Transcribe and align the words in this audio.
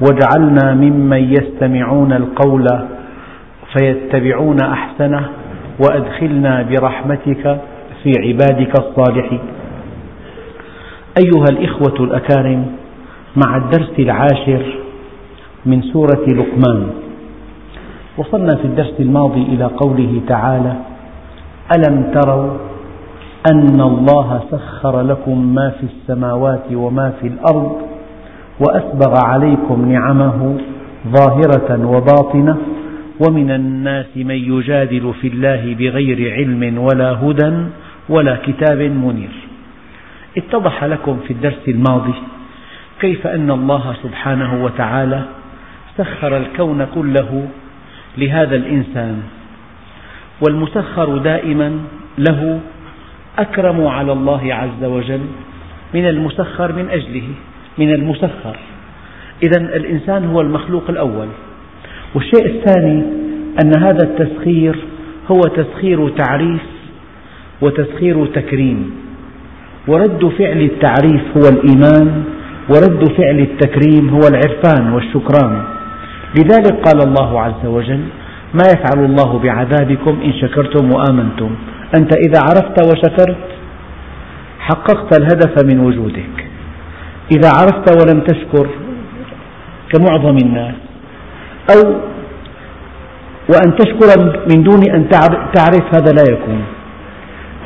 واجعلنا 0.00 0.74
ممن 0.74 1.32
يستمعون 1.32 2.12
القول 2.12 2.66
فيتبعون 3.72 4.60
أحسنه 4.60 5.28
وأدخلنا 5.84 6.62
برحمتك 6.62 7.60
في 8.02 8.12
عبادك 8.18 8.72
الصالحين. 8.80 9.40
أيها 11.22 11.44
الإخوة 11.50 12.04
الأكارم 12.04 12.66
مع 13.36 13.56
الدرس 13.56 13.90
العاشر 13.98 14.62
من 15.66 15.82
سورة 15.82 16.24
لقمان 16.28 16.86
وصلنا 18.18 18.56
في 18.56 18.64
الدرس 18.64 18.94
الماضي 19.00 19.42
إلى 19.42 19.64
قوله 19.64 20.20
تعالى 20.28 20.74
ألم 21.76 22.02
تروا 22.14 22.50
أن 23.52 23.80
الله 23.80 24.40
سخر 24.50 25.00
لكم 25.00 25.54
ما 25.54 25.70
في 25.70 25.86
السماوات 25.86 26.64
وما 26.72 27.12
في 27.20 27.26
الأرض 27.26 27.76
وأسبغ 28.60 29.14
عليكم 29.24 29.92
نعمه 29.92 30.58
ظاهرة 31.08 31.86
وباطنة 31.86 32.56
ومن 33.26 33.50
الناس 33.50 34.06
من 34.16 34.34
يجادل 34.34 35.14
في 35.20 35.28
الله 35.28 35.74
بغير 35.78 36.32
علم 36.34 36.78
ولا 36.78 37.12
هدى 37.12 37.52
ولا 38.08 38.36
كتاب 38.46 38.78
منير. 38.78 39.30
اتضح 40.36 40.84
لكم 40.84 41.18
في 41.26 41.32
الدرس 41.32 41.68
الماضي 41.68 42.14
كيف 43.00 43.26
أن 43.26 43.50
الله 43.50 43.94
سبحانه 44.02 44.64
وتعالى 44.64 45.22
سخر 45.96 46.36
الكون 46.36 46.86
كله 46.94 47.48
لهذا 48.18 48.56
الإنسان 48.56 49.22
والمسخر 50.40 51.18
دائما 51.18 51.78
له 52.18 52.60
أكرم 53.38 53.86
على 53.86 54.12
الله 54.12 54.54
عز 54.54 54.84
وجل 54.84 55.26
من 55.94 56.08
المسخر 56.08 56.72
من 56.72 56.88
أجله. 56.90 57.28
من 57.78 57.94
المسخر. 57.94 58.56
إذا 59.42 59.60
الإنسان 59.60 60.24
هو 60.24 60.40
المخلوق 60.40 60.90
الأول. 60.90 61.26
والشيء 62.14 62.46
الثاني 62.46 63.02
أن 63.62 63.82
هذا 63.82 64.04
التسخير 64.04 64.76
هو 65.30 65.40
تسخير 65.40 66.08
تعريف 66.08 66.60
وتسخير 67.60 68.26
تكريم. 68.26 68.90
ورد 69.88 70.32
فعل 70.38 70.60
التعريف 70.60 71.22
هو 71.36 71.48
الإيمان 71.52 72.24
ورد 72.68 73.12
فعل 73.12 73.38
التكريم 73.38 74.08
هو 74.08 74.20
العرفان 74.28 74.92
والشكران. 74.92 75.62
لذلك 76.38 76.72
قال 76.72 77.08
الله 77.08 77.40
عز 77.40 77.66
وجل 77.66 78.00
ما 78.54 78.62
يفعل 78.74 79.04
الله 79.04 79.38
بعذابكم 79.38 80.20
إن 80.24 80.32
شكرتم 80.32 80.92
وآمنتم. 80.92 81.50
أنت 81.98 82.16
إذا 82.16 82.40
عرفت 82.42 82.86
وشكرت 82.86 83.44
حققت 84.58 85.18
الهدف 85.18 85.64
من 85.64 85.80
وجودك. 85.80 86.47
إذا 87.36 87.50
عرفت 87.58 87.86
ولم 88.00 88.20
تشكر 88.20 88.66
كمعظم 89.92 90.36
الناس. 90.36 90.74
أو 91.70 91.94
وأن 93.50 93.76
تشكر 93.76 94.08
من 94.54 94.62
دون 94.62 94.90
أن 94.90 95.08
تعرف 95.54 95.94
هذا 95.94 96.12
لا 96.12 96.24
يكون. 96.32 96.62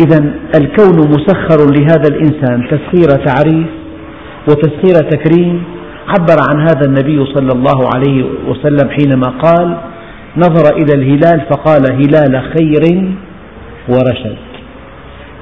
إذا 0.01 0.19
الكون 0.61 1.09
مسخر 1.09 1.59
لهذا 1.77 2.09
الإنسان. 2.09 2.69
تسخير 2.71 3.09
تعريف 3.27 3.67
وتسخير 4.49 5.11
تكريم. 5.11 5.65
عبر 6.09 6.37
عن 6.51 6.61
هذا 6.61 6.84
النبي 6.87 7.27
صلى 7.34 7.53
الله 7.53 7.89
عليه 7.95 8.25
وسلم 8.49 8.91
حينما 8.91 9.28
قال 9.28 9.77
نظر 10.37 10.77
إلى 10.77 10.95
الهلال 10.95 11.41
فقال 11.51 11.83
هلال 11.93 12.43
خير 12.43 13.12
ورشد. 13.89 14.37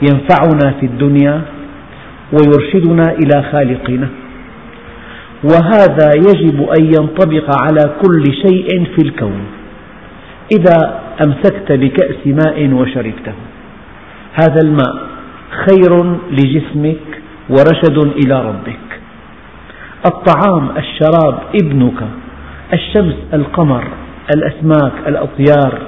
ينفعنا 0.03 0.75
في 0.81 0.87
الدنيا 0.87 1.41
ويرشدنا 2.33 3.13
إلى 3.13 3.43
خالقنا. 3.53 4.09
وهذا 5.45 6.11
يجب 6.17 6.69
أن 6.79 6.85
ينطبق 6.85 7.57
على 7.65 7.95
كل 8.03 8.25
شيء 8.25 8.85
في 8.85 9.03
الكون. 9.05 9.45
إذا 10.59 11.01
أمسكت 11.25 11.73
بكأس 11.73 12.27
ماء 12.27 12.73
وشربته. 12.73 13.33
هذا 14.41 14.61
الماء 14.65 14.97
خير 15.51 16.17
لجسمك 16.31 17.23
ورشد 17.51 17.99
إلى 17.99 18.43
ربك. 18.49 19.01
الطعام 20.07 20.69
الشراب 20.77 21.39
ابنك 21.63 22.03
الشمس 22.73 23.15
القمر 23.35 23.85
الأسماك 24.35 24.93
الأطيار 25.07 25.79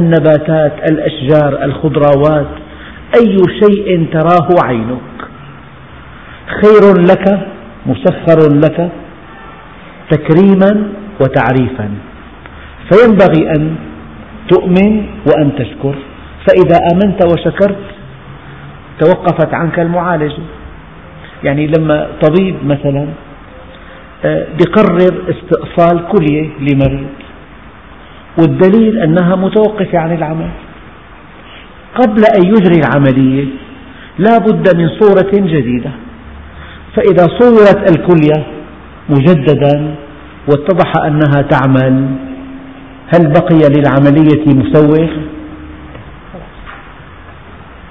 النباتات 0.00 0.90
الأشجار 0.90 1.64
الخضروات 1.64 2.46
أي 3.20 3.36
شيء 3.62 4.06
تراه 4.12 4.48
عينك. 4.64 5.25
خير 6.46 7.00
لك 7.00 7.46
مسخر 7.86 8.38
لك 8.54 8.90
تكريما 10.10 10.88
وتعريفا. 11.20 11.90
فينبغي 12.90 13.50
أن 13.50 13.76
تؤمن 14.48 15.06
وأن 15.26 15.52
تشكر. 15.58 15.94
فإذا 16.48 16.78
آمنت 16.92 17.24
وشكرت 17.24 17.84
توقفت 19.00 19.54
عنك 19.54 19.80
المعالجة 19.80 20.42
يعني 21.44 21.66
لما 21.66 22.08
طبيب 22.22 22.56
مثلا 22.64 23.06
آه، 24.24 24.46
بقرر 24.58 24.96
استئصال 25.30 26.08
كلية 26.08 26.48
لمريض 26.60 27.06
والدليل 28.38 28.98
أنها 28.98 29.36
متوقفة 29.36 29.98
عن 29.98 30.14
العمل. 30.14 30.48
قبل 31.94 32.22
أن 32.38 32.46
يجري 32.46 32.80
العملية 32.80 33.44
لا 34.18 34.38
بد 34.38 34.76
من 34.76 34.88
صورة 34.88 35.30
جديدة. 35.34 35.90
فإذا 36.96 37.26
صورت 37.40 37.90
الكلية 37.90 38.46
مجددا 39.08 39.94
واتضح 40.48 40.92
أنها 41.06 41.42
تعمل 41.50 42.08
هل 43.14 43.32
بقي 43.32 43.60
للعملية 43.68 44.46
مسوغ؟ 44.46 45.08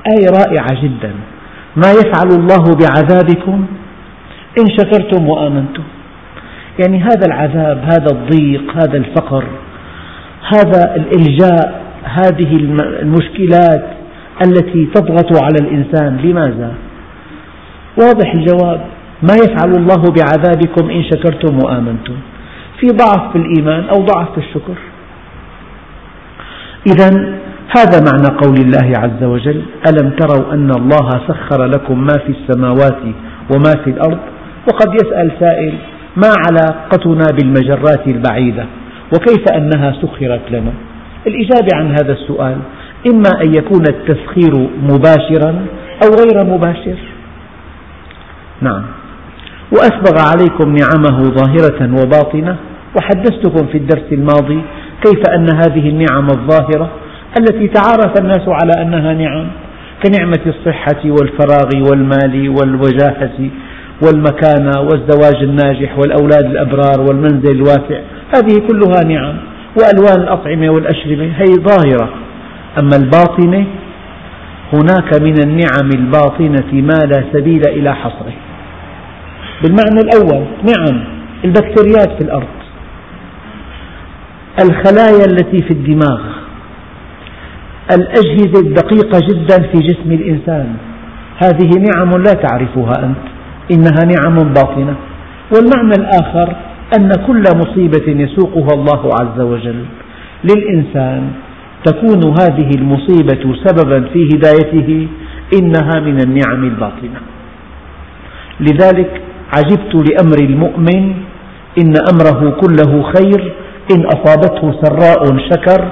آية 0.08 0.30
رائعة 0.30 0.84
جدا 0.84 1.12
ما 1.76 1.92
يفعل 1.92 2.28
الله 2.28 2.64
بعذابكم 2.76 3.66
إن 4.60 4.78
شكرتم 4.78 5.30
وآمنتم 5.30 5.84
يعني 6.80 7.04
هذا 7.04 7.26
العذاب 7.28 7.84
هذا 7.84 8.12
الضيق 8.12 8.78
هذا 8.78 8.98
الفقر 8.98 9.44
هذا 10.54 10.96
الإلجاء 10.96 11.82
هذه 12.04 12.56
المشكلات 13.02 13.86
التي 14.46 14.86
تضغط 14.86 15.44
على 15.44 15.58
الإنسان 15.62 16.18
لماذا؟ 16.18 16.74
واضح 17.98 18.34
الجواب. 18.34 18.82
ما 19.24 19.34
يفعل 19.34 19.72
الله 19.76 20.04
بعذابكم 20.18 20.90
إن 20.90 21.04
شكرتم 21.04 21.60
وآمنتم. 21.66 22.14
في 22.80 22.88
ضعف 22.88 23.32
في 23.32 23.38
الإيمان 23.38 23.84
أو 23.90 24.02
ضعف 24.02 24.32
في 24.32 24.38
الشكر. 24.38 24.78
إذا 26.88 27.10
هذا 27.78 28.00
معنى 28.12 28.38
قول 28.38 28.56
الله 28.56 29.00
عز 29.00 29.24
وجل 29.24 29.62
ألم 29.90 30.10
تروا 30.10 30.54
أن 30.54 30.72
الله 30.72 31.10
سخر 31.28 31.66
لكم 31.66 32.00
ما 32.00 32.14
في 32.26 32.32
السماوات 32.32 32.98
وما 33.56 33.72
في 33.84 33.90
الأرض؟ 33.90 34.18
وقد 34.68 34.94
يسأل 34.94 35.32
سائل 35.40 35.74
ما 36.18 36.34
علاقتنا 36.48 37.26
بالمجرات 37.38 38.08
البعيدة؟ 38.08 38.66
وكيف 39.14 39.44
أنها 39.58 39.92
سخرت 40.02 40.52
لنا؟ 40.52 40.74
الإجابة 41.28 41.70
عن 41.74 41.88
هذا 41.92 42.14
السؤال 42.14 42.58
إما 43.14 43.30
أن 43.44 43.56
يكون 43.56 43.84
التسخير 43.90 44.70
مباشرا 44.84 45.66
أو 46.04 46.10
غير 46.10 46.46
مباشر. 46.54 46.98
نعم. 48.62 48.84
وأسبغ 49.72 50.16
عليكم 50.32 50.76
نعمه 50.76 51.24
ظاهرة 51.24 52.02
وباطنة 52.02 52.56
وحدثتكم 52.98 53.68
في 53.68 53.78
الدرس 53.78 54.06
الماضي 54.12 54.62
كيف 55.04 55.22
أن 55.36 55.48
هذه 55.56 55.90
النعم 55.90 56.28
الظاهرة 56.28 56.90
التي 57.40 57.68
تعارف 57.68 58.20
الناس 58.22 58.48
على 58.48 58.82
أنها 58.82 59.14
نعم 59.14 59.48
كنعمة 60.06 60.42
الصحة 60.46 61.02
والفراغ 61.06 61.90
والمال 61.90 62.50
والوجاهة 62.50 63.50
والمكانة 64.04 64.82
والزواج 64.82 65.44
الناجح 65.44 65.98
والأولاد 65.98 66.46
الأبرار 66.46 67.02
والمنزل 67.10 67.56
الواسع 67.56 68.00
هذه 68.36 68.68
كلها 68.68 69.04
نعم 69.04 69.36
وألوان 69.78 70.22
الأطعمة 70.24 70.70
والأشربة 70.70 71.32
هي 71.38 71.54
ظاهرة. 71.54 72.10
أما 72.80 72.96
الباطنة 72.96 73.66
هناك 74.74 75.22
من 75.22 75.36
النعم 75.46 75.90
الباطنة 75.96 76.74
ما 76.74 77.00
لا 77.06 77.24
سبيل 77.34 77.62
إلى 77.68 77.96
حصره. 77.96 78.34
بالمعنى 79.64 80.00
الأول. 80.00 80.46
نعم 80.64 81.04
البكتيريات 81.46 82.12
في 82.18 82.22
الأرض. 82.22 82.48
الخلايا 84.60 85.26
التي 85.26 85.62
في 85.64 85.72
الدماغ. 85.72 86.22
الأجهزة 87.92 88.60
الدقيقة 88.60 89.20
جدا 89.30 89.62
في 89.72 89.78
جسم 89.78 90.12
الإنسان. 90.12 90.76
هذه 91.44 91.70
نعم 91.70 92.10
لا 92.10 92.34
تعرفها 92.34 92.94
أنت. 93.04 93.26
إنها 93.72 94.16
نعم 94.16 94.54
باطنة. 94.54 94.96
والمعنى 95.56 95.96
الآخر 96.00 96.56
أن 97.00 97.10
كل 97.28 97.44
مصيبة 97.56 98.24
يسوقها 98.24 98.74
الله 98.74 99.10
عز 99.22 99.42
وجل 99.42 99.86
للإنسان. 100.44 101.32
تكون 101.86 102.34
هذه 102.42 102.70
المصيبة 102.76 103.56
سببا 103.66 104.08
في 104.14 104.30
هدايته. 104.34 105.08
إنها 105.60 106.00
من 106.00 106.18
النعم 106.20 106.64
الباطنة. 106.64 107.20
لذلك 108.60 109.22
عجبت 109.58 109.96
لأمر 109.96 110.38
المؤمن 110.42 111.14
إن 111.80 111.94
أمره 112.14 112.58
كله 112.62 113.04
خير 113.04 113.54
إن 113.96 114.06
أصابته 114.06 114.82
سراء 114.84 115.38
شكر 115.50 115.92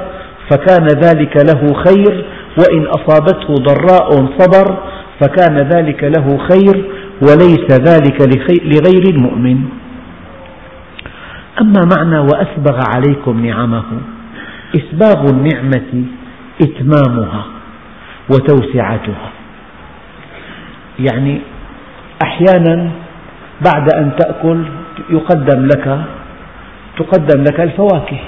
فكان 0.49 0.87
ذلك 0.87 1.37
له 1.49 1.73
خير 1.73 2.25
وإن 2.59 2.85
أصابته 2.85 3.53
ضراء 3.53 4.09
صبر 4.37 4.77
فكان 5.19 5.55
ذلك 5.55 6.03
له 6.03 6.37
خير 6.37 6.83
وليس 7.21 7.67
ذلك 7.71 8.17
لغير 8.49 9.03
المؤمن. 9.15 9.57
أما 11.61 11.81
معنى 11.97 12.19
وأسبغ 12.19 12.79
عليكم 12.95 13.45
نعمه 13.45 13.83
إسباغ 14.75 15.29
النعمة 15.29 16.03
إتمامها 16.61 17.45
وتوسعتها. 18.29 19.29
يعني 20.99 21.41
أحيانا 22.23 22.91
بعد 23.65 23.93
أن 23.93 24.15
تأكل 24.15 24.63
يقدم 25.09 25.65
لك 25.65 26.01
تقدم 26.97 27.43
لك 27.43 27.59
الفواكه. 27.59 28.19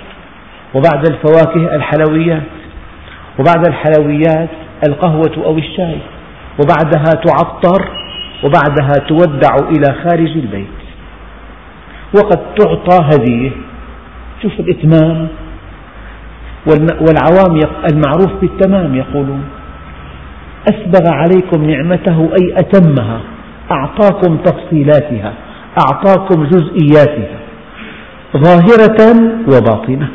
وبعد 0.73 1.07
الفواكه 1.07 1.75
الحلويات 1.75 2.43
وبعد 3.39 3.67
الحلويات 3.67 4.49
القهوة 4.87 5.45
أو 5.45 5.57
الشاي. 5.57 5.97
وبعدها 6.59 7.11
تعطر 7.25 7.89
وبعدها 8.43 8.93
تودع 9.07 9.55
إلى 9.55 9.95
خارج 10.03 10.31
البيت. 10.31 10.67
وقد 12.15 12.39
تعطى 12.55 12.97
هدية 13.03 13.51
شوف 14.41 14.59
الإتمام. 14.59 15.27
والعوام 17.01 17.59
المعروف 17.91 18.31
بالتمام 18.41 18.95
يقولون 18.95 19.43
أسبغ 20.69 21.13
عليكم 21.13 21.69
نعمته 21.69 22.29
أي 22.41 22.59
أتمها. 22.59 23.19
أعطاكم 23.71 24.37
تفصيلاتها 24.37 25.33
أعطاكم 25.87 26.43
جزئياتها 26.43 27.37
ظاهرة 28.37 29.15
وباطنة. 29.47 30.07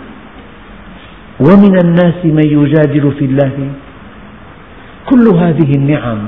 ومن 1.41 1.79
الناس 1.85 2.15
من 2.25 2.45
يجادل 2.45 3.13
في 3.19 3.25
الله؟ 3.25 3.53
كل 5.11 5.37
هذه 5.37 5.73
النعم 5.77 6.19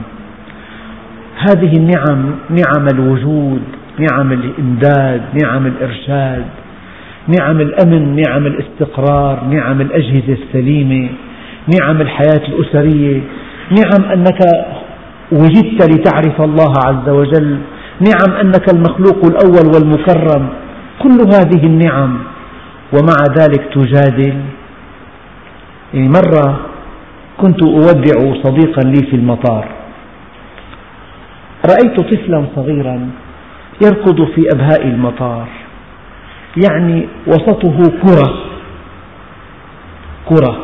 هذه 1.38 1.76
النعم 1.76 2.30
نعم 2.50 2.86
الوجود 2.94 3.62
نعم 3.98 4.32
الإمداد 4.32 5.22
نعم 5.44 5.66
الإرشاد 5.66 6.44
نعم 7.38 7.60
الأمن 7.60 8.16
نعم 8.26 8.46
الاستقرار 8.46 9.44
نعم 9.44 9.80
الأجهزة 9.80 10.36
السليمة 10.42 11.08
نعم 11.80 12.00
الحياة 12.00 12.42
الأسرية 12.48 13.20
نعم 13.70 14.10
أنك 14.12 14.38
وجدت 15.32 15.80
لتعرف 15.92 16.40
الله 16.40 16.72
عز 16.86 17.08
وجل. 17.08 17.58
نعم 18.00 18.30
أنك 18.40 18.66
المخلوق 18.74 19.20
الأول 19.24 19.66
والمكرم. 19.74 20.48
كل 21.02 21.18
هذه 21.34 21.66
النعم 21.66 22.18
ومع 22.92 23.18
ذلك 23.38 23.62
تجادل. 23.74 24.36
يعني 25.94 26.08
مرة 26.08 26.60
كنت 27.40 27.62
أودع 27.62 28.42
صديقا 28.42 28.82
لي 28.82 29.02
في 29.10 29.16
المطار. 29.16 29.68
رأيت 31.70 32.00
طفلا 32.00 32.44
صغيرا 32.56 33.10
يركض 33.84 34.24
في 34.34 34.42
أبهاء 34.54 34.82
المطار. 34.86 35.48
يعني 36.66 37.08
وسطه 37.26 37.76
كرة. 38.02 38.34
كرة. 40.28 40.56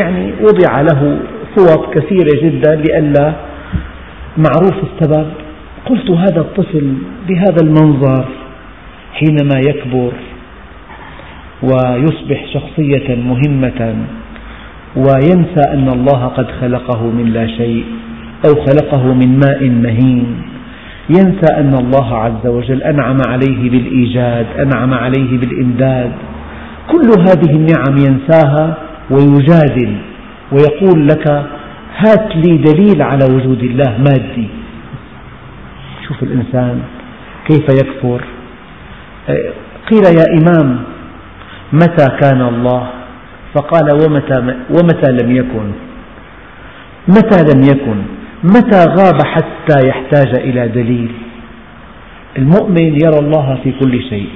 يعني 0.00 0.32
وضع 0.42 0.80
له 0.80 1.18
فوط 1.56 1.94
كثيرة 1.94 2.32
جدا 2.42 2.74
لئلا 2.76 3.49
معروف 4.36 4.74
السبب 4.84 5.26
قلت 5.86 6.10
هذا 6.10 6.40
الطفل 6.40 6.94
بهذا 7.28 7.62
المنظر 7.62 8.24
حينما 9.12 9.60
يكبر 9.68 10.12
ويصبح 11.62 12.46
شخصية 12.54 13.14
مهمة 13.14 13.96
وينسى 14.96 15.62
أن 15.72 15.88
الله 15.88 16.26
قد 16.26 16.46
خلقه 16.60 17.02
من 17.02 17.32
لا 17.32 17.46
شيء 17.46 17.84
أو 18.46 18.54
خلقه 18.64 19.14
من 19.14 19.38
ماء 19.38 19.68
مهين. 19.68 20.36
ينسى 21.10 21.54
أن 21.56 21.74
الله 21.74 22.16
عز 22.16 22.46
وجل 22.46 22.82
أنعم 22.82 23.18
عليه 23.28 23.70
بالإيجاد 23.70 24.46
أنعم 24.58 24.94
عليه 24.94 25.38
بالإمداد. 25.38 26.12
كل 26.90 27.08
هذه 27.20 27.50
النعم 27.56 27.96
ينساها 27.98 28.76
ويجادل 29.10 29.96
ويقول 30.52 31.08
لك 31.08 31.46
هات 32.02 32.36
لي 32.36 32.56
دليل 32.56 33.02
على 33.02 33.24
وجود 33.34 33.62
الله 33.62 33.98
مادي. 33.98 34.48
شوف 36.08 36.22
الإنسان 36.22 36.82
كيف 37.48 37.66
يكفر. 37.80 38.24
قيل 39.90 40.04
يا 40.18 40.24
إمام 40.38 40.82
متى 41.72 42.06
كان 42.20 42.40
الله؟ 42.42 42.86
فقال 43.54 43.86
ومتى, 44.02 44.36
ومتى 44.70 45.12
لم 45.22 45.36
يكن؟ 45.36 45.66
متى 47.08 47.38
لم 47.50 47.62
يكن؟ 47.62 47.98
متى 48.44 48.80
غاب 48.98 49.18
حتى 49.26 49.88
يحتاج 49.88 50.40
إلى 50.40 50.68
دليل؟ 50.68 51.12
المؤمن 52.38 52.94
يرى 53.04 53.18
الله 53.18 53.58
في 53.64 53.72
كل 53.72 54.02
شيء 54.02 54.28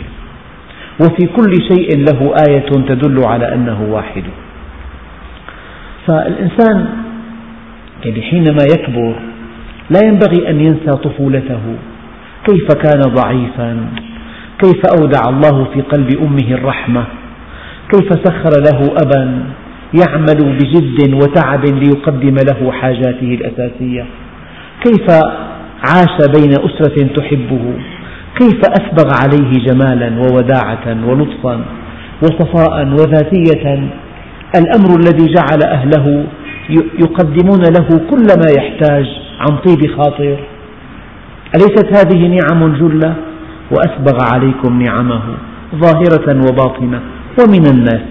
وفي 1.00 1.26
كل 1.26 1.52
شيء 1.72 1.88
له 1.98 2.34
آية 2.48 2.68
تدل 2.68 3.24
على 3.24 3.54
أنه 3.54 3.82
واحد. 3.90 4.24
فالإنسان 6.06 7.03
يعني 8.04 8.22
حينما 8.22 8.62
يكبر 8.74 9.14
لا 9.90 10.00
ينبغي 10.04 10.50
أن 10.50 10.60
ينسى 10.60 10.96
طفولته. 11.04 11.60
كيف 12.46 12.72
كان 12.72 13.00
ضعيفا؟ 13.00 13.86
كيف 14.62 14.82
أودع 15.00 15.28
الله 15.28 15.64
في 15.74 15.80
قلب 15.80 16.08
أمه 16.18 16.54
الرحمة؟ 16.54 17.04
كيف 17.92 18.08
سخر 18.24 18.50
له 18.60 18.94
أبا 19.04 19.44
يعمل 20.00 20.56
بجد 20.58 21.14
وتعب 21.14 21.64
ليقدم 21.64 22.34
له 22.34 22.72
حاجاته 22.72 23.38
الأساسية؟ 23.40 24.04
كيف 24.84 25.06
عاش 25.88 26.16
بين 26.36 26.50
أسرة 26.50 27.06
تحبه؟ 27.16 27.64
كيف 28.38 28.60
أسبغ 28.80 29.12
عليه 29.22 29.64
جمالا 29.66 30.10
ووداعة 30.20 31.06
ولطفا 31.06 31.64
وصفاء 32.22 32.86
وذاتية؟ 32.86 33.88
الأمر 34.58 35.00
الذي 35.00 35.26
جعل 35.34 35.62
أهله 35.62 36.24
يقدمون 36.70 37.62
له 37.76 37.88
كل 38.10 38.26
ما 38.40 38.48
يحتاج 38.58 39.06
عن 39.40 39.56
طيب 39.56 39.96
خاطر. 39.96 40.36
أليست 41.56 41.86
هذه 41.96 42.26
نعم 42.26 42.76
جلة؟ 42.76 43.14
وأسبغ 43.70 44.18
عليكم 44.34 44.82
نعمه 44.82 45.22
ظاهرة 45.74 46.28
وباطنة 46.46 47.00
ومن 47.38 47.66
الناس. 47.66 48.04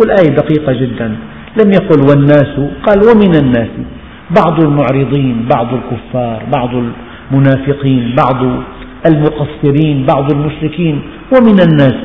والآية 0.00 0.36
دقيقة 0.36 0.72
جدا. 0.72 1.16
لم 1.60 1.70
يقل 1.72 2.00
والناس 2.08 2.54
قال 2.86 2.98
ومن 3.08 3.34
الناس. 3.34 3.70
بعض 4.36 4.64
المعرضين 4.64 5.46
بعض 5.54 5.66
الكفار 5.74 6.42
بعض 6.52 6.70
المنافقين 6.74 8.14
بعض 8.18 8.62
المقصرين 9.10 10.06
بعض 10.06 10.32
المشركين 10.32 11.00
ومن 11.36 11.60
الناس. 11.60 12.00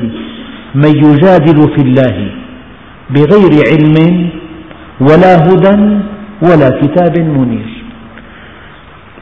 من 0.74 0.94
يجادل 0.96 1.58
في 1.76 1.82
الله 1.82 2.28
بغير 3.10 3.52
علم 3.70 4.28
ولا 5.08 5.36
هدى 5.46 5.76
ولا 6.48 6.68
كتاب 6.80 7.14
منير. 7.20 7.70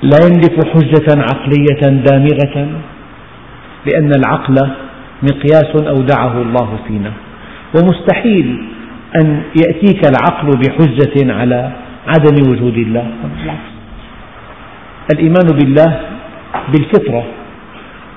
لا 0.03 0.19
يملك 0.27 0.57
حجة 0.73 1.09
عقلية 1.31 1.83
دامغة 2.07 2.57
لأن 3.87 4.11
العقل 4.15 4.57
مقياس 5.23 5.73
أودعه 5.77 6.43
الله 6.43 6.79
فينا. 6.89 7.13
ومستحيل 7.77 8.47
أن 9.21 9.43
يأتيك 9.63 10.03
العقل 10.13 10.49
بحجة 10.61 11.33
على 11.33 11.73
عدم 12.07 12.51
وجود 12.51 12.77
الله. 12.77 13.07
الإيمان 15.15 15.47
بالله 15.59 16.01
بالفطرة 16.73 17.25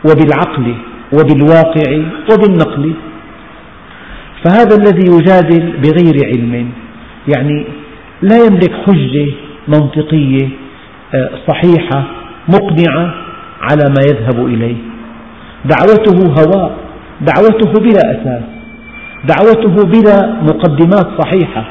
وبالعقل 0.07 0.75
وبالواقع 1.13 1.89
وبالنقل. 2.31 2.93
فهذا 4.43 4.75
الذي 4.81 5.05
يجادل 5.15 5.73
بغير 5.83 6.15
علم. 6.25 6.71
يعني 7.27 7.65
لا 8.21 8.37
يملك 8.37 8.71
حجة 8.85 9.27
منطقية 9.67 10.49
آه، 11.15 11.29
صحيحة 11.47 12.03
مقنعة 12.47 13.13
على 13.61 13.83
ما 13.89 14.01
يذهب 14.07 14.45
إليه. 14.45 14.75
دعوته 15.65 16.27
هواء 16.27 16.77
دعوته 17.21 17.71
بلا 17.81 18.11
أساس 18.11 18.43
دعوته 19.23 19.75
بلا 19.85 20.41
مقدمات 20.41 21.07
صحيحة. 21.21 21.65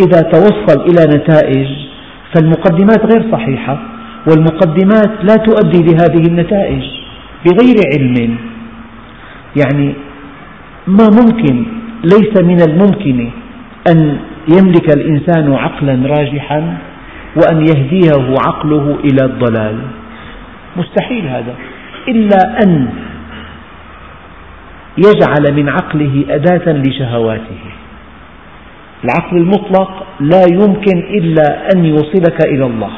إذا 0.00 0.20
توصل 0.20 0.80
إلى 0.80 1.16
نتائج 1.16 1.68
فالمقدمات 2.34 3.12
غير 3.12 3.32
صحيحة 3.32 3.78
والمقدمات 4.28 5.10
لا 5.22 5.36
تؤدي 5.36 5.82
لهذه 5.82 6.26
النتائج 6.28 6.82
بغير 7.46 7.76
علم. 7.94 8.36
يعني 9.56 9.94
ما 10.86 11.08
ممكن 11.20 11.64
ليس 12.04 12.42
من 12.42 12.60
الممكن 12.60 13.30
أن 13.90 14.18
يملك 14.48 14.96
الإنسان 14.96 15.52
عقلا 15.52 16.06
راجحا 16.06 16.78
وأن 17.36 17.66
يهديه 17.66 18.34
عقله 18.46 18.98
إلى 19.04 19.24
الضلال. 19.24 19.78
مستحيل 20.76 21.26
هذا. 21.26 21.54
إلا 22.08 22.58
أن 22.64 22.88
يجعل 24.98 25.54
من 25.54 25.68
عقله 25.68 26.24
أداة 26.28 26.72
لشهواته. 26.72 27.60
العقل 29.04 29.36
المطلق 29.36 30.06
لا 30.20 30.42
يمكن 30.52 30.98
إلا 30.98 31.68
أن 31.74 31.84
يوصلك 31.84 32.46
إلى 32.48 32.66
الله. 32.66 32.90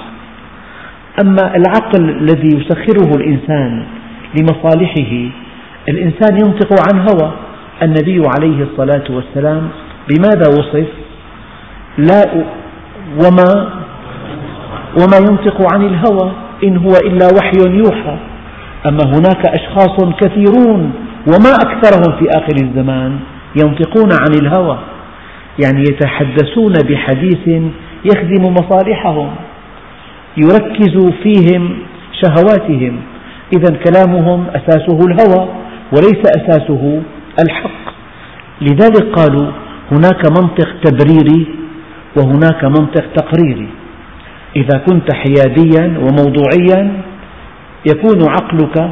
أما 1.23 1.57
العقل 1.57 2.11
الذي 2.11 2.57
يسخره 2.57 3.17
الإنسان 3.17 3.85
لمصالحه 4.39 5.31
الإنسان 5.89 6.37
ينطق 6.37 6.73
عن 6.89 6.99
هوى. 7.01 7.33
النبي 7.83 8.23
عليه 8.39 8.63
الصلاة 8.63 9.05
والسلام 9.11 9.69
بماذا 10.09 10.49
وصف؟ 10.49 11.04
لا 11.99 12.45
وما 13.25 13.69
وما 15.01 15.17
ينطق 15.17 15.75
عن 15.75 15.83
الهوى 15.83 16.33
إن 16.65 16.77
هو 16.77 16.93
إلا 17.07 17.29
وحي 17.37 17.79
يوحى. 17.79 18.17
أما 18.87 19.05
هناك 19.05 19.47
أشخاص 19.47 19.97
كثيرون 20.21 20.93
وما 21.27 21.53
أكثرهم 21.65 22.19
في 22.19 22.27
آخر 22.37 22.57
الزمان 22.63 23.19
ينطقون 23.57 24.13
عن 24.13 24.35
الهوى 24.41 24.79
يعني 25.65 25.81
يتحدثون 25.81 26.73
بحديث 26.73 27.63
يخدم 28.05 28.55
مصالحهم 28.55 29.31
يركز 30.37 31.13
فيهم 31.23 31.79
شهواتهم. 32.23 33.01
إذا 33.57 33.77
كلامهم 33.77 34.47
أساسه 34.55 34.99
الهوى 35.07 35.49
وليس 35.93 36.23
أساسه 36.37 37.03
الحق. 37.45 37.95
لذلك 38.61 39.19
قالوا 39.19 39.53
هناك 39.93 40.23
منطق 40.39 40.69
تبريري 40.85 41.64
وهناك 42.17 42.65
منطق 42.65 43.05
تقريري. 43.17 43.69
إذا 44.57 44.79
كنت 44.79 45.15
حياديا 45.15 45.99
وموضوعيا 45.99 47.01
يكون 47.87 48.29
عقلك 48.29 48.91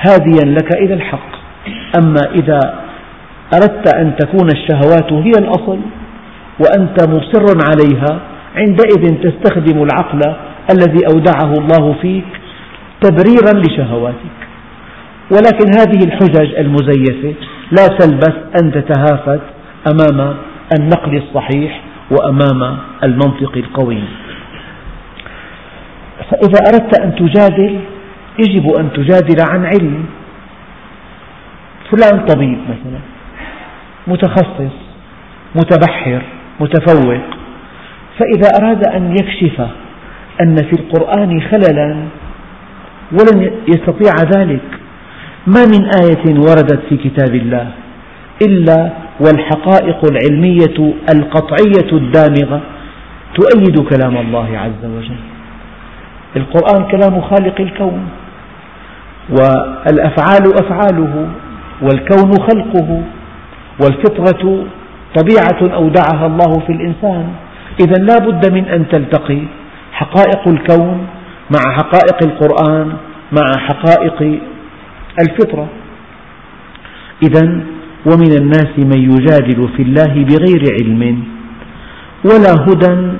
هاديا 0.00 0.44
لك 0.44 0.76
إلى 0.76 0.94
الحق. 0.94 1.36
أما 1.98 2.20
إذا 2.34 2.60
أردت 3.54 3.94
أن 3.94 4.16
تكون 4.16 4.48
الشهوات 4.54 5.12
هي 5.12 5.32
الأصل 5.38 5.78
وأنت 6.60 7.08
مصر 7.08 7.44
عليها 7.70 8.20
عندئذ 8.56 9.14
تستخدم 9.22 9.82
العقل 9.82 10.20
الذي 10.70 11.06
أودعه 11.14 11.52
الله 11.52 11.94
فيك 12.02 12.24
تبريرا 13.00 13.60
لشهواتك. 13.60 14.36
ولكن 15.30 15.66
هذه 15.78 16.04
الحجج 16.04 16.54
المزيفة 16.58 17.34
لا 17.70 17.86
تلبث 17.98 18.36
أن 18.62 18.72
تتهافت 18.72 19.40
أمام 19.92 20.36
النقل 20.80 21.16
الصحيح 21.16 21.82
وأمام 22.10 22.78
المنطق 23.04 23.56
القوي 23.56 24.02
فإذا 26.30 26.58
أردت 26.68 27.00
أن 27.00 27.14
تجادل 27.14 27.80
يجب 28.38 28.70
أن 28.78 28.92
تجادل 28.92 29.36
عن 29.50 29.64
علم. 29.66 30.04
فلان 31.90 32.26
طبيب 32.26 32.58
مثلا 32.58 33.00
متخصص 34.06 34.74
متبحر 35.54 36.22
متفوق. 36.60 37.22
فإذا 38.18 38.48
أراد 38.60 38.86
أن 38.86 39.12
يكشف 39.12 39.60
أن 40.42 40.56
في 40.56 40.72
القرآن 40.72 41.42
خللا 41.42 41.96
ولن 43.12 43.50
يستطيع 43.68 44.14
ذلك 44.36 44.64
ما 45.46 45.64
من 45.66 45.84
آية 46.02 46.38
وردت 46.38 46.80
في 46.88 46.96
كتاب 46.96 47.34
الله؟ 47.34 47.70
إلا 48.42 48.90
والحقائق 49.20 50.00
العلمية 50.10 50.94
القطعية 51.14 51.90
الدامغة 51.92 52.60
تؤيد 53.34 53.80
كلام 53.80 54.16
الله 54.16 54.58
عز 54.58 54.84
وجل. 54.84 55.20
القرآن 56.36 56.84
كلام 56.90 57.20
خالق 57.20 57.60
الكون 57.60 58.08
والأفعال 59.30 60.44
أفعاله 60.64 61.28
والكون 61.82 62.32
خلقه 62.32 63.02
والفطرة 63.80 64.64
طبيعة 65.16 65.74
أودعها 65.74 66.26
الله 66.26 66.52
في 66.66 66.72
الإنسان. 66.72 67.28
إذا 67.80 68.04
لا 68.04 68.18
بد 68.18 68.52
من 68.52 68.64
أن 68.64 68.88
تلتقي 68.88 69.42
حقائق 69.92 70.48
الكون 70.48 71.06
مع 71.50 71.76
حقائق 71.76 72.22
القرآن 72.22 72.92
مع 73.32 73.46
حقائق 73.58 74.40
الفطرة. 75.20 75.68
إذا 77.22 77.60
ومن 78.06 78.32
الناس 78.40 78.72
من 78.78 79.00
يجادل 79.10 79.68
في 79.76 79.82
الله 79.82 80.12
بغير 80.28 80.62
علم 80.80 81.24
ولا 82.24 82.52
هدى 82.66 83.12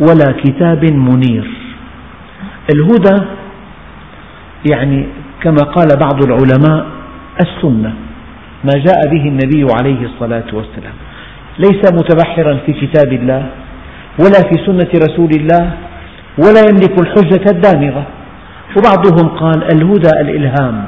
ولا 0.00 0.32
كتاب 0.44 0.84
منير. 0.84 1.50
الهدى 2.74 3.22
يعني 4.70 5.06
كما 5.42 5.62
قال 5.76 5.88
بعض 6.00 6.24
العلماء 6.24 6.86
السنة 7.40 7.94
ما 8.64 8.74
جاء 8.86 9.00
به 9.10 9.28
النبي 9.28 9.66
عليه 9.78 10.06
الصلاة 10.06 10.48
والسلام. 10.52 10.96
ليس 11.58 11.92
متبحرا 11.92 12.58
في 12.66 12.72
كتاب 12.72 13.12
الله 13.12 13.46
ولا 14.18 14.40
في 14.48 14.56
سنة 14.66 14.90
رسول 15.06 15.30
الله 15.40 15.72
ولا 16.38 16.60
يملك 16.70 16.94
الحجة 17.00 17.44
الدامغة. 17.50 18.06
وبعضهم 18.76 19.28
قال 19.28 19.72
الهدى 19.72 20.20
الإلهام 20.20 20.84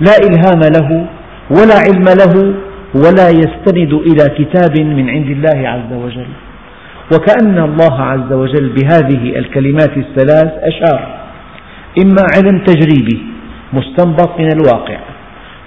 لا 0.00 0.14
إلهام 0.26 0.60
له 0.76 1.06
ولا 1.50 1.76
علم 1.86 2.06
له 2.22 2.54
ولا 2.94 3.28
يستند 3.28 3.92
إلى 3.92 4.24
كتاب 4.38 4.80
من 4.80 5.10
عند 5.10 5.30
الله 5.30 5.68
عز 5.68 5.92
وجل. 5.92 6.28
وكأن 7.12 7.58
الله 7.58 8.02
عز 8.02 8.32
وجل 8.32 8.68
بهذه 8.68 9.38
الكلمات 9.38 9.96
الثلاث 9.96 10.52
أشار 10.62 11.00
إما 12.02 12.22
علم 12.34 12.58
تجريبي 12.58 13.18
مستنبط 13.72 14.40
من 14.40 14.48
الواقع 14.52 14.98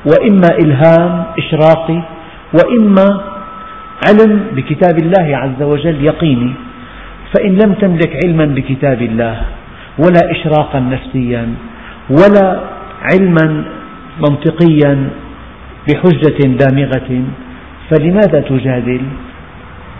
وإما 0.05 0.49
إلهام 0.63 1.23
إشراقي 1.39 2.01
وإما 2.53 3.07
علم 4.07 4.43
بكتاب 4.55 4.95
الله 5.03 5.37
عز 5.37 5.61
وجل 5.63 6.03
يقيني 6.03 6.51
فإن 7.33 7.51
لم 7.55 7.73
تملك 7.73 8.11
علما 8.25 8.45
بكتاب 8.45 9.01
الله 9.01 9.35
ولا 9.99 10.31
إشراقا 10.31 10.79
نفسيا 10.79 11.47
ولا 12.09 12.59
علما 13.11 13.65
منطقيا 14.19 15.09
بحجة 15.89 16.37
دامغة. 16.61 17.23
فلماذا 17.89 18.39
تجادل؟ 18.39 19.01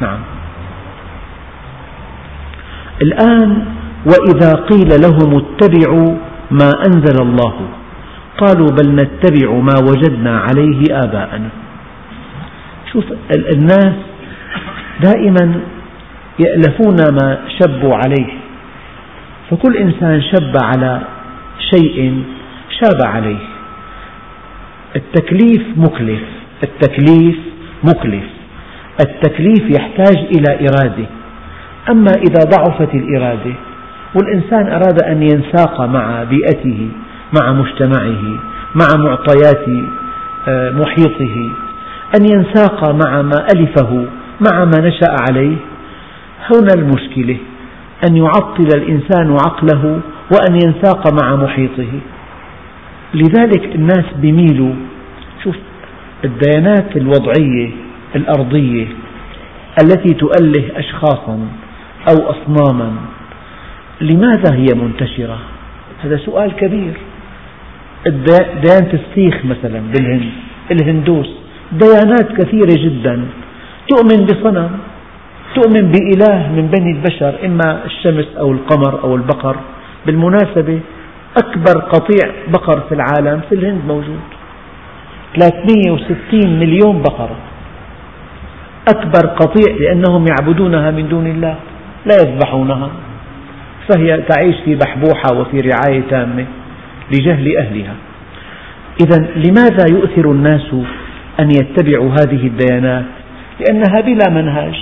نعم. 0.02 0.20
الآن 3.02 3.66
وإذا 4.06 4.52
قيل 4.54 4.90
لهم 5.02 5.38
اتبعوا 5.38 6.18
ما 6.52 6.72
أنزل 6.88 7.22
الله 7.22 7.54
قالوا 8.38 8.68
بل 8.68 8.96
نتبع 8.96 9.52
ما 9.52 9.76
وجدنا 9.90 10.40
عليه 10.40 10.82
آباءنا. 10.92 11.50
شوف 12.92 13.06
الناس 13.32 13.94
دائما 15.04 15.60
يألفون 16.40 16.96
ما 17.22 17.38
شبوا 17.60 17.96
عليه. 17.96 18.34
فكل 19.52 19.78
إنسان 19.78 20.22
شب 20.22 20.54
على 20.64 21.02
شيء 21.74 22.24
شاب 22.80 23.00
عليه. 23.06 23.59
التكليف 24.96 25.62
مكلف 25.78 26.22
التكليف 26.64 27.36
مكلف 27.84 28.24
التكليف 29.02 29.80
يحتاج 29.80 30.18
إلى 30.18 30.68
إرادة. 30.68 31.06
أما 31.90 32.12
إذا 32.12 32.44
ضعفت 32.44 32.96
الإرادة 32.96 33.54
والإنسان 34.16 34.68
أراد 34.68 35.04
أن 35.04 35.24
ينساق 35.24 35.82
مع 35.82 36.24
بيئته 36.24 36.90
مع 37.42 37.52
مجتمعه 37.52 38.40
مع 38.76 38.88
معطيات 38.98 39.66
آه، 40.48 40.72
محيطه 40.72 41.50
أن 42.18 42.26
ينساق 42.34 42.92
مع 42.92 43.22
ما 43.22 43.46
ألفه 43.56 44.06
مع 44.52 44.66
ما 44.66 44.88
نشأ 44.88 45.16
عليه 45.30 45.56
هنا 46.50 46.74
المشكلة 46.76 47.38
أن 48.10 48.18
يعطل 48.18 48.68
الإنسان 48.76 49.38
عقله 49.46 50.00
وأن 50.32 50.56
ينساق 50.66 51.24
مع 51.24 51.36
محيطه. 51.36 51.92
لذلك 53.14 53.76
الناس 53.76 54.06
بيميلوا 54.22 54.74
شوف 55.44 55.56
الديانات 56.26 56.98
الوضعية 56.98 57.70
الأرضية 58.16 58.88
التي 59.84 60.14
تؤله 60.14 60.66
أشخاصا 60.76 61.40
أو 62.10 62.30
أصناما 62.30 62.92
لماذا 64.02 64.56
هي 64.56 64.68
منتشرة؟ 64.76 65.40
هذا 66.04 66.18
سؤال 66.18 66.52
كبير 66.56 66.94
ديانة 68.64 68.94
السيخ 68.94 69.46
مثلا 69.46 69.82
بالهند 69.94 70.32
الهندوس 70.72 71.30
ديانات 71.72 72.32
كثيرة 72.38 72.76
جدا 72.78 73.26
تؤمن 73.88 74.26
بصنم 74.26 74.70
تؤمن 75.56 75.92
بإله 75.92 76.52
من 76.56 76.68
بني 76.68 76.92
البشر 76.92 77.46
إما 77.46 77.86
الشمس 77.86 78.26
أو 78.40 78.52
القمر 78.52 79.04
أو 79.04 79.16
البقر 79.16 79.56
بالمناسبة 80.06 80.80
أكبر 81.38 81.80
قطيع 81.80 82.32
بقر 82.48 82.80
في 82.90 82.96
العالم 82.96 83.42
في 83.50 83.56
الهند 83.56 83.82
موجود. 83.88 84.20
360 85.36 86.60
مليون 86.60 87.02
بقرة. 87.02 87.38
أكبر 88.88 89.28
قطيع 89.28 89.76
لأنهم 89.80 90.26
يعبدونها 90.28 90.92
من 90.92 91.10
دون 91.10 91.28
الله 91.28 91.56
لا 92.06 92.16
يذبحونها. 92.16 92.90
فهي 93.90 94.18
تعيش 94.18 94.56
في 94.66 94.76
بحبوحة 94.76 95.34
وفي 95.36 95.62
رعاية 95.62 96.02
تامة 96.10 96.46
لجهل 97.12 97.58
أهلها. 97.58 97.94
إذا 99.02 99.28
لماذا 99.36 99.86
يؤثر 99.92 100.32
الناس 100.32 100.74
أن 101.40 101.50
يتبعوا 101.52 102.12
هذه 102.12 102.48
الديانات؟ 102.48 103.06
لأنها 103.60 104.02
بلا 104.02 104.30
منهج 104.30 104.76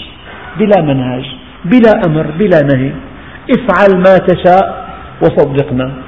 بلا 0.60 0.82
منهج 0.82 1.26
بلا 1.66 1.92
أمر 2.08 2.26
بلا 2.40 2.62
نهي. 2.74 2.92
افعل 3.50 3.98
ما 3.98 4.18
تشاء 4.18 4.88
وصدقنا. 5.22 6.07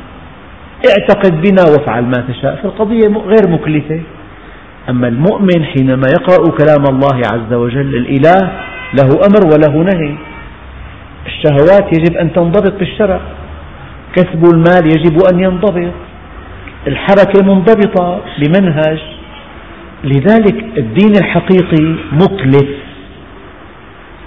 اعتقد 0.88 1.42
بنا 1.42 1.64
وافعل 1.72 2.04
ما 2.04 2.24
تشاء 2.28 2.56
فالقضية 2.64 3.08
غير 3.08 3.50
مكلفة. 3.50 4.02
أما 4.90 5.08
المؤمن 5.08 5.66
حينما 5.66 6.08
يقرأ 6.08 6.52
كلام 6.58 6.84
الله 6.90 7.22
عز 7.34 7.54
وجل 7.54 7.96
الإله 7.98 8.52
له 8.94 9.10
أمر 9.28 9.54
وله 9.54 9.84
نهي. 9.84 10.16
الشهوات 11.26 11.98
يجب 11.98 12.18
أن 12.18 12.34
تنضبط 12.34 12.74
بالشرع 12.80 13.20
كسب 14.16 14.44
المال 14.54 14.86
يجب 14.86 15.18
أن 15.34 15.40
ينضبط. 15.40 15.94
الحركة 16.88 17.44
منضبطة 17.44 18.22
بمنهج 18.40 19.00
لذلك 20.04 20.64
الدين 20.78 21.12
الحقيقي 21.18 21.96
مكلف 22.12 22.70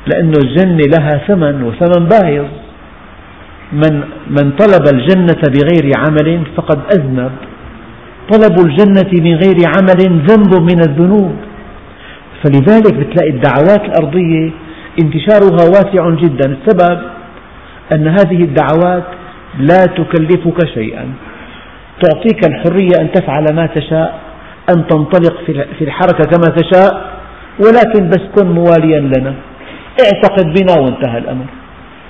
لأن 0.06 0.32
الجنة 0.44 0.84
لها 0.98 1.18
ثمن 1.28 1.62
وثمن 1.62 2.08
باهظ. 2.08 2.46
من, 3.72 4.00
من 4.30 4.50
طلب 4.50 4.84
الجنة 4.94 5.42
بغير 5.54 5.92
عمل 5.96 6.42
فقد 6.56 6.78
أذنب. 6.96 7.32
طلب 8.32 8.66
الجنة 8.66 9.10
من 9.12 9.34
غير 9.34 9.56
عمل 9.66 10.00
ذنب 10.28 10.54
من 10.62 10.80
الذنوب. 10.88 11.36
فلذلك 12.42 12.94
بتلاقي 12.94 13.30
الدعوات 13.30 13.84
الأرضية 13.84 14.50
انتشارها 15.02 15.64
واسع 15.68 16.10
جدا. 16.10 16.56
السبب 16.56 16.98
أن 17.94 18.08
هذه 18.08 18.40
الدعوات 18.42 19.04
لا 19.58 19.84
تكلفك 19.84 20.66
شيئا. 20.74 21.04
تعطيك 22.02 22.46
الحرية 22.46 23.00
أن 23.00 23.12
تفعل 23.12 23.44
ما 23.54 23.66
تشاء 23.66 24.20
أن 24.70 24.86
تنطلق 24.86 25.34
في 25.78 25.84
الحركة 25.84 26.24
كما 26.24 26.54
تشاء 26.56 27.12
ولكن 27.58 28.08
بس 28.08 28.20
كن 28.36 28.50
مواليا 28.50 29.00
لنا. 29.00 29.34
اعتقد 30.04 30.46
بنا 30.46 30.80
وانتهى 30.80 31.18
الأمر. 31.18 31.44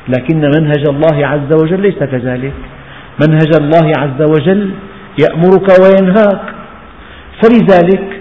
لكن 0.08 0.40
منهج 0.40 0.84
الله 0.88 1.26
عز 1.26 1.52
وجل 1.62 1.80
ليس 1.80 1.98
كذلك. 1.98 2.52
منهج 3.22 3.50
الله 3.60 3.92
عز 3.98 4.20
وجل 4.30 4.70
يأمرك 5.22 5.68
وينهاك. 5.82 6.42
فلذلك 7.42 8.20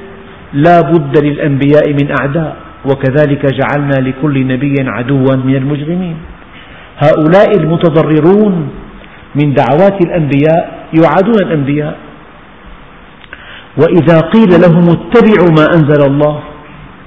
لا 0.53 0.81
بد 0.81 1.17
للأنبياء 1.25 1.89
من 1.89 2.07
أعداء 2.19 2.55
وكذلك 2.85 3.45
جعلنا 3.45 4.09
لكل 4.09 4.47
نبي 4.47 4.75
عدوا 4.79 5.35
من 5.35 5.55
المجرمين. 5.55 6.15
هؤلاء 6.97 7.57
المتضررون 7.59 8.69
من 9.35 9.53
دعوات 9.53 10.05
الأنبياء 10.05 10.61
يعادون 11.01 11.35
الأنبياء. 11.45 11.97
وإذا 13.77 14.19
قيل 14.19 14.51
لهم 14.63 14.85
اتبعوا 14.89 15.51
ما 15.57 15.65
أنزل 15.75 16.01
الله 16.11 16.39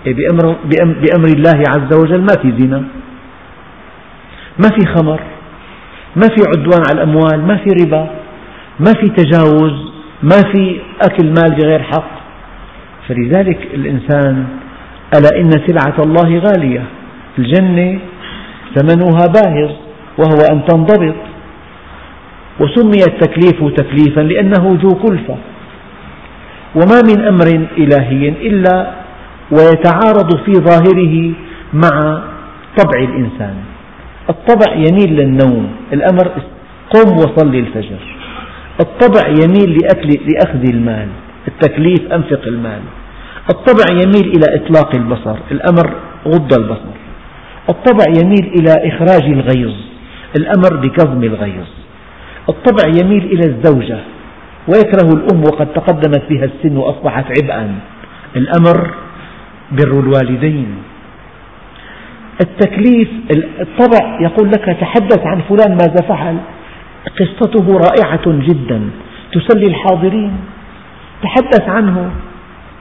بأمر, 0.07 0.57
بأمر 1.03 1.29
الله 1.37 1.59
عز 1.69 1.91
وجل 2.01 2.21
ما 2.21 2.35
في 2.43 2.53
زنا. 2.59 2.83
ما 4.59 4.69
في 4.69 4.87
خمر 4.95 5.21
ما 6.17 6.29
في 6.29 6.43
عدوان 6.49 6.83
على 6.89 7.03
الأموال 7.03 7.47
ما 7.47 7.57
في 7.57 7.71
ربا 7.85 8.11
ما 8.81 8.93
في 9.01 9.09
تجاوز 9.09 9.93
ما 10.23 10.41
في 10.53 10.81
أكل 11.03 11.27
مال 11.27 11.55
بغير 11.55 11.83
حق. 11.83 12.11
فلذلك 13.09 13.59
الإنسان 13.75 14.45
ألا 15.15 15.41
إن 15.41 15.51
سلعة 15.51 15.97
الله 16.07 16.39
غالية؟ 16.39 16.83
الجنة 17.39 17.99
ثمنها 18.75 19.27
باهظ 19.27 19.71
وهو 20.19 20.41
أن 20.53 20.65
تنضبط. 20.65 21.15
وسمي 22.61 23.03
التكليف 23.09 23.75
تكليفا 23.77 24.21
لأنه 24.21 24.69
ذو 24.83 24.89
كلفة. 24.89 25.37
وما 26.75 27.01
من 27.09 27.25
أمر 27.25 27.67
إلهي 27.79 28.29
إلا 28.29 28.91
ويتعارض 29.51 30.37
في 30.45 30.53
ظاهره 30.53 31.33
مع 31.73 32.23
طبع 32.77 32.99
الإنسان. 32.99 33.55
الطبع 34.31 34.75
يميل 34.75 35.17
للنوم 35.17 35.73
الأمر 35.93 36.29
قم 36.95 37.17
وصلي 37.17 37.59
الفجر. 37.59 37.99
الطبع 38.81 39.29
يميل 39.29 39.79
لأكل 39.79 40.09
لأخذ 40.09 40.69
المال 40.75 41.09
التكليف 41.49 42.13
أنفق 42.13 42.41
المال. 42.47 42.81
الطبع 43.51 43.85
يميل 43.93 44.33
إلى 44.37 44.57
إطلاق 44.57 44.95
البصر 44.95 45.37
الأمر 45.51 45.95
غض 46.29 46.53
البصر. 46.55 46.95
الطبع 47.69 48.05
يميل 48.23 48.53
إلى 48.59 48.89
إخراج 48.89 49.25
الغيظ 49.25 49.75
الأمر 50.37 50.77
بكظم 50.77 51.25
الغيظ. 51.25 51.69
الطبع 52.49 52.89
يميل 53.03 53.25
إلى 53.25 53.47
الزوجة 53.47 53.99
ويكره 54.69 55.09
الأم 55.15 55.41
وقد 55.41 55.67
تقدمت 55.73 56.23
بها 56.31 56.45
السن 56.45 56.77
وأصبحت 56.77 57.25
عبئا. 57.43 57.75
الأمر 58.37 58.91
بر 59.73 60.01
الوالدين. 60.01 60.69
التكليف 62.41 63.09
الطبع 63.61 64.21
يقول 64.21 64.49
لك 64.49 64.77
تحدث 64.81 65.27
عن 65.27 65.41
فلان 65.49 65.71
ماذا 65.71 66.09
فعل. 66.09 66.37
قصته 67.21 67.79
رائعة 67.79 68.27
جدا 68.27 68.91
تسلي 69.33 69.67
الحاضرين. 69.67 70.33
تحدث 71.23 71.69
عنه. 71.69 72.11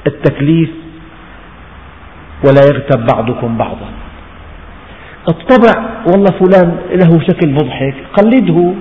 التكليف 0.07 0.69
ولا 2.45 2.61
يغتب 2.61 3.05
بعضكم 3.05 3.57
بعضا. 3.57 3.89
الطبع 5.29 5.85
والله 6.07 6.31
فلان 6.39 6.77
له 6.91 7.19
شكل 7.19 7.49
مضحك 7.49 7.95
قلده. 8.13 8.73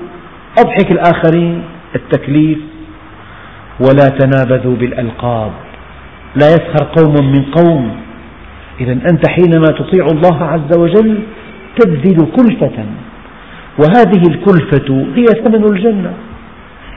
أضحك 0.58 0.92
الآخرين. 0.92 1.62
التكليف 1.94 2.58
ولا 3.80 4.08
تنابذوا 4.08 4.76
بالألقاب. 4.76 5.52
لا 6.36 6.48
يسخر 6.48 6.84
قوم 6.96 7.32
من 7.32 7.44
قوم. 7.44 8.01
إذا 8.82 8.92
أنت 8.92 9.28
حينما 9.28 9.66
تطيع 9.66 10.06
الله 10.06 10.44
عز 10.44 10.78
وجل 10.78 11.18
تبذل 11.78 12.26
كلفة. 12.36 12.78
وهذه 13.78 14.22
الكلفة 14.30 15.06
هي 15.16 15.24
ثمن 15.24 15.64
الجنة. 15.64 16.12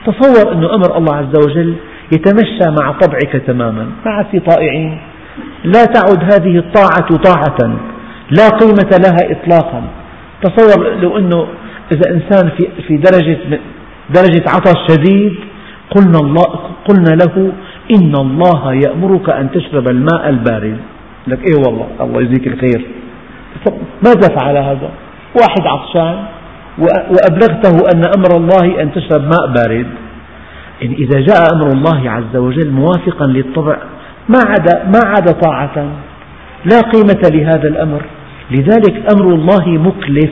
تصور 0.06 0.52
أن 0.52 0.64
أمر 0.64 0.98
الله 0.98 1.14
عز 1.14 1.34
وجل 1.44 1.74
يتمشى 2.12 2.70
مع 2.80 2.92
طبعك 2.92 3.42
تماما 3.46 3.86
مع 4.06 4.22
طائعين 4.22 4.98
لا 5.64 5.84
تعد 5.84 6.20
هذه 6.32 6.58
الطاعة 6.58 7.16
طاعة 7.16 7.60
لا 8.30 8.48
قيمة 8.48 8.90
لها 9.04 9.32
إطلاقا. 9.32 9.82
تصور 10.42 10.94
لو 11.02 11.18
أنه 11.18 11.46
إذا 11.92 12.10
إنسان 12.10 12.50
في, 12.56 12.68
في 12.88 12.96
درجة, 12.96 13.38
درجة 14.14 14.44
عطش 14.48 14.78
شديد 14.88 15.34
قلنا, 15.90 16.18
الله 16.18 16.44
قلنا 16.88 17.14
له 17.24 17.52
إن 17.98 18.14
الله 18.16 18.74
يأمرك 18.74 19.30
أن 19.30 19.50
تشرب 19.50 19.88
الماء 19.88 20.28
البارد. 20.28 20.76
لك 21.26 21.38
إيه 21.38 21.56
والله؟ 21.66 21.88
الله 22.00 22.20
يجزيك 22.20 22.46
الخير. 22.46 22.86
ماذا 24.04 24.34
فعل 24.36 24.56
هذا. 24.56 24.90
واحد 25.40 25.66
عطشان 25.66 26.24
وأبلغته 26.78 27.76
أن 27.94 28.02
أمر 28.18 28.36
الله 28.36 28.82
أن 28.82 28.92
تشرب 28.92 29.22
ماء 29.22 29.46
بارد. 29.56 29.86
إن 30.82 30.92
إذا 30.92 31.20
جاء 31.20 31.54
أمر 31.54 31.66
الله 31.72 32.10
عز 32.10 32.36
وجل 32.36 32.70
موافقا 32.70 33.26
للطبع 33.26 33.76
ما 34.28 34.38
عاد 34.46 34.94
ما 34.94 35.00
عاد 35.04 35.40
طاعة. 35.40 35.76
لا 36.64 36.80
قيمة 36.80 37.30
لهذا 37.32 37.68
الأمر. 37.68 38.02
لذلك 38.50 39.12
أمر 39.14 39.34
الله 39.34 39.68
مكلف. 39.68 40.30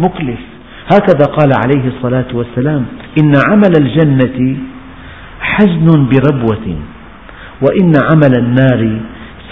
مكلف. 0.00 0.40
هكذا 0.92 1.24
قال 1.24 1.50
عليه 1.64 1.88
الصلاة 1.88 2.26
والسلام 2.34 2.86
إن 3.20 3.32
عمل 3.50 3.72
الجنة 3.80 4.56
حزن 5.40 6.08
بربوة 6.08 6.76
وإن 7.62 7.92
عمل 8.02 8.38
النار 8.38 9.00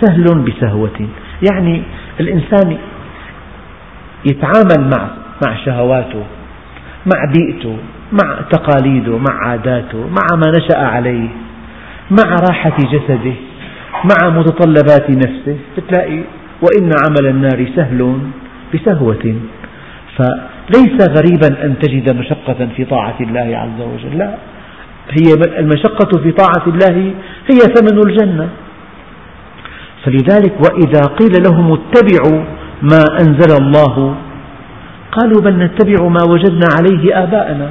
سهل 0.05 0.25
بسهوة. 0.25 1.09
يعني 1.51 1.83
الإنسان 2.21 2.77
يتعامل 4.27 4.91
مع 4.97 5.09
مع 5.47 5.57
شهواته 5.65 6.23
مع 7.15 7.33
بيئته 7.37 7.77
مع 8.13 8.41
تقاليده 8.51 9.19
مع 9.19 9.49
عاداته 9.49 9.99
مع 9.99 10.37
ما 10.37 10.53
نشأ 10.59 10.79
عليه 10.79 11.29
مع 12.11 12.37
راحة 12.51 12.77
جسده 12.79 13.33
مع 14.05 14.31
متطلبات 14.31 15.11
نفسه. 15.11 15.57
بتلاقي 15.77 16.21
وإن 16.63 16.91
عمل 17.07 17.27
النار 17.27 17.67
سهل 17.77 18.19
بسهوة. 18.75 19.35
فليس 20.17 21.09
غريبا 21.09 21.65
أن 21.65 21.75
تجد 21.83 22.17
مشقة 22.17 22.69
في 22.77 22.85
طاعة 22.85 23.17
الله 23.21 23.57
عز 23.57 23.81
وجل. 23.81 24.19
لا 24.19 24.35
هي 25.11 25.59
المشقة 25.59 26.19
في 26.23 26.31
طاعة 26.31 26.67
الله 26.67 27.13
هي 27.51 27.59
ثمن 27.59 27.99
الجنة. 28.07 28.49
فلذلك 30.05 30.55
وإذا 30.61 31.03
قيل 31.03 31.33
لهم 31.47 31.73
اتبعوا 31.73 32.45
ما 32.83 33.03
أنزل 33.21 33.63
الله 33.63 34.15
قالوا 35.13 35.41
بل 35.41 35.59
نتبع 35.59 36.09
ما 36.09 36.21
وجدنا 36.29 36.67
عليه 36.79 37.23
آباءنا. 37.23 37.71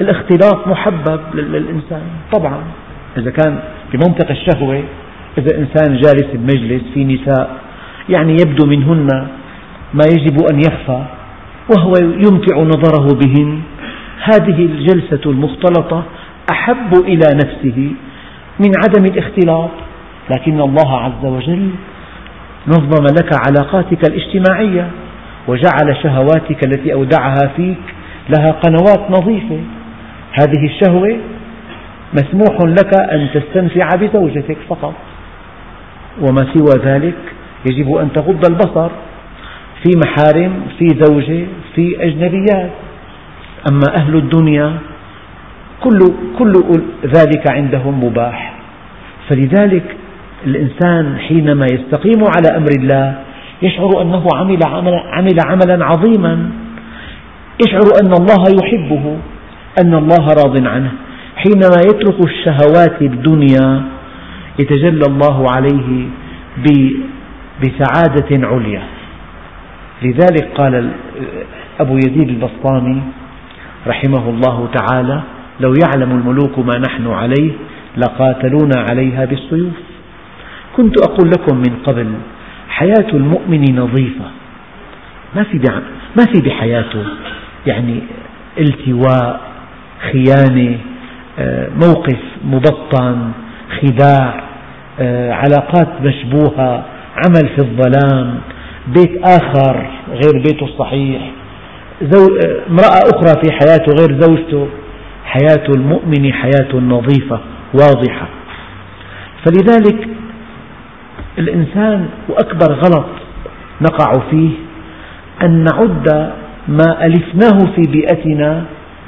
الاختلاط 0.00 0.68
محبب 0.68 1.20
للإنسان 1.34 2.02
طبعا. 2.32 2.62
إذا 3.16 3.30
كان 3.30 3.58
بمنطق 3.92 4.30
الشهوة 4.30 4.82
إذا 5.38 5.58
إنسان 5.58 5.96
جالس 5.96 6.26
بمجلس 6.34 6.82
في 6.94 7.04
نساء 7.04 7.56
يعني 8.08 8.32
يبدو 8.32 8.66
منهن 8.66 9.08
ما 9.94 10.04
يجب 10.06 10.36
أن 10.52 10.58
يخفى 10.58 11.02
وهو 11.76 11.92
يمتع 11.98 12.56
نظره 12.56 13.14
بهن. 13.14 13.60
هذه 14.24 14.64
الجلسة 14.64 15.30
المختلطة 15.30 16.02
أحب 16.50 16.92
إلى 16.94 17.26
نفسه 17.34 17.92
من 18.60 18.72
عدم 18.82 19.04
الاختلاط. 19.04 19.70
لكن 20.30 20.60
الله 20.60 21.00
عز 21.00 21.24
وجل 21.24 21.70
نظم 22.68 23.04
لك 23.04 23.30
علاقاتك 23.48 24.08
الاجتماعية 24.10 24.90
وجعل 25.48 25.96
شهواتك 26.02 26.64
التي 26.64 26.92
أودعها 26.92 27.50
فيك 27.56 27.78
لها 28.28 28.50
قنوات 28.50 29.10
نظيفة. 29.10 29.60
هذه 30.32 30.66
الشهوة 30.66 31.16
مسموح 32.12 32.56
لك 32.60 33.00
أن 33.12 33.28
تستمتع 33.34 33.88
بزوجتك 33.96 34.56
فقط. 34.68 34.94
وما 36.20 36.46
سوى 36.54 36.84
ذلك 36.84 37.18
يجب 37.70 37.94
أن 37.94 38.12
تغض 38.12 38.44
البصر 38.50 38.90
في 39.82 39.90
محارم 40.06 40.52
في 40.78 40.86
زوجة 41.00 41.46
في 41.74 42.04
أجنبيات. 42.04 42.70
أما 43.70 43.96
أهل 43.98 44.16
الدنيا 44.16 44.78
كل, 45.80 45.98
كل 46.38 46.52
ذلك 47.04 47.50
عندهم 47.50 48.04
مباح. 48.04 48.54
فلذلك 49.28 49.96
الإنسان 50.46 51.18
حينما 51.18 51.66
يستقيم 51.66 52.24
على 52.24 52.56
أمر 52.56 52.70
الله 52.78 53.18
يشعر 53.62 54.02
أنه 54.02 54.24
عمل, 54.34 54.58
عمل 55.12 55.36
عملا 55.46 55.84
عظيما. 55.84 56.50
يشعر 57.66 57.86
أن 58.02 58.12
الله 58.12 58.44
يحبه 58.62 59.16
أن 59.82 59.94
الله 59.94 60.26
راض 60.28 60.66
عنه. 60.66 60.92
حينما 61.36 61.80
يترك 61.84 62.20
الشهوات 62.24 63.02
الدنيا 63.02 63.82
يتجلى 64.58 65.06
الله 65.08 65.50
عليه 65.50 66.06
بسعادة 67.62 68.48
عليا. 68.48 68.82
لذلك 70.02 70.48
قال 70.54 70.90
أبو 71.80 71.96
يزيد 71.96 72.28
البسطامي 72.28 73.02
رحمه 73.86 74.30
الله 74.30 74.68
تعالى 74.74 75.22
لو 75.60 75.74
يعلم 75.74 76.10
الملوك 76.10 76.58
ما 76.58 76.78
نحن 76.78 77.06
عليه 77.06 77.52
لقاتلونا 77.96 78.84
عليها 78.90 79.24
بالسيوف. 79.24 79.89
كنت 80.80 81.00
أقول 81.00 81.30
لكم 81.30 81.56
من 81.56 81.76
قبل 81.86 82.12
حياة 82.68 83.08
المؤمن 83.14 83.76
نظيفة. 83.76 84.24
ما 85.36 85.42
في 85.42 85.60
ما 86.16 86.24
في 86.32 86.40
بحياته. 86.40 87.04
يعني 87.66 88.00
التواء 88.58 89.40
خيانة 90.12 90.78
آه، 91.38 91.68
موقف 91.82 92.18
مبطن 92.44 93.30
خداع 93.80 94.44
آه، 95.00 95.32
علاقات 95.32 95.88
مشبوهة 96.02 96.84
عمل 97.16 97.48
في 97.48 97.58
الظلام 97.58 98.40
بيت 98.86 99.22
آخر 99.24 99.86
غير 100.08 100.42
بيته 100.42 100.64
الصحيح 100.64 101.30
آه، 102.02 102.70
امرأة 102.70 103.00
أخرى 103.14 103.42
في 103.42 103.52
حياته 103.52 103.92
غير 104.00 104.20
زوجته. 104.20 104.68
حياة 105.24 105.64
المؤمن 105.76 106.32
حياة 106.32 106.76
نظيفة 106.76 107.40
واضحة. 107.74 108.28
فلذلك 109.44 110.08
الإنسان 111.38 112.08
وأكبر 112.28 112.72
غلط 112.72 113.06
نقع 113.80 114.12
فيه 114.30 114.50
أن 115.42 115.64
نعد 115.64 116.32
ما 116.68 117.06
ألفناه 117.06 117.58
في 117.74 117.82
بيئتنا 117.92 118.64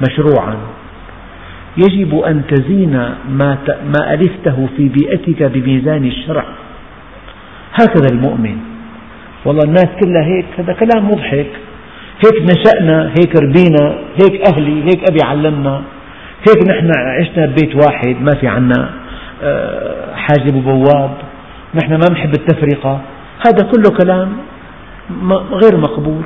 مشروعا. 0.09 0.57
يجب 1.77 2.19
أن 2.19 2.43
تزين 2.51 2.93
ما, 3.29 3.59
ما 3.85 4.15
ألفته 4.15 4.69
في 4.77 4.89
بيئتك 4.89 5.43
بميزان 5.43 6.05
الشرع. 6.05 6.45
هكذا 7.75 8.07
المؤمن. 8.13 8.57
والله 9.45 9.63
الناس 9.65 9.89
كلها 10.05 10.25
هيك 10.25 10.47
هذا 10.59 10.73
كلام 10.73 11.09
مضحك. 11.09 11.51
هيك 12.25 12.43
نشأنا 12.43 13.09
هيك 13.09 13.37
ربينا 13.43 13.99
هيك 14.23 14.43
أهلي 14.55 14.85
هيك 14.85 15.11
أبي 15.11 15.19
علمنا. 15.25 15.83
هيك 16.49 16.69
نحن 16.69 16.91
عشنا 17.21 17.47
ببيت 17.47 17.77
واحد 17.77 18.17
ما 18.21 18.31
في 18.41 18.49
عنا 18.49 18.91
آه، 19.43 20.15
حاجب 20.15 20.57
وبواب. 20.57 21.11
نحن 21.75 21.93
ما 21.93 22.07
نحب 22.13 22.35
التفرقة. 22.35 23.01
هذا 23.47 23.71
كله 23.73 23.97
كلام 24.05 24.33
غير 25.53 25.77
مقبول. 25.77 26.23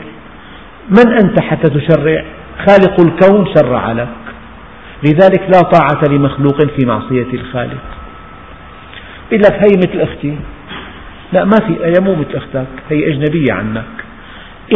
من 0.90 1.12
أنت 1.24 1.42
حتى 1.42 1.70
تشرع؟ 1.70 2.24
خالق 2.68 3.00
الكون 3.00 3.46
شرع 3.56 3.92
لك. 3.92 4.08
لذلك 5.04 5.40
لا 5.40 5.60
طاعة 5.60 6.02
لمخلوق 6.10 6.62
في 6.62 6.86
معصية 6.86 7.26
الخالق. 7.32 7.84
يقول 9.32 9.42
لك 9.42 9.52
هي 9.52 9.76
مثل 9.78 10.00
أختي. 10.00 10.36
لا 11.32 11.44
ما 11.44 11.56
في 11.66 11.76
هي 11.84 12.00
مو 12.00 12.14
مثل 12.14 12.34
أختك 12.34 12.66
هي 12.90 13.08
أجنبية 13.08 13.52
عنك. 13.52 13.84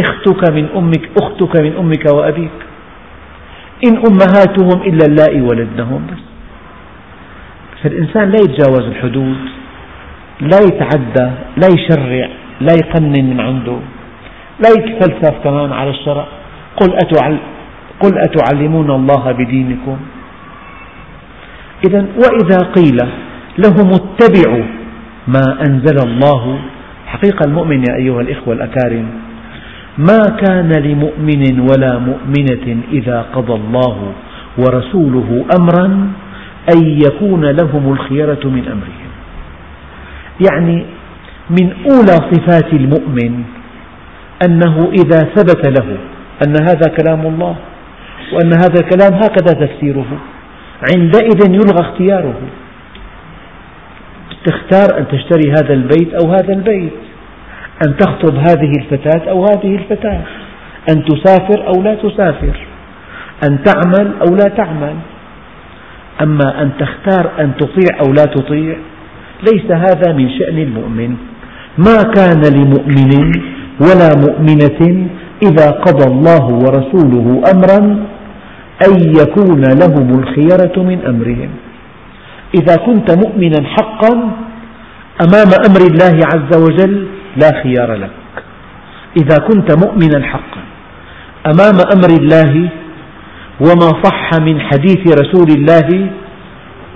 أختك 0.02 0.50
من 0.50 0.68
أمك 0.76 1.10
أختك 1.22 1.60
من 1.60 1.76
أمك 1.76 2.14
وأبيك. 2.14 2.50
إن 3.86 3.96
أمهاتهم 3.96 4.82
إلا 4.82 5.06
اللائي 5.06 5.40
ولدنهم 5.40 6.06
بس. 6.06 6.22
فالإنسان 7.82 8.30
لا 8.30 8.36
يتجاوز 8.36 8.80
الحدود. 8.80 9.59
لا 10.40 10.58
يتعدى 10.60 11.30
لا 11.56 11.68
يشرع 11.74 12.28
لا 12.60 12.72
يقنن 12.72 13.24
من 13.30 13.40
عنده 13.40 13.78
لا 14.60 14.68
يتفلسف 14.68 15.34
كمان 15.44 15.72
على 15.72 15.90
الشرع. 15.90 16.26
قل, 16.76 16.92
أتعل 16.94 17.36
قل 18.00 18.18
أتعلمون 18.18 18.90
الله 18.90 19.32
بدينكم؟ 19.32 19.96
إذا 21.88 22.06
وإذا 22.16 22.58
قيل 22.58 22.98
لهم 23.58 23.90
اتبعوا 23.90 24.64
ما 25.28 25.58
أنزل 25.68 26.08
الله 26.08 26.58
حقيقة 27.06 27.44
المؤمن 27.46 27.84
يا 27.90 27.96
أيها 27.96 28.20
الإخوة 28.20 28.54
الأكارم 28.54 29.06
ما 29.98 30.18
كان 30.46 30.68
لمؤمن 30.68 31.60
ولا 31.60 31.98
مؤمنة 31.98 32.82
إذا 32.92 33.26
قضى 33.34 33.52
الله 33.52 34.12
ورسوله 34.58 35.44
أمرا 35.58 35.86
أن 36.74 37.00
يكون 37.06 37.44
لهم 37.44 37.92
الخيرة 37.92 38.40
من 38.44 38.64
أمرهم 38.68 38.99
يعني 40.48 40.84
من 41.50 41.72
أولى 41.90 42.16
صفات 42.32 42.72
المؤمن 42.72 43.44
أنه 44.46 44.92
إذا 44.92 45.18
ثبت 45.18 45.66
له 45.78 45.96
أن 46.46 46.54
هذا 46.62 46.94
كلام 47.00 47.26
الله 47.26 47.56
وأن 48.32 48.52
هذا 48.52 48.80
الكلام 48.80 49.14
هكذا 49.14 49.66
تفسيره. 49.66 50.06
عندئذ 50.94 51.50
يلغى 51.50 51.80
اختياره. 51.80 52.40
تختار 54.46 54.98
أن 54.98 55.08
تشتري 55.08 55.50
هذا 55.50 55.74
البيت 55.74 56.14
أو 56.14 56.32
هذا 56.32 56.52
البيت 56.52 56.92
أن 57.86 57.96
تخطب 57.96 58.36
هذه 58.36 58.72
الفتاة 58.78 59.30
أو 59.30 59.44
هذه 59.44 59.74
الفتاة 59.74 60.20
أن 60.90 61.04
تسافر 61.04 61.66
أو 61.66 61.82
لا 61.82 61.94
تسافر 61.94 62.56
أن 63.48 63.58
تعمل 63.64 64.12
أو 64.28 64.34
لا 64.36 64.48
تعمل. 64.56 64.94
أما 66.22 66.62
أن 66.62 66.70
تختار 66.78 67.30
أن 67.40 67.52
تطيع 67.56 68.00
أو 68.00 68.12
لا 68.12 68.24
تطيع 68.24 68.76
ليس 69.48 69.68
هذا 69.70 70.12
من 70.12 70.30
شأن 70.38 70.58
المؤمن. 70.58 71.16
ما 71.78 71.98
كان 72.16 72.42
لمؤمن 72.56 73.12
ولا 73.80 74.10
مؤمنة 74.26 74.80
إذا 75.42 75.70
قضى 75.70 76.06
الله 76.12 76.44
ورسوله 76.44 77.26
أمرا 77.54 77.78
أن 78.86 78.94
يكون 79.20 79.62
لهم 79.82 80.08
الخيرة 80.20 80.82
من 80.82 80.98
أمرهم. 81.06 81.50
إذا 82.54 82.76
كنت 82.76 83.08
مؤمنا 83.24 83.60
حقا 83.76 84.12
أمام 85.24 85.50
أمر 85.68 85.80
الله 85.90 86.16
عز 86.34 86.52
وجل 86.64 87.06
لا 87.36 87.50
خيار 87.62 87.94
لك. 87.94 88.10
إذا 89.16 89.36
كنت 89.48 89.68
مؤمنا 89.84 90.26
حقا 90.26 90.62
أمام 91.46 91.76
أمر 91.94 92.10
الله 92.20 92.68
وما 93.60 93.90
صح 94.04 94.40
من 94.40 94.60
حديث 94.60 95.02
رسول 95.22 95.48
الله 95.58 96.10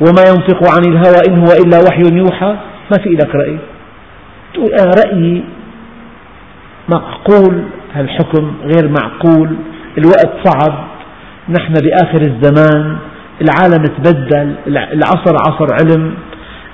وما 0.00 0.22
ينطق 0.28 0.70
عن 0.76 0.92
الهوى 0.92 1.20
إن 1.28 1.38
هو 1.38 1.52
إلا 1.64 1.78
وحي 1.88 2.16
يوحى. 2.16 2.56
ما 2.92 3.02
في 3.02 3.08
لك 3.08 3.34
رأي؟ 3.34 3.58
تقول 4.54 4.70
أنا 4.72 4.90
رأيي 5.04 5.44
معقول 6.92 7.62
هالحكم 7.94 8.54
غير 8.62 8.88
معقول؟ 8.88 9.56
الوقت 9.98 10.30
صعب. 10.44 10.84
نحن 11.48 11.72
بآخر 11.72 12.20
الزمان. 12.20 12.96
العالم 13.42 13.82
تبدل. 13.82 14.54
العصر 14.66 15.34
عصر 15.46 15.66
علم. 15.72 16.14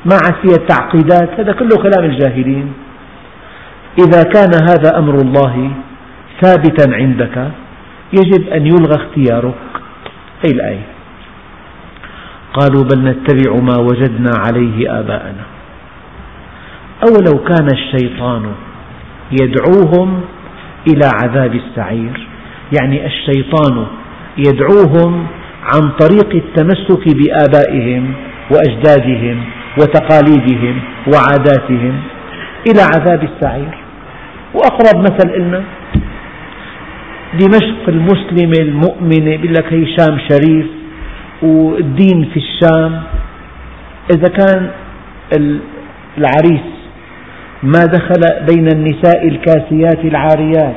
ما 0.05 0.17
عاد 0.25 0.35
فيها 0.43 0.57
التعقيدات. 0.57 1.41
هذا 1.41 1.53
كله 1.53 1.77
كلام 1.83 2.05
الجاهلين. 2.05 2.73
إذا 3.99 4.23
كان 4.23 4.51
هذا 4.69 4.99
أمر 4.99 5.15
الله 5.15 5.71
ثابتا 6.41 6.95
عندك 6.95 7.51
يجب 8.13 8.49
أن 8.49 8.67
يلغى 8.67 8.95
اختيارك. 8.95 9.55
هي 10.45 10.51
الآية 10.51 11.00
قالوا 12.53 12.85
بل 12.85 13.05
نتبع 13.05 13.61
ما 13.61 13.79
وجدنا 13.79 14.31
عليه 14.37 15.01
آباءنا. 15.01 15.45
أولو 17.09 17.45
كان 17.45 17.67
الشيطان 17.73 18.43
يدعوهم 19.41 20.21
إلى 20.89 21.11
عذاب 21.23 21.55
السعير. 21.55 22.27
يعني 22.81 23.07
الشيطان 23.07 23.87
يدعوهم 24.39 25.27
عن 25.63 25.91
طريق 26.01 26.35
التمسك 26.35 27.17
بآبائهم 27.17 28.13
وأجدادهم 28.51 29.45
وتقاليدهم 29.79 30.79
وعاداتهم 31.15 31.95
إلى 32.69 32.83
عذاب 32.95 33.23
السعير. 33.25 33.75
وأقرب 34.55 35.01
مثل 35.03 35.39
لنا 35.39 35.63
دمشق 37.41 37.89
المسلمة 37.89 38.59
المؤمنة 38.61 39.31
يقول 39.31 39.55
لك 39.55 39.73
هي 39.73 39.97
شام 39.97 40.19
شريف 40.31 40.67
والدين 41.43 42.31
في 42.35 42.37
الشام 42.37 43.03
إذا 44.15 44.29
كان 44.39 44.71
العريس 46.19 46.67
ما 47.63 47.81
دخل 47.81 48.21
بين 48.51 48.69
النساء 48.75 49.29
الكاسيات 49.29 50.05
العاريات 50.05 50.77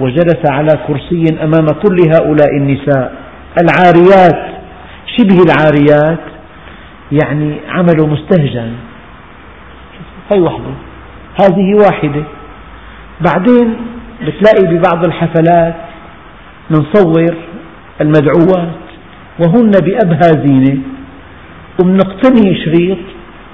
وجلس 0.00 0.50
على 0.50 0.70
كرسي 0.86 1.24
أمام 1.42 1.66
كل 1.66 1.96
هؤلاء 2.14 2.56
النساء 2.56 3.14
العاريات 3.62 4.54
شبه 5.16 5.38
العاريات 5.42 6.20
يعني 7.12 7.56
عمله 7.68 8.06
مستهجن. 8.06 8.72
هي 10.32 10.40
وحده 10.40 10.70
هذه 11.40 11.74
واحدة. 11.74 12.24
بعدين 13.20 13.76
بتلاقي 14.22 14.74
ببعض 14.74 15.06
الحفلات 15.06 15.74
منصور 16.70 17.34
المدعوات. 18.00 18.83
وهن 19.38 19.70
بأبهى 19.70 20.46
زينة. 20.46 20.78
ومنقتني 21.80 22.54
شريط 22.64 22.98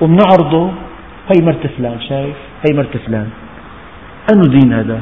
ومنعرضه 0.00 0.70
هي 1.30 1.44
مرت 1.46 1.66
فلان 1.78 2.00
شايف 2.00 2.36
هي 2.66 2.76
مرت 2.76 2.96
فلان. 3.06 3.28
أي 4.32 4.40
دين 4.40 4.72
هذا؟ 4.72 4.98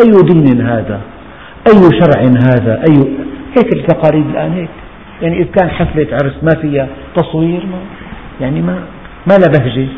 أي 0.00 0.12
دين 0.22 0.60
هذا؟ 0.60 1.00
أي 1.68 1.82
شرع 2.00 2.22
هذا؟ 2.22 2.82
أي 2.88 2.96
هيك 3.58 3.76
التقاليد 3.76 4.26
الآن 4.26 4.52
هيك. 4.52 4.68
يعني 5.22 5.36
إذا 5.42 5.50
كان 5.50 5.70
حفلة 5.70 6.06
عرس 6.12 6.34
ما 6.42 6.62
فيها 6.62 6.88
تصوير 7.16 7.66
ما 7.66 7.78
يعني 8.40 8.60
ما 8.62 8.78
ما 9.26 9.34
لا 9.34 9.46
بهجة. 9.58 9.88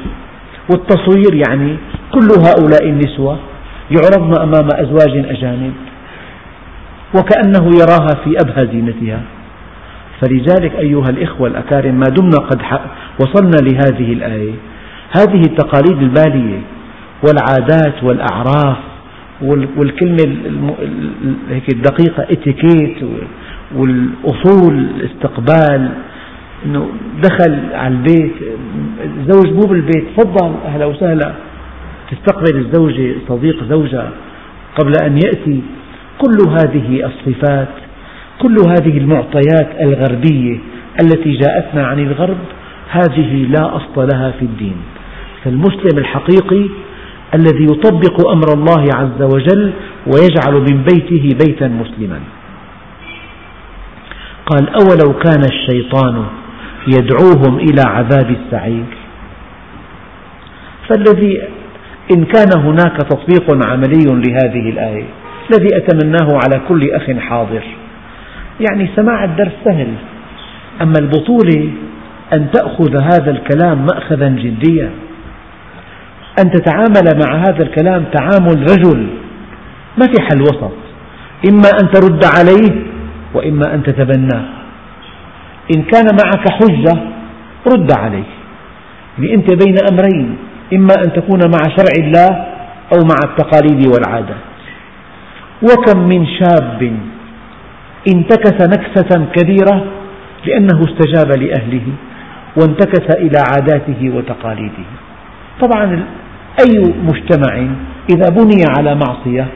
والتصوير 0.71 1.43
يعني 1.49 1.77
كل 2.13 2.29
هؤلاء 2.49 2.89
النسوة 2.89 3.39
يعرضن 3.91 4.43
أمام 4.43 4.69
أزواج 4.75 5.27
أجانب 5.27 5.73
وكأنه 7.15 7.71
يراها 7.81 8.15
في 8.25 8.35
أبهى 8.45 8.67
زينتها. 8.67 9.21
فلذلك 10.23 10.75
أيها 10.75 11.11
الإخوة 11.11 11.49
الأكارم 11.49 11.95
ما 11.95 12.07
دمنا 12.09 12.37
قد 12.37 12.63
وصلنا 13.21 13.57
لهذه 13.57 14.13
الآية. 14.13 14.53
هذه 15.17 15.41
التقاليد 15.41 16.03
البالية 16.03 16.61
والعادات 17.27 18.05
والأعراف 18.05 18.77
والكلمة 19.77 20.75
هيك 21.51 21.75
الدقيقة 21.75 22.23
اتيكيت 22.23 22.97
والأصول 23.77 24.75
الاستقبال 24.75 25.89
إنه 26.67 26.89
دخل 27.23 27.59
على 27.75 27.95
البيت 27.95 28.33
الزوج 29.05 29.53
مو 29.53 29.61
بالبيت 29.61 30.05
تفضل 30.17 30.55
أهلا 30.67 30.87
وسهلا. 30.87 31.33
تستقبل 32.11 32.57
الزوجة 32.57 33.15
صديق 33.29 33.65
زوجها 33.65 34.11
قبل 34.79 34.93
أن 35.03 35.17
يأتي. 35.17 35.61
كل 36.19 36.49
هذه 36.51 37.07
الصفات 37.07 37.69
كل 38.39 38.57
هذه 38.69 38.99
المعطيات 38.99 39.69
الغربية 39.81 40.59
التي 41.03 41.33
جاءتنا 41.37 41.87
عن 41.87 41.99
الغرب 41.99 42.39
هذه 42.91 43.47
لا 43.49 43.77
أصل 43.77 44.09
لها 44.15 44.31
في 44.31 44.45
الدين. 44.45 44.77
فالمسلم 45.45 45.99
الحقيقي 45.99 46.69
الذي 47.35 47.65
يطبق 47.65 48.31
أمر 48.31 48.53
الله 48.55 48.85
عز 48.95 49.23
وجل 49.23 49.73
ويجعل 50.07 50.55
من 50.55 50.85
بيته 50.93 51.29
بيتا 51.47 51.69
مسلما. 51.69 52.21
قال 54.47 54.69
أولو 54.69 55.19
كان 55.19 55.43
الشيطان 55.45 56.25
يدعوهم 56.89 57.59
إلى 57.59 57.83
عذاب 57.87 58.31
السعير. 58.31 58.85
فالذي 60.89 61.43
إن 62.17 62.25
كان 62.25 62.61
هناك 62.61 62.97
تطبيق 62.97 63.67
عملي 63.67 64.05
لهذه 64.05 64.71
الآية 64.71 65.05
الذي 65.51 65.77
أتمناه 65.77 66.39
على 66.45 66.61
كل 66.69 66.91
أخ 66.91 67.11
حاضر. 67.19 67.63
يعني 68.71 68.91
سماع 68.97 69.25
الدرس 69.25 69.53
سهل. 69.65 69.95
أما 70.83 70.99
البطولة 71.01 71.71
أن 72.35 72.51
تأخذ 72.51 73.03
هذا 73.03 73.31
الكلام 73.31 73.87
مأخذا 73.87 74.29
جديا. 74.29 74.91
أن 76.45 76.51
تتعامل 76.51 77.21
مع 77.27 77.37
هذا 77.37 77.63
الكلام 77.63 78.05
تعامل 78.05 78.63
رجل. 78.63 79.07
ما 79.99 80.07
في 80.07 80.23
حل 80.23 80.43
وسط. 80.43 80.73
إما 81.53 81.69
أن 81.83 81.91
ترد 81.91 82.25
عليه 82.25 82.83
وإما 83.35 83.75
أن 83.75 83.83
تتبناه. 83.83 84.45
إن 85.77 85.83
كان 85.83 86.07
معك 86.25 86.51
حجة 86.51 87.01
رد 87.73 87.93
عليه. 87.99 88.25
يعني 89.19 89.35
أنت 89.35 89.65
بين 89.65 89.75
أمرين. 89.93 90.37
إما 90.73 90.95
أن 91.05 91.13
تكون 91.13 91.41
مع 91.41 91.77
شرع 91.77 92.07
الله 92.07 92.29
أو 92.93 92.99
مع 93.05 93.17
التقاليد 93.25 93.87
والعادات. 93.87 94.53
وكم 95.63 95.99
من 96.09 96.27
شاب 96.27 96.93
انتكس 98.09 98.63
نكسة 98.63 99.27
كبيرة 99.37 99.85
لأنه 100.47 100.85
استجاب 100.85 101.43
لأهله 101.43 101.87
وانتكس 102.57 103.17
إلى 103.17 103.39
عاداته 103.39 104.11
وتقاليده. 104.17 104.85
طبعا 105.63 106.05
أي 106.61 106.95
مجتمع 107.03 107.67
إذا 108.11 108.29
بني 108.29 108.65
على 108.79 108.95
معصية 108.95 109.47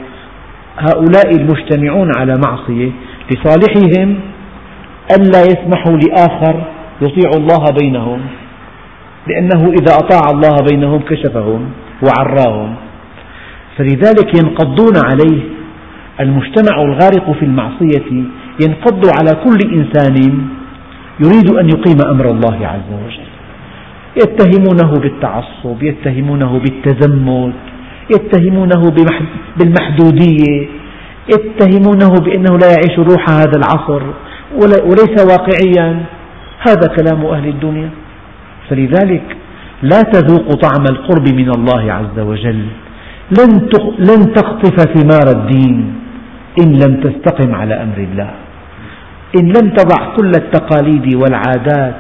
هؤلاء 0.78 1.30
المجتمعون 1.36 2.10
على 2.18 2.34
معصية 2.46 2.90
لصالحهم 3.30 4.16
ألا 5.10 5.42
يسمحوا 5.42 5.96
لآخر 5.96 6.62
يطيع 7.02 7.30
الله 7.36 7.64
بينهم 7.80 8.20
لأنه 9.26 9.72
إذا 9.80 9.94
أطاع 9.94 10.30
الله 10.30 10.56
بينهم 10.70 11.00
كشفهم 11.00 11.70
وعراهم. 12.02 12.74
فلذلك 13.78 14.38
ينقضون 14.42 14.96
عليه 15.04 15.42
المجتمع 16.20 16.82
الغارق 16.82 17.32
في 17.38 17.44
المعصية 17.44 18.24
ينقض 18.62 19.02
على 19.18 19.32
كل 19.44 19.58
إنسان 19.78 20.16
يريد 21.24 21.50
أن 21.50 21.68
يقيم 21.68 21.98
أمر 22.10 22.30
الله 22.30 22.66
عز 22.66 22.90
وجل. 23.04 23.28
يتهمونه 24.16 24.92
بالتعصب 25.00 25.82
يتهمونه 25.82 26.58
بالتزمت 26.58 27.52
يتهمونه 28.14 28.92
بالمحدودية 29.58 30.68
يتهمونه 31.34 32.12
بأنه 32.24 32.58
لا 32.58 32.68
يعيش 32.74 32.98
روح 32.98 33.30
هذا 33.30 33.56
العصر 33.56 34.02
وليس 34.60 35.16
واقعيا. 35.30 36.04
هذا 36.68 36.86
كلام 36.96 37.26
أهل 37.26 37.48
الدنيا. 37.48 37.90
فلذلك 38.70 39.36
لا 39.82 40.02
تذوق 40.02 40.54
طعم 40.54 40.84
القرب 40.90 41.28
من 41.34 41.50
الله 41.50 41.92
عز 41.92 42.18
وجل. 42.18 42.66
لن 43.98 44.32
تقطف 44.34 44.76
ثمار 44.94 45.26
الدين. 45.36 45.94
إن 46.62 46.72
لم 46.72 47.00
تستقم 47.00 47.54
على 47.54 47.74
أمر 47.74 47.98
الله 47.98 48.30
إن 49.40 49.46
لم 49.46 49.70
تضع 49.70 50.16
كل 50.16 50.32
التقاليد 50.36 51.14
والعادات 51.14 51.94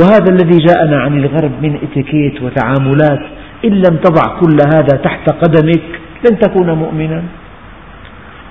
وهذا 0.00 0.30
الذي 0.30 0.58
جاءنا 0.58 1.00
عن 1.00 1.18
الغرب 1.18 1.52
من 1.62 1.78
إتيكيت 1.82 2.42
وتعاملات 2.42 3.20
إن 3.64 3.70
لم 3.70 3.96
تضع 4.04 4.40
كل 4.40 4.56
هذا 4.74 4.96
تحت 5.04 5.30
قدمك 5.30 5.82
لن 6.30 6.38
تكون 6.38 6.70
مؤمنا. 6.70 7.22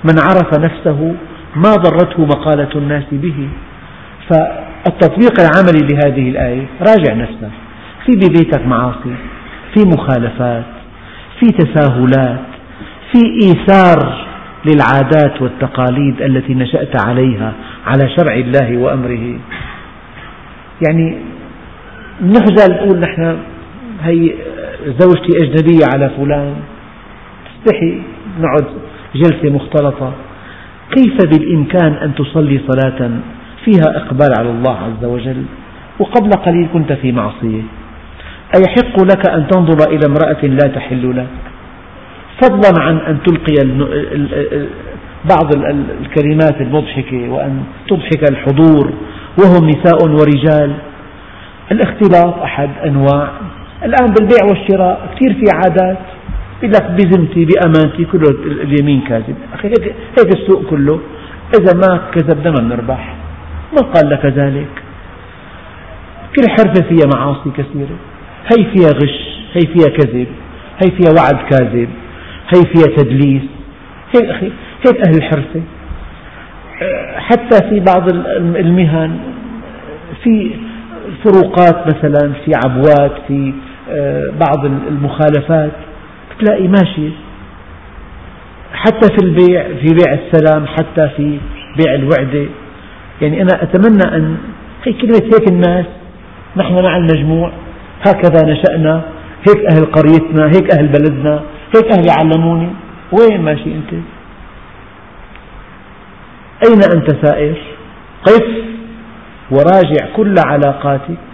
من 0.04 0.20
عرف 0.20 0.60
نفسه 0.60 1.16
ما 1.56 1.76
ضرته 1.76 2.26
مقالة 2.26 2.70
الناس 2.76 3.04
به 3.12 3.48
فالتطبيق 4.30 5.34
العملي 5.40 5.94
لهذه 5.94 6.30
الآية 6.30 6.66
راجع 6.82 7.14
نفسك. 7.14 7.52
في 8.06 8.12
ببيتك 8.16 8.68
معاصي 8.68 9.16
في 9.74 9.86
مخالفات 9.86 10.66
في 11.40 11.46
تساهلات 11.52 12.40
في 13.12 13.22
إيثار 13.44 14.27
للعادات 14.68 15.42
والتقاليد 15.42 16.22
التي 16.22 16.54
نشأت 16.54 17.02
عليها 17.08 17.54
على 17.86 18.10
شرع 18.18 18.34
الله 18.34 18.78
وأمره. 18.78 19.40
يعني 20.88 21.18
نخجل 22.22 22.74
نقول 22.74 23.00
نحن 23.00 23.38
هي 24.04 24.34
زوجتي 25.00 25.32
أجنبية 25.44 25.86
على 25.94 26.10
فلان 26.10 26.56
تستحي 27.46 28.02
نقعد 28.42 28.66
جلسة 29.16 29.50
مختلطة. 29.50 30.14
كيف 30.92 31.18
بالإمكان 31.32 31.94
أن 31.94 32.16
تصلي 32.16 32.62
صلاة 32.68 33.12
فيها 33.66 33.98
إقبال 33.98 34.30
على 34.40 34.50
الله 34.50 34.78
عز 34.78 35.06
وجل؟ 35.06 35.44
وقبل 36.00 36.30
قليل 36.30 36.68
كنت 36.74 36.94
في 36.94 37.12
معصية. 37.12 37.62
أيحق 38.56 39.04
لك 39.04 39.30
أن 39.30 39.48
تنظر 39.48 39.92
إلى 39.92 40.06
امرأة 40.06 40.46
لا 40.46 40.68
تحل 40.76 41.18
لك؟ 41.18 41.28
فضلا 42.42 42.82
عن 42.82 42.98
أن 42.98 43.18
تلقي 43.26 43.56
بعض 45.30 45.56
الكلمات 46.02 46.62
المضحكة 46.62 47.30
وأن 47.30 47.64
تضحك 47.88 48.32
الحضور 48.32 48.94
وهم 49.40 49.70
نساء 49.70 50.10
ورجال. 50.10 50.74
الاختلاط 51.72 52.40
أحد 52.40 52.70
أنواع. 52.86 53.32
الآن 53.84 54.14
بالبيع 54.14 54.46
والشراء 54.50 55.16
كثير 55.16 55.34
في 55.34 55.46
عادات. 55.56 55.98
يقول 56.64 56.72
لك 56.72 56.92
بذمتي 56.92 57.46
بأمانتي 57.46 58.06
كله 58.06 58.32
اليمين 58.46 59.02
كاذب. 59.02 59.36
أخي 59.54 59.68
هيك, 59.68 59.96
السوق 60.36 60.66
كله. 60.70 61.00
إذا 61.60 61.74
ما 61.74 62.02
كذبنا 62.14 62.50
ما 62.52 62.60
بنربح 62.60 63.16
من 63.72 63.88
قال 63.92 64.10
لك 64.10 64.26
ذلك؟ 64.26 64.70
كل 66.36 66.50
حرفة 66.50 66.88
فيها 66.90 67.10
معاصي 67.16 67.50
كثيرة. 67.58 67.98
هي 68.52 68.66
فيها 68.74 68.90
غش 68.90 69.40
هي 69.54 69.62
فيها 69.62 69.90
كذب 69.98 70.28
هي 70.84 70.92
فيها 70.98 71.12
وعد 71.18 71.38
كاذب. 71.50 71.90
هي 72.56 72.62
فيها 72.74 72.96
تدليس 72.96 73.42
هيك 74.16 74.30
أخي؟ 74.30 74.52
هيك 74.86 75.08
أهل 75.08 75.18
الحرفة 75.18 75.62
حتى 77.18 77.70
في 77.70 77.80
بعض 77.80 78.10
المهن 78.56 79.18
في 80.24 80.52
فروقات 81.24 81.88
مثلا 81.88 82.34
في 82.46 82.52
عبوات 82.66 83.12
في 83.28 83.54
آه، 83.92 84.24
بعض 84.40 84.66
المخالفات 84.66 85.72
تلاقي 86.40 86.68
ماشي 86.68 87.10
حتى 88.74 89.08
في 89.08 89.26
البيع 89.26 89.64
في 89.64 89.94
بيع 89.94 90.14
السلام 90.14 90.66
حتى 90.66 91.10
في 91.18 91.38
بيع 91.78 91.96
الوعدة. 91.96 92.46
يعني 93.22 93.42
أنا 93.42 93.64
أتمنى 93.64 94.16
أن 94.16 94.38
هي 94.84 94.94
كلمة 94.94 95.22
هيك 95.34 95.52
الناس 95.52 95.86
نحن 96.58 96.84
مع 96.84 96.98
المجموع 96.98 97.52
هكذا 98.02 98.46
نشأنا 98.46 99.02
هيك 99.48 99.66
أهل 99.72 99.86
قريتنا 99.86 100.46
هيك 100.46 100.78
أهل 100.78 100.88
بلدنا. 100.88 101.42
هيك 101.76 101.92
أهلي 101.94 102.12
علموني 102.20 102.70
وين 103.12 103.42
ماشي 103.42 103.76
أنت؟ 103.76 103.94
أين 106.68 106.80
أنت 106.96 107.26
سائر؟ 107.26 107.58
قف 108.26 108.48
وراجع 109.52 110.06
كل 110.16 110.36
علاقاتك 110.46 111.28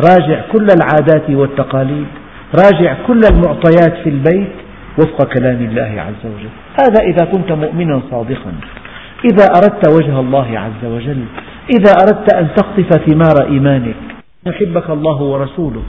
راجع 0.00 0.40
كل 0.52 0.66
العادات 0.76 1.30
والتقاليد 1.30 2.06
راجع 2.54 2.96
كل 3.06 3.20
المعطيات 3.32 3.94
في 4.04 4.10
البيت 4.10 4.52
وفق 4.98 5.24
كلام 5.24 5.56
الله 5.56 5.92
عز 6.06 6.24
وجل. 6.24 6.50
هذا 6.80 7.00
إذا 7.02 7.24
كنت 7.24 7.52
مؤمنا 7.52 8.00
صادقا. 8.10 8.52
إذا 9.24 9.44
أردت 9.44 9.88
وجه 9.88 10.20
الله 10.20 10.58
عز 10.58 10.84
وجل 10.84 11.24
إذا 11.78 11.92
أردت 12.02 12.34
أن 12.34 12.48
تقطف 12.56 12.88
ثمار 13.06 13.52
إيمانك 13.52 13.94
يحبك 14.46 14.90
الله 14.90 15.22
ورسوله. 15.22 15.82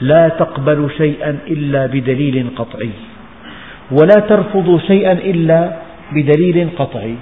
لا 0.00 0.28
تقبل 0.28 0.90
شيئا 0.96 1.38
إلا 1.46 1.86
بدليل 1.86 2.46
قطعي. 2.56 2.90
ولا 3.90 4.20
ترفض 4.28 4.80
شيئا 4.86 5.12
إلا 5.12 5.76
بدليل 6.12 6.68
قطعي. 6.78 7.14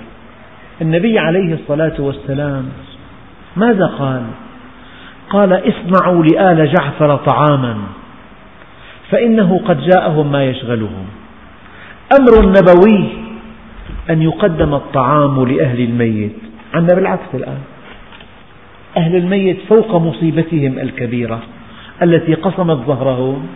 النبي 0.83 1.19
عليه 1.19 1.55
الصلاة 1.55 1.95
والسلام 1.99 2.69
ماذا 3.57 3.87
قال؟ 3.87 4.23
قال 5.31 5.53
اصنعوا 5.53 6.25
لآل 6.25 6.73
جعفر 6.75 7.17
طعاما 7.17 7.77
فإنه 9.11 9.61
قد 9.65 9.81
جاءهم 9.81 10.33
ما 10.33 10.45
يشغلهم. 10.45 11.07
أمر 12.21 12.47
نبوي 12.49 13.09
أن 14.11 14.23
يقدم 14.23 14.75
الطعام 14.75 15.45
لأهل 15.45 15.81
الميت. 15.81 16.37
عندنا 16.75 16.95
بالعكس 16.95 17.35
الآن. 17.35 17.59
أهل 18.97 19.17
الميت 19.17 19.59
فوق 19.69 19.97
مصيبتهم 19.97 20.79
الكبيرة. 20.79 21.41
التي 22.03 22.35
قصمت 22.35 22.77
ظهرهم 22.87 23.47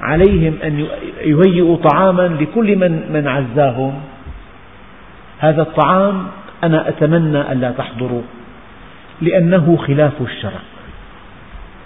عليهم 0.00 0.54
أن 0.64 0.86
يهيئوا 1.24 1.76
طعاما 1.76 2.22
لكل 2.40 2.76
من, 2.76 3.12
من 3.12 3.28
عزاهم. 3.28 3.94
هذا 5.38 5.62
الطعام 5.62 6.26
أنا 6.64 6.88
أتمنى 6.88 7.52
ألا 7.52 7.70
تحضروا 7.70 8.22
لأنه 9.22 9.76
خلاف 9.76 10.12
الشرع. 10.20 10.60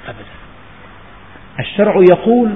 أبدا. 0.09 0.35
الشرع 1.61 1.95
يقول 2.11 2.51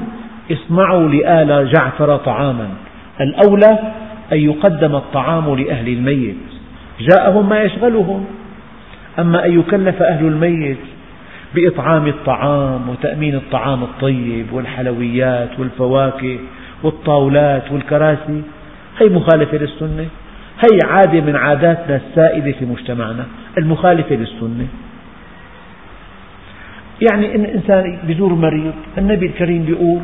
اصنعوا 0.52 1.08
لآل 1.08 1.72
جعفر 1.72 2.16
طعاما. 2.16 2.68
الأولى 3.20 3.78
أن 4.32 4.38
يقدم 4.38 4.94
الطعام 4.94 5.54
لأهل 5.54 5.88
الميت. 5.88 6.36
جاءهم 7.00 7.48
ما 7.48 7.62
يشغلهم. 7.62 8.24
أما 9.18 9.46
أن 9.46 9.60
يكلف 9.60 10.02
أهل 10.02 10.26
الميت 10.26 10.78
بإطعام 11.54 12.06
الطعام 12.06 12.88
وتأمين 12.88 13.34
الطعام 13.34 13.82
الطيب 13.82 14.52
والحلويات 14.52 15.58
والفواكه 15.58 16.38
والطاولات 16.82 17.72
والكراسي. 17.72 18.42
هي 18.98 19.08
مخالفة 19.08 19.58
للسنة. 19.58 20.06
هي 20.60 20.78
عادة 20.84 21.20
من 21.20 21.36
عاداتنا 21.36 21.96
السائدة 21.96 22.52
في 22.52 22.64
مجتمعنا 22.64 23.26
المخالفة 23.58 24.14
للسنة. 24.14 24.66
يعني 27.10 27.34
إن 27.34 27.44
إنسان 27.44 27.98
بزور 28.08 28.34
مريض 28.34 28.74
النبي 28.98 29.26
الكريم 29.26 29.66
يقول 29.68 30.00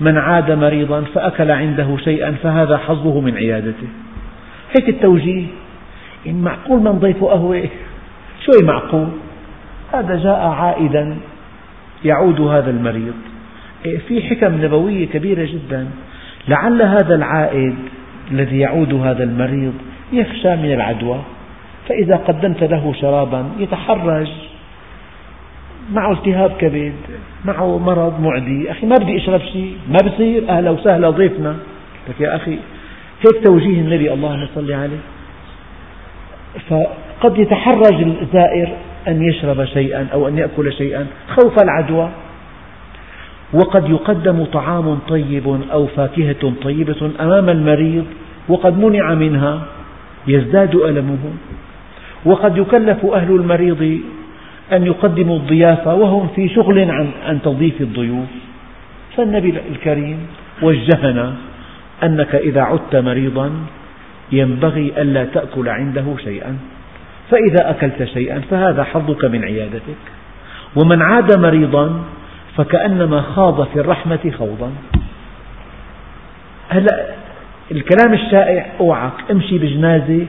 من 0.00 0.18
عاد 0.18 0.50
مريضا 0.50 1.00
فأكل 1.14 1.50
عنده 1.50 1.96
شيئا 2.04 2.32
فهذا 2.42 2.76
حظه 2.76 3.20
من 3.20 3.36
عيادته. 3.36 3.88
هيك 4.78 4.88
التوجيه. 4.88 5.46
إن 6.26 6.42
معقول 6.42 6.80
من 6.80 6.92
ضيفه 6.92 7.26
قهوة؟ 7.26 7.68
شوي 8.44 8.66
معقول. 8.66 9.08
هذا 9.92 10.16
جاء 10.16 10.40
عائدا 10.40 11.16
يعود 12.04 12.40
هذا 12.40 12.70
المريض. 12.70 13.14
إيه، 13.86 13.98
في 13.98 14.22
حكم 14.22 14.64
نبوية 14.64 15.06
كبيرة 15.06 15.44
جدا. 15.44 15.88
لعل 16.48 16.82
هذا 16.82 17.14
العائد 17.14 17.74
الذي 18.30 18.58
يعود 18.58 18.94
هذا 18.94 19.24
المريض 19.24 19.72
يخشى 20.12 20.56
من 20.56 20.72
العدوى. 20.72 21.20
فإذا 21.88 22.16
قدمت 22.16 22.64
له 22.64 22.94
شرابا 23.00 23.50
يتحرج. 23.58 24.28
معه 25.92 26.12
التهاب 26.12 26.50
كبد 26.58 26.92
معه 27.44 27.78
مرض 27.78 28.20
معدي. 28.20 28.70
أخي 28.70 28.86
ما 28.86 28.94
بدي 29.00 29.16
أشرب 29.16 29.40
شيء 29.40 29.76
ما 29.88 29.98
بصير. 30.08 30.48
أهلا 30.48 30.70
وسهلا 30.70 31.10
ضيفنا. 31.10 31.56
لك 32.08 32.20
يا 32.20 32.36
أخي 32.36 32.58
هيك 33.20 33.44
توجيه 33.46 33.80
النبي 33.80 34.12
اللهم 34.12 34.48
صل 34.54 34.72
عليه. 34.72 34.98
فقد 36.70 37.38
يتحرج 37.38 38.02
الزائر 38.22 38.68
أن 39.08 39.22
يشرب 39.22 39.64
شيئا 39.64 40.06
أو 40.12 40.28
أن 40.28 40.38
يأكل 40.38 40.72
شيئا 40.72 41.06
خوف 41.28 41.62
العدوى. 41.62 42.10
وقد 43.52 43.90
يقدم 43.90 44.44
طعام 44.44 44.98
طيب 45.08 45.60
أو 45.72 45.86
فاكهة 45.86 46.52
طيبة 46.62 47.10
أمام 47.20 47.48
المريض 47.48 48.04
وقد 48.48 48.78
منع 48.78 49.14
منها 49.14 49.62
يزداد 50.26 50.74
ألمه. 50.74 51.24
وقد 52.24 52.56
يكلف 52.56 53.06
أهل 53.06 53.30
المريض 53.30 54.00
أن 54.72 54.86
يقدموا 54.86 55.36
الضيافة 55.36 55.94
وهم 55.94 56.28
في 56.36 56.48
شغل 56.48 56.90
عن, 56.90 57.10
عن 57.26 57.42
تضييف 57.42 57.80
الضيوف. 57.80 58.28
فالنبي 59.16 59.54
الكريم 59.72 60.18
وجهنا 60.62 61.34
أنك 62.02 62.34
إذا 62.34 62.60
عدت 62.60 62.96
مريضا 62.96 63.50
ينبغي 64.32 64.92
ألا 64.98 65.24
تأكل 65.24 65.68
عنده 65.68 66.04
شيئا. 66.24 66.56
فإذا 67.30 67.70
أكلت 67.70 68.04
شيئا 68.04 68.40
فهذا 68.50 68.84
حظك 68.84 69.24
من 69.24 69.44
عيادتك. 69.44 70.02
ومن 70.76 71.02
عاد 71.02 71.38
مريضا 71.38 72.00
فكأنما 72.56 73.20
خاض 73.20 73.66
في 73.68 73.80
الرحمة 73.80 74.32
خوضا. 74.38 74.72
هلا 76.68 77.06
الكلام 77.70 78.14
الشائع 78.14 78.66
أوعك 78.80 79.12
امشي 79.30 79.58
بجنازة 79.58 80.26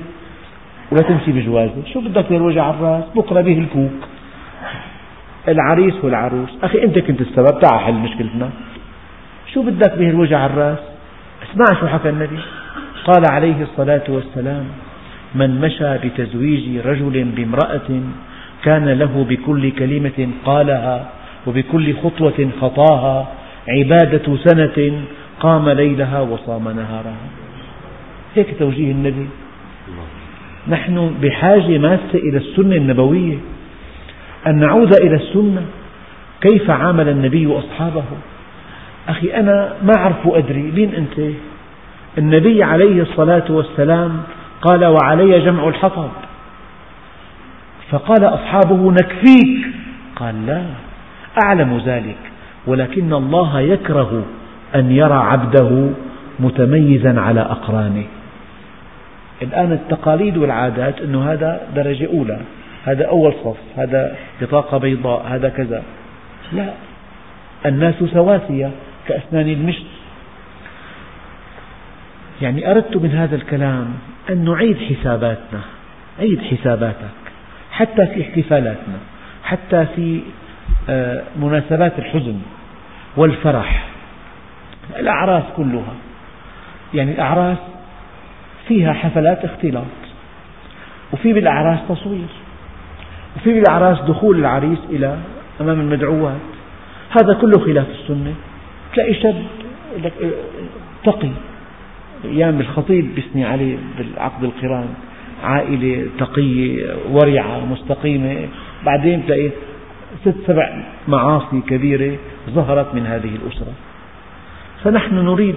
ولا 0.91 1.01
تمشي 1.01 1.31
بجوازة. 1.31 1.83
شو 1.93 2.01
بدك 2.01 2.31
الوجع 2.31 2.69
الرأس؟ 2.69 3.03
بكرة 3.15 3.41
به 3.41 3.59
الكوك. 3.59 4.09
العريس 5.47 5.93
والعروس 6.03 6.49
أخي 6.63 6.83
أنت 6.83 6.99
كنت 6.99 7.21
السبب. 7.21 7.59
تعال 7.59 7.79
حل 7.79 7.93
مشكلتنا. 7.93 8.49
شو 9.53 9.63
بدك 9.63 9.97
به 9.97 10.09
الوجع 10.09 10.45
الرأس؟ 10.45 10.79
اسمع 11.43 11.79
شو 11.79 11.88
حكى 11.88 12.09
النبي. 12.09 12.39
قال 13.05 13.23
عليه 13.31 13.62
الصلاة 13.62 14.03
والسلام 14.09 14.65
من 15.35 15.61
مشى 15.61 15.97
بتزويج 15.97 16.77
رجل 16.85 17.23
بامرأة 17.23 18.01
كان 18.63 18.89
له 18.89 19.25
بكل 19.29 19.71
كلمة 19.71 20.29
قالها 20.45 21.10
وبكل 21.47 21.93
خطوة 21.93 22.49
خطاها 22.62 23.27
عبادة 23.67 24.37
سنة 24.37 25.01
قام 25.39 25.69
ليلها 25.69 26.19
وصام 26.19 26.63
نهارها. 26.63 27.15
هيك 28.35 28.60
توجيه 28.60 28.91
النبي. 28.91 29.27
نحن 30.67 31.15
بحاجة 31.21 31.77
ماسة 31.77 32.13
إلى 32.13 32.37
السنة 32.37 32.75
النبوية 32.75 33.37
أن 34.47 34.60
نعود 34.60 34.91
إلى 35.01 35.15
السنة. 35.15 35.65
كيف 36.41 36.69
عامل 36.69 37.10
النبي 37.10 37.60
أصحابه؟ 37.60 38.04
أخي 39.10 39.33
أنا 39.33 39.73
ما 39.83 39.93
أعرف 39.97 40.27
أدري 40.27 40.62
مين 40.62 40.95
أنت؟ 40.95 41.33
النبي 42.17 42.63
عليه 42.63 43.01
الصلاة 43.01 43.45
والسلام 43.49 44.21
قال 44.62 44.85
وعلي 44.85 45.45
جمع 45.45 45.67
الحطب 45.67 46.10
فقال 47.91 48.23
أصحابه 48.23 48.91
نكفيك. 48.91 49.67
قال 50.15 50.45
لا 50.45 50.63
أعلم 51.43 51.77
ذلك 51.85 52.17
ولكن 52.67 53.13
الله 53.13 53.60
يكره 53.60 54.23
أن 54.75 54.91
يرى 54.91 55.13
عبده 55.13 55.89
متميزا 56.39 57.19
على 57.21 57.41
أقرانه. 57.41 58.05
الآن 59.41 59.71
التقاليد 59.71 60.37
والعادات 60.37 61.01
أنه 61.01 61.31
هذا 61.31 61.62
درجة 61.75 62.07
أولى 62.07 62.39
هذا 62.85 63.05
أول 63.05 63.33
صف 63.43 63.57
هذا 63.77 64.15
بطاقة 64.41 64.77
بيضاء 64.77 65.25
هذا 65.27 65.49
كذا. 65.49 65.83
لا 66.53 66.73
الناس 67.65 67.95
سواسية 68.13 68.71
كأسنان 69.07 69.49
المشط. 69.49 69.85
يعني 72.41 72.71
أردت 72.71 72.97
من 72.97 73.12
هذا 73.12 73.35
الكلام 73.35 73.93
أن 74.30 74.46
نعيد 74.46 74.77
حساباتنا 74.77 75.62
عيد 76.19 76.42
حساباتك 76.42 77.19
حتى 77.71 78.08
في 78.08 78.21
احتفالاتنا 78.21 78.98
حتى 79.44 79.86
في 79.96 80.21
آه، 80.90 81.23
مناسبات 81.42 82.00
الحزن 82.00 82.40
والفرح. 83.17 83.86
الأعراس 85.00 85.44
كلها 85.58 85.94
يعني 86.94 87.12
الأعراس 87.12 87.58
فيها 88.67 88.94
حفلات 88.94 89.46
اختلاط 89.46 89.84
وفي 91.13 91.34
بالأعراس 91.34 91.80
تصوير 91.90 92.27
وفي 93.36 93.54
بالأعراس 93.54 94.02
دخول 94.02 94.40
العريس 94.40 94.80
إلى 94.90 95.17
أمام 95.62 95.80
المدعوات. 95.80 96.40
هذا 97.21 97.34
كله 97.34 97.60
خلاف 97.60 97.88
السنة. 97.90 98.34
تلاقي 98.94 99.13
شاب 99.13 99.44
تقي. 101.04 101.30
أيام 102.25 102.59
الخطيب 102.59 103.15
بيثني 103.15 103.45
عليه 103.45 103.77
بالعقد 103.97 104.43
القران 104.43 104.87
عائلة 105.43 106.05
تقية 106.19 106.95
ورعة 107.11 107.65
مستقيمة. 107.65 108.47
بعدين 108.85 109.25
تلاقي 109.25 109.49
ست 110.21 110.35
سبع 110.47 110.83
معاصي 111.07 111.61
كبيرة 111.67 112.17
ظهرت 112.49 112.95
من 112.95 113.05
هذه 113.05 113.31
الأسرة. 113.35 113.73
فنحن 114.83 115.15
نريد 115.15 115.55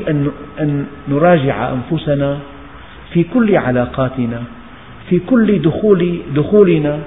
أن 0.61 0.87
نراجع 1.09 1.73
أنفسنا 1.73 2.39
في 3.13 3.25
كل 3.25 3.57
علاقاتنا 3.57 4.43
في 5.09 5.19
كل 5.19 5.63
دخول 5.63 6.19
دخولنا 6.35 6.99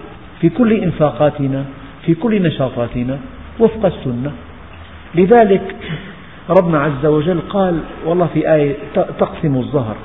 في 0.42 0.50
كل 0.50 0.74
إنفاقاتنا 0.74 1.66
في 2.06 2.14
كل 2.14 2.42
نشاطاتنا 2.42 3.20
وفق 3.60 3.86
السنة. 3.86 4.32
لذلك 5.16 5.76
ربنا 6.50 6.80
عز 6.80 7.06
وجل 7.06 7.40
قال 7.50 7.80
والله 8.06 8.28
في 8.34 8.54
آية 8.54 8.76
تقسم 8.96 9.56
الظهر. 9.56 9.96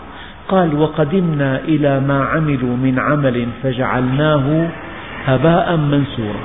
قال 0.48 0.80
وقدمنا 0.80 1.58
إلى 1.58 2.00
ما 2.00 2.24
عملوا 2.24 2.76
من 2.76 2.98
عمل 2.98 3.46
فجعلناه 3.62 4.68
هباء 5.24 5.76
منثورا. 5.76 6.40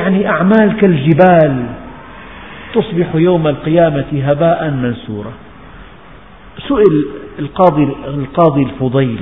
يعني 0.00 0.28
أعمال 0.28 0.76
كالجبال 0.80 1.66
تصبح 2.74 3.14
يوم 3.14 3.48
القيامة 3.48 4.06
هباء 4.12 4.70
منثورا. 4.70 5.32
سئل 6.68 7.06
القاضي, 7.38 7.88
القاضي 8.08 8.62
الفضيل 8.62 9.20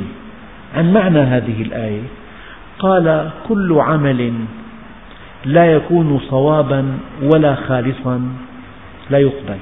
عن 0.76 0.92
معنى 0.92 1.18
هذه 1.18 1.62
الآية. 1.62 2.02
قال 2.78 3.30
كل 3.48 3.76
عمل 3.80 4.32
لا 5.44 5.72
يكون 5.72 6.20
صوابا 6.30 6.98
ولا 7.22 7.54
خالصا 7.54 8.22
لا 9.10 9.18
يقبل. 9.18 9.58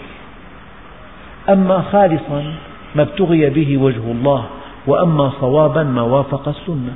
أما 1.48 1.80
خالصا 1.80 2.54
ما 2.94 3.02
ابتغي 3.02 3.50
به 3.50 3.78
وجه 3.78 4.12
الله 4.12 4.44
وأما 4.86 5.32
صوابا 5.40 5.82
ما 5.82 6.02
وافق 6.02 6.48
السنة. 6.48 6.94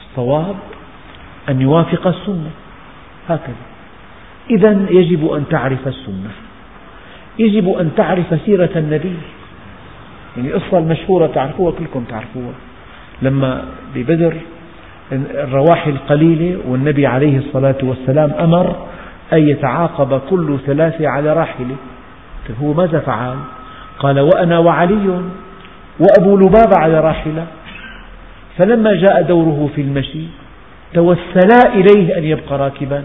الصواب 0.00 0.56
أن 1.48 1.60
يوافق 1.60 2.06
السنة. 2.06 2.50
هكذا. 3.28 3.54
إذا 4.50 4.86
يجب 4.90 5.32
أن 5.32 5.44
تعرف 5.50 5.88
السنة. 5.88 6.30
يجب 7.38 7.68
أن 7.68 7.90
تعرف 7.96 8.40
سيرة 8.46 8.70
النبي. 8.76 9.14
يعني 10.36 10.48
القصة 10.48 10.78
المشهورة 10.78 11.26
تعرفوها 11.26 11.72
كلكم 11.78 12.04
تعرفوها. 12.04 12.52
لما 13.22 13.64
ببدر 13.94 14.34
الرواحل 15.12 15.96
قليلة 16.08 16.58
والنبي 16.68 17.06
عليه 17.06 17.38
الصلاة 17.38 17.78
والسلام 17.82 18.30
أمر 18.30 18.76
أن 19.32 19.48
يتعاقب 19.48 20.20
كل 20.30 20.58
ثلاثة 20.66 21.08
على 21.08 21.32
راحلة. 21.32 21.76
هو 22.62 22.72
ماذا 22.72 23.00
فعل؟ 23.00 23.36
قال 23.98 24.20
وأنا 24.20 24.58
وعلي 24.58 25.22
وأبو 26.00 26.36
لبابة 26.36 26.78
على 26.78 27.00
راحلة. 27.00 27.46
فلما 28.58 28.94
جاء 28.94 29.22
دوره 29.22 29.70
في 29.74 29.80
المشي 29.80 30.24
توسلا 30.94 31.74
إليه 31.74 32.18
أن 32.18 32.24
يبقى 32.24 32.58
راكبا. 32.58 33.04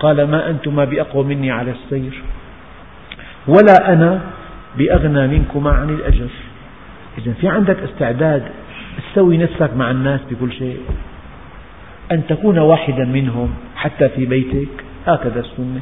قال 0.00 0.30
ما 0.30 0.50
أنتما 0.50 0.84
بأقوى 0.84 1.24
مني 1.24 1.50
على 1.50 1.70
السير 1.70 2.22
ولا 3.46 3.92
أنا 3.92 4.20
بأغنى 4.78 5.26
منكما 5.26 5.70
عن 5.70 5.90
الأجر. 5.90 6.28
إذا 7.18 7.32
في 7.40 7.48
عندك 7.48 7.76
استعداد 7.82 8.42
تسوي 9.12 9.36
نفسك 9.36 9.70
مع 9.76 9.90
الناس 9.90 10.20
بكل 10.30 10.52
شيء. 10.52 10.80
أن 12.12 12.26
تكون 12.26 12.58
واحدا 12.58 13.04
منهم 13.04 13.50
حتى 13.76 14.08
في 14.08 14.26
بيتك. 14.26 14.68
هكذا 15.06 15.40
السنة. 15.40 15.80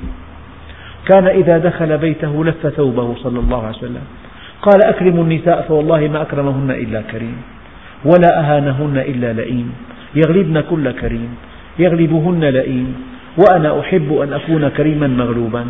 كان 1.07 1.27
إذا 1.27 1.59
دخل 1.59 1.99
بيته 1.99 2.45
لف 2.45 2.67
ثوبه 2.67 3.15
صلى 3.15 3.41
الله 3.41 3.67
عليه 3.67 3.77
وسلم. 3.77 4.05
قال 4.63 4.85
أكرموا 4.85 5.25
النساء 5.25 5.65
فوالله 5.69 6.09
ما 6.09 6.23
أكرمهن 6.23 6.71
إلا 6.71 7.03
كريم. 7.13 7.37
ولا 8.05 8.41
أهانهن 8.41 8.99
إلا 8.99 9.33
لئيم. 9.33 9.73
يغلبن 10.15 10.61
كل 10.61 10.91
كريم. 10.91 11.29
يغلبهن 11.79 12.45
لئيم. 12.45 12.95
وأنا 13.39 13.81
أحب 13.81 14.13
أن 14.13 14.33
أكون 14.33 14.69
كريما 14.69 15.07
مغلوبا. 15.07 15.65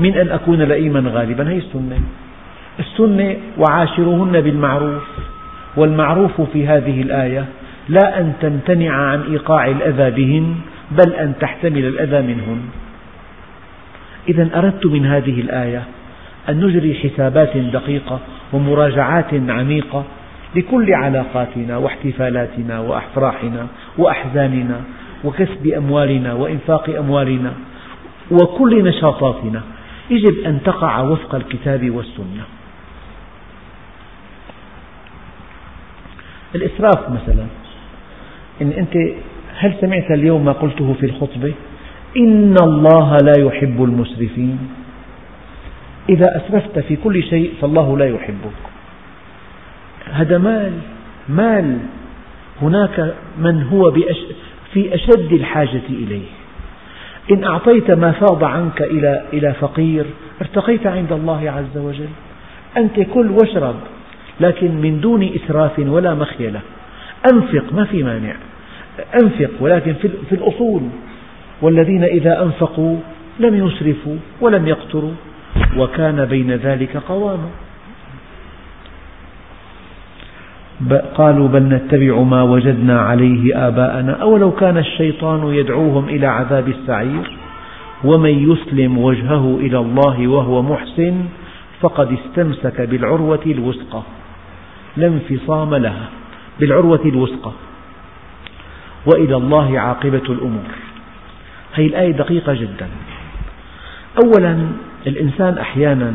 من 0.00 0.14
أن 0.18 0.28
أكون 0.28 0.62
لئيما 0.62 1.10
غالبا 1.14 1.50
هي 1.50 1.58
السنة. 1.58 1.98
السنة 2.78 3.36
وعاشرهن 3.58 4.40
بالمعروف. 4.40 5.08
والمعروف 5.76 6.40
في 6.40 6.66
هذه 6.66 7.02
الآية 7.02 7.44
لا 7.88 8.20
أن 8.20 8.32
تمتنع 8.40 8.92
عن 8.92 9.22
إيقاع 9.30 9.66
الأذى 9.66 10.10
بهن 10.10 10.54
بل 10.90 11.12
أن 11.12 11.32
تحتمل 11.40 11.84
الأذى 11.84 12.22
منهن. 12.22 12.60
إذا 14.28 14.58
أردت 14.58 14.86
من 14.86 15.06
هذه 15.06 15.40
الآية 15.40 15.84
أن 16.48 16.66
نجري 16.66 16.94
حسابات 16.94 17.56
دقيقة 17.56 18.20
ومراجعات 18.52 19.34
عميقة 19.48 20.04
لكل 20.54 20.94
علاقاتنا 20.94 21.76
واحتفالاتنا 21.76 22.80
وأفراحنا 22.80 23.66
وأحزاننا 23.98 24.80
وكسب 25.24 25.66
أموالنا 25.66 26.32
وإنفاق 26.32 26.96
أموالنا 26.98 27.52
وكل 28.30 28.84
نشاطاتنا. 28.84 29.62
يجب 30.10 30.44
أن 30.46 30.62
تقع 30.64 31.00
وفق 31.00 31.34
الكتاب 31.34 31.90
والسنة. 31.90 32.44
الإسراف 36.54 37.10
مثلا 37.10 37.46
إن 38.62 38.70
أنت 38.70 38.96
هل 39.56 39.74
سمعت 39.80 40.10
اليوم 40.10 40.44
ما 40.44 40.52
قلته 40.52 40.94
في 41.00 41.06
الخطبة؟ 41.06 41.54
إن 42.16 42.54
الله 42.62 43.16
لا 43.16 43.32
يحب 43.38 43.84
المسرفين. 43.84 44.58
إذا 46.08 46.36
أسرفت 46.36 46.78
في 46.78 46.96
كل 46.96 47.22
شيء 47.22 47.52
فالله 47.60 47.98
لا 47.98 48.08
يحبك. 48.08 48.60
هذا 50.12 50.38
مال 50.38 50.72
مال. 51.28 51.78
هناك 52.62 53.14
من 53.38 53.62
هو 53.62 53.92
في 54.72 54.94
أشد 54.94 55.32
الحاجة 55.32 55.82
إليه. 55.90 56.26
إن 57.30 57.44
أعطيت 57.44 57.90
ما 57.90 58.12
فاض 58.12 58.44
عنك 58.44 58.82
إلى 58.82 59.22
إلى 59.32 59.52
فقير 59.52 60.04
ارتقيت 60.40 60.86
عند 60.86 61.12
الله 61.12 61.50
عز 61.50 61.78
وجل. 61.78 62.08
أنت 62.76 63.00
كل 63.00 63.30
واشرب 63.30 63.74
لكن 64.40 64.80
من 64.80 65.00
دون 65.00 65.30
إسراف 65.34 65.78
ولا 65.78 66.14
مخيلة. 66.14 66.60
أنفق 67.32 67.72
ما 67.72 67.84
في 67.84 68.02
مانع. 68.02 68.34
أنفق 69.22 69.50
ولكن 69.60 69.94
في 70.28 70.32
الأصول. 70.32 70.82
والذين 71.62 72.04
إذا 72.04 72.42
أنفقوا 72.42 72.96
لم 73.40 73.66
يسرفوا 73.66 74.16
ولم 74.40 74.68
يقتروا 74.68 75.12
وكان 75.76 76.24
بين 76.24 76.50
ذلك 76.52 76.96
قواما 76.96 77.48
قالوا 81.14 81.48
بل 81.48 81.62
نتبع 81.62 82.20
ما 82.20 82.42
وجدنا 82.42 83.00
عليه 83.00 83.68
آباءنا. 83.68 84.12
أولو 84.12 84.50
كان 84.50 84.78
الشيطان 84.78 85.54
يدعوهم 85.54 86.08
إلى 86.08 86.26
عذاب 86.26 86.68
السعير؟ 86.68 87.36
ومن 88.04 88.52
يسلم 88.52 88.98
وجهه 88.98 89.56
إلى 89.60 89.78
الله 89.78 90.28
وهو 90.28 90.62
محسن 90.62 91.24
فقد 91.80 92.12
استمسك 92.12 92.80
بالعروة 92.80 93.40
الوثقى. 93.46 94.02
لا 94.96 95.06
انفصام 95.06 95.74
لها 95.74 96.08
بالعروة 96.60 97.04
الوثقى. 97.04 97.52
وإلى 99.06 99.36
الله 99.36 99.80
عاقبة 99.80 100.26
الأمور. 100.28 100.70
هذه 101.76 101.86
الآية 101.86 102.12
دقيقة 102.12 102.54
جدا. 102.54 102.88
أولا 104.24 104.68
الإنسان 105.06 105.58
أحيانا 105.58 106.14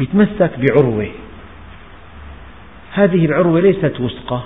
يتمسك 0.00 0.50
بعروة. 0.58 1.08
هذه 2.92 3.26
العروة 3.26 3.60
ليست 3.60 4.00
وثقة. 4.00 4.44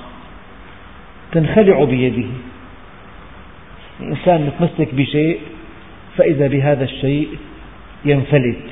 تنخلع 1.33 1.85
بيده. 1.85 2.29
الإنسان 4.01 4.47
متمسك 4.47 4.95
بشيء 4.95 5.41
فإذا 6.17 6.47
بهذا 6.47 6.85
الشيء 6.85 7.39
ينفلت 8.05 8.67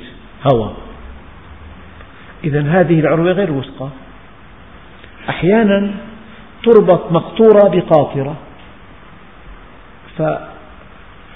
هوى. 0.53 0.73
إذا 2.43 2.61
هذه 2.61 2.99
العروة 2.99 3.31
غير 3.31 3.51
وثقة. 3.51 3.89
أحيانا 5.29 5.91
تربط 6.63 7.11
مقطورة 7.11 7.69
بقاطرة. 7.69 8.35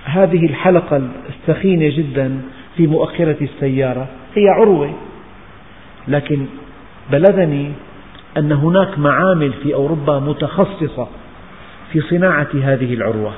فهذه 0.06 0.46
الحلقة 0.46 1.02
الثخينة 1.30 1.98
جدا 1.98 2.42
في 2.78 2.88
مؤخرة 2.88 3.38
السيارة. 3.42 4.08
هي 4.36 4.50
عروة. 4.50 4.94
لكن 6.08 6.46
بلغني 7.12 7.72
أن 8.38 8.52
هناك 8.52 9.00
معامل 9.00 9.54
في 9.54 9.74
أوروبا 9.74 10.20
متخصصة 10.20 11.08
في 11.92 12.02
صناعة 12.02 12.48
هذه 12.64 12.94
العروة. 12.94 13.34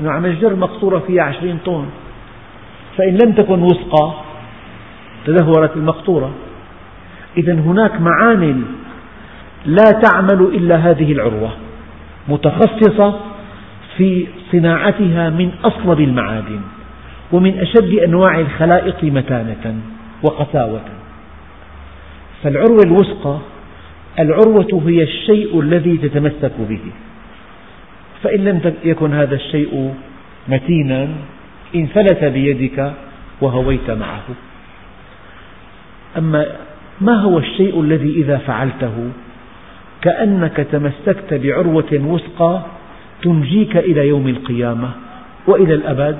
أنه 0.00 0.10
عم 0.10 0.26
يجر 0.26 0.54
مقطورة 0.56 0.98
فيها 0.98 1.22
عشرين 1.22 1.58
طن. 1.64 1.86
فإن 2.96 3.18
لم 3.24 3.32
تكن 3.32 3.62
وثقة 3.62 4.24
تدهورت 5.26 5.76
المقطورة. 5.76 6.32
إذا 7.36 7.52
هناك 7.52 8.00
معامل 8.00 8.62
لا 9.66 9.84
تعمل 9.84 10.40
إلا 10.40 10.76
هذه 10.76 11.12
العروة. 11.12 11.50
متخصصة 12.28 13.31
في 14.02 14.26
صناعتها 14.52 15.30
من 15.30 15.50
أصلب 15.64 16.00
المعادن 16.00 16.60
ومن 17.32 17.58
أشد 17.58 17.98
أنواع 17.98 18.40
الخلائق 18.40 19.04
متانة 19.04 19.74
وقساوة. 20.22 20.84
فالعروة 22.42 22.80
الوثقى 22.86 23.38
العروة 24.18 24.82
هي 24.86 25.02
الشيء 25.02 25.60
الذي 25.60 25.96
تتمسك 25.96 26.52
به. 26.68 26.80
فإن 28.22 28.44
لم 28.44 28.74
يكن 28.84 29.14
هذا 29.14 29.34
الشيء 29.34 29.94
متينا 30.48 31.08
انفلت 31.74 32.24
بيدك 32.24 32.92
وهويت 33.40 33.90
معه. 33.90 34.26
أما 36.18 36.46
ما 37.00 37.20
هو 37.20 37.38
الشيء 37.38 37.80
الذي 37.80 38.10
إذا 38.10 38.38
فعلته؟ 38.38 39.10
كأنك 40.02 40.66
تمسكت 40.72 41.34
بعروة 41.34 41.92
وثقى 41.92 42.62
تنجيك 43.22 43.76
إلى 43.76 44.08
يوم 44.08 44.28
القيامة 44.28 44.90
وإلى 45.46 45.74
الأبد؟ 45.74 46.18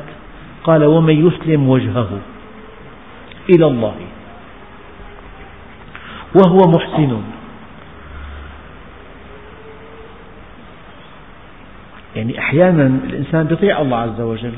قال 0.65 0.85
ومن 0.85 1.27
يسلم 1.27 1.69
وجهه 1.69 2.19
إلى 3.51 3.67
الله 3.67 3.95
وهو 6.35 6.71
محسن. 6.71 7.23
يعني 12.17 12.39
أحيانا 12.39 12.87
الإنسان 13.05 13.49
يطيع 13.51 13.81
الله 13.81 13.97
عز 13.97 14.21
وجل 14.21 14.55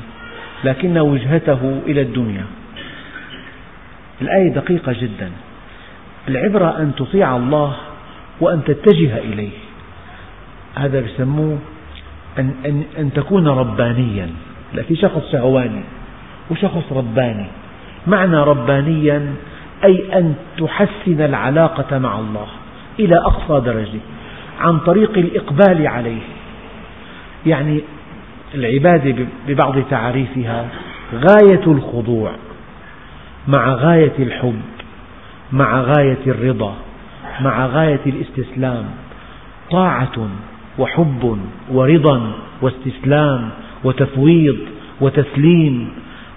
لكن 0.63 0.97
وجهته 0.97 1.81
إلى 1.87 2.01
الدنيا. 2.01 2.45
الآية 4.21 4.49
دقيقة 4.49 4.93
جدا. 5.01 5.31
العبرة 6.27 6.79
أن 6.79 6.95
تطيع 6.97 7.35
الله 7.35 7.75
وأن 8.41 8.63
تتجه 8.63 9.17
إليه. 9.17 9.57
هذا 10.75 10.99
يسموه 10.99 11.57
أن, 12.39 12.53
أن, 12.65 12.83
أن 12.97 13.13
تكون 13.13 13.47
ربانيا. 13.47 14.29
في 14.87 14.95
شخص 14.95 15.31
شهواني 15.31 15.81
وشخص 16.51 16.91
رباني. 16.91 17.45
معنى 18.07 18.37
ربانيا 18.37 19.33
أي 19.83 20.17
أن 20.17 20.35
تحسن 20.57 21.21
العلاقة 21.21 21.97
مع 21.97 22.19
الله 22.19 22.47
إلى 22.99 23.17
أقصى 23.17 23.65
درجة 23.65 23.99
عن 24.59 24.79
طريق 24.79 25.17
الإقبال 25.17 25.87
عليه. 25.87 26.21
يعني 27.45 27.81
العبادة 28.55 29.25
ببعض 29.47 29.75
تعريفها 29.89 30.69
غاية 31.13 31.63
الخضوع 31.67 32.31
مع 33.57 33.73
غاية 33.73 34.13
الحب 34.19 34.61
مع 35.51 35.81
غاية 35.81 36.17
الرضا 36.27 36.75
مع 37.41 37.65
غاية 37.65 37.99
الاستسلام. 38.05 38.85
طاعة 39.71 40.29
وحب 40.79 41.37
ورضا 41.71 42.31
واستسلام 42.61 43.49
وتفويض 43.83 44.57
وتسليم 45.01 45.89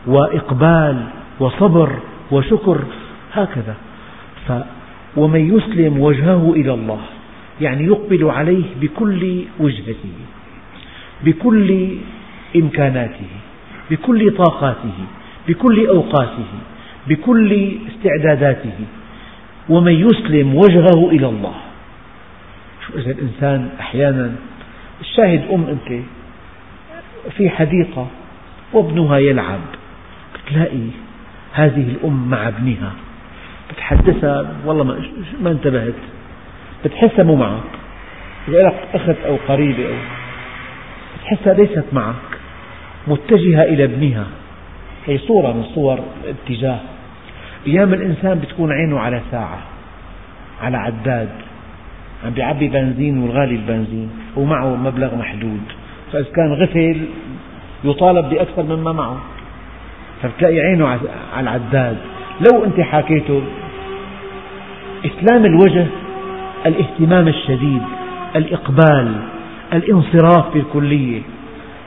وإقبال 0.06 0.96
وصبر 1.40 1.90
وشكر 2.30 2.84
هكذا. 3.32 3.74
ف 4.46 4.52
ومن 5.16 5.56
يسلم 5.56 6.00
وجهه 6.00 6.52
إلى 6.52 6.74
الله 6.74 7.00
يعني 7.60 7.84
يقبل 7.84 8.30
عليه 8.30 8.64
بكل 8.80 9.42
وجهته 9.60 10.14
بكل 11.24 11.88
إمكاناته 12.56 13.30
بكل 13.90 14.30
طاقاته 14.36 14.98
بكل 15.48 15.86
أوقاته 15.86 16.50
بكل 17.08 17.72
استعداداته. 17.88 18.78
ومن 19.68 19.92
يسلم 19.92 20.54
وجهه 20.54 21.10
إلى 21.10 21.26
الله 21.26 21.54
إذا 22.94 23.10
الإنسان 23.10 23.68
أحيانا 23.80 24.32
الشاهد 25.00 25.42
أم 25.52 25.66
أنت 25.66 26.02
في 27.36 27.50
حديقة 27.50 28.06
وابنها 28.72 29.18
يلعب 29.18 29.60
بتلاقي 30.34 30.86
هذه 31.52 31.88
الأم 31.90 32.30
مع 32.30 32.48
ابنها 32.48 32.92
بتحدثها 33.70 34.56
والله 34.64 34.84
ما, 34.84 35.02
ما 35.40 35.50
انتبهت 35.50 35.94
بتحسها 36.84 37.24
مو 37.24 37.36
معك 37.36 37.62
إذا 38.48 38.62
لك 38.62 38.74
أخت 38.94 39.16
أو 39.26 39.36
قريبة 39.48 39.86
أو 39.88 39.94
بتحسها 41.18 41.54
ليست 41.54 41.84
معك 41.92 42.14
متجهة 43.06 43.62
إلى 43.62 43.84
ابنها 43.84 44.26
هي 45.06 45.18
صورة 45.18 45.52
من 45.52 45.64
صور 45.74 46.00
الاتجاه. 46.24 46.78
أيام 47.66 47.94
الإنسان 47.94 48.38
بتكون 48.38 48.72
عينه 48.72 49.00
على 49.00 49.22
ساعة 49.30 49.58
على 50.62 50.76
عداد. 50.76 51.28
عم 52.24 52.30
بيعبي 52.30 52.68
بنزين 52.68 53.18
والغالي 53.18 53.54
البنزين 53.54 54.10
ومعه 54.36 54.76
مبلغ 54.76 55.14
محدود. 55.14 55.60
فإذا 56.12 56.26
كان 56.36 56.52
غفل 56.52 57.00
يطالب 57.84 58.28
بأكثر 58.28 58.62
مما 58.62 58.92
معه. 58.92 59.18
فبتلاقي 60.22 60.60
عينه 60.60 60.86
على 60.88 61.00
العداد. 61.40 61.96
لو 62.40 62.64
أنت 62.64 62.80
حكيته 62.80 63.42
إسلام 65.06 65.44
الوجه 65.44 65.86
الاهتمام 66.66 67.28
الشديد 67.28 67.82
الإقبال 68.36 69.14
الانصراف 69.72 70.54
بالكلية 70.54 71.20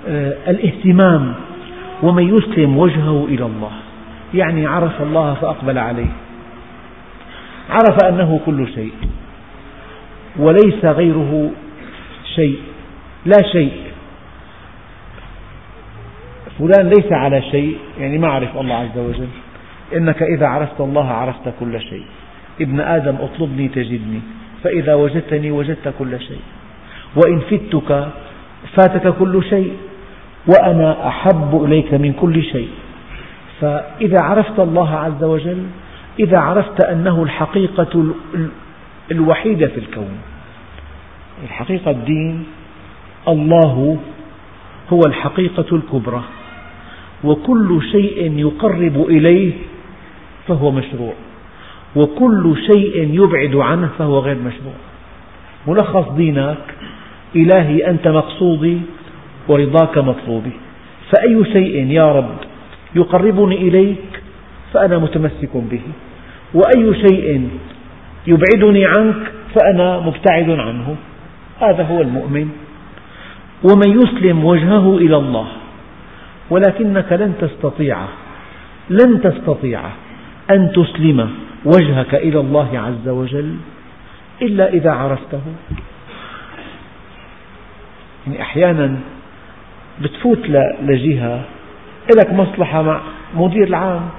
آه، 0.08 0.34
الاهتمام 0.48 1.34
ومن 2.04 2.38
يسلم 2.38 2.78
وجهه 2.78 3.26
إلى 3.26 3.46
الله. 3.46 3.72
يعني 4.34 4.68
عرف 4.68 5.02
الله 5.02 5.34
فأقبل 5.34 5.78
عليه. 5.78 6.12
عرف 7.70 8.04
أنه 8.04 8.40
كل 8.46 8.68
شيء. 8.76 8.92
وليس 10.40 10.86
غيره 10.86 11.52
شيء 12.36 12.60
لا 13.26 13.44
شيء. 13.52 13.74
فلان 16.60 16.90
ليس 16.90 17.12
على 17.12 17.42
شيء 17.42 17.78
يعني 18.00 18.18
ما 18.18 18.28
عرف 18.28 18.58
الله 18.58 18.76
عز 18.76 18.98
وجل. 18.98 19.28
إنك 19.96 20.24
إذا 20.24 20.48
عرفت 20.48 20.82
الله 20.82 21.08
عرفت 21.08 21.54
كل 21.60 21.82
شيء. 21.82 22.06
ابن 22.62 22.80
آدم 22.80 23.16
اطلبني 23.16 23.68
تجدني 23.68 24.22
فإذا 24.64 24.94
وجدتني 24.94 25.52
وجدت 25.52 25.94
كل 26.00 26.20
شيء. 26.20 26.42
وإن 27.16 27.40
فتك 27.40 28.08
فاتك 28.78 29.14
كل 29.20 29.44
شيء 29.50 29.74
وأنا 30.48 31.08
أحب 31.08 31.64
إليك 31.66 31.94
من 31.94 32.14
كل 32.14 32.44
شيء. 32.44 32.70
فإذا 33.62 34.18
عرفت 34.22 34.60
الله 34.60 34.96
عز 34.96 35.24
وجل 35.24 35.64
إذا 36.20 36.38
عرفت 36.40 36.84
أنه 36.84 37.24
الحقيقة 37.24 38.14
الوحيدة 39.12 39.68
في 39.68 39.78
الكون. 39.78 40.18
الحقيقة 41.43 41.91
الدين 41.91 42.43
الله 43.28 43.97
هو 44.93 44.99
الحقيقة 45.08 45.76
الكبرى 45.76 46.24
وكل 47.24 47.82
شيء 47.91 48.38
يقرب 48.38 49.06
إليه 49.10 49.54
فهو 50.47 50.72
مشروع 50.72 51.14
وكل 51.95 52.56
شيء 52.72 53.10
يبعد 53.14 53.56
عنه 53.56 53.89
فهو 53.97 54.20
غير 54.20 54.36
مشروع. 54.36 54.74
ملخص 55.68 56.12
دينك 56.12 56.66
إلهي 57.36 57.89
أنت 57.89 58.08
مقصودي 58.08 58.78
ورضاك 59.47 59.97
مطلوبي. 59.97 60.52
فأي 61.12 61.45
شيء 61.54 61.91
يا 61.91 62.12
رب 62.12 62.36
يقربني 62.95 63.56
إليك 63.56 64.22
فأنا 64.74 64.97
متمسك 64.97 65.49
به. 65.54 65.82
وأي 66.54 66.93
شيء 67.08 67.49
يبعدني 68.28 68.86
عنك 68.86 69.32
فأنا 69.56 70.00
مبتعد 70.00 70.50
عنه. 70.50 70.96
هذا 71.62 71.84
هو 71.84 72.02
المؤمن. 72.02 72.50
ومن 73.64 74.02
يسلم 74.02 74.46
وجهه 74.46 74.98
إلى 74.98 75.18
الله 75.18 75.48
ولكنك 76.50 77.12
لن 77.12 77.34
تستطيع 77.42 77.98
لن 78.90 79.22
تستطيع 79.22 79.82
أن 80.52 80.72
تسلم 80.72 81.30
وجهك 81.66 82.16
إلى 82.16 82.40
الله 82.40 82.80
عز 82.80 83.08
وجل 83.10 83.56
إلا 84.42 84.74
إذا 84.74 84.92
عرفته. 84.92 85.42
يعني 88.28 88.42
أحيانا 88.42 88.96
بتفوت 90.02 90.40
لجهة 90.82 91.42
لك 92.18 92.34
مصلحة 92.34 92.82
مع 92.82 93.02
مدير 93.36 93.68
العام. 93.68 94.10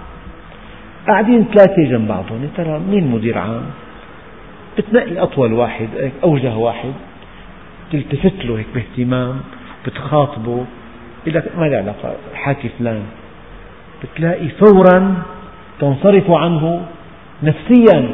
قاعدين 1.08 1.44
ثلاثة 1.44 1.82
جنب 1.82 2.08
بعضهم 2.08 2.48
ترى 2.56 2.80
مين 2.90 3.06
مدير 3.06 3.38
عام؟ 3.38 3.62
بتنقي 4.78 5.18
أطول 5.18 5.52
واحد 5.52 5.88
أوجه 6.24 6.56
واحد 6.56 6.92
تلتفت 7.92 8.44
له 8.44 8.58
هيك 8.58 8.66
باهتمام 8.74 9.40
بتخاطبه 9.86 10.64
لك 11.26 11.56
ما 11.58 11.64
له 11.64 11.76
علاقة 11.76 12.16
حاكي 12.34 12.68
فلان 12.78 13.02
بتلاقي 14.02 14.48
فورا 14.48 15.22
تنصرف 15.80 16.30
عنه 16.30 16.86
نفسيا 17.42 18.10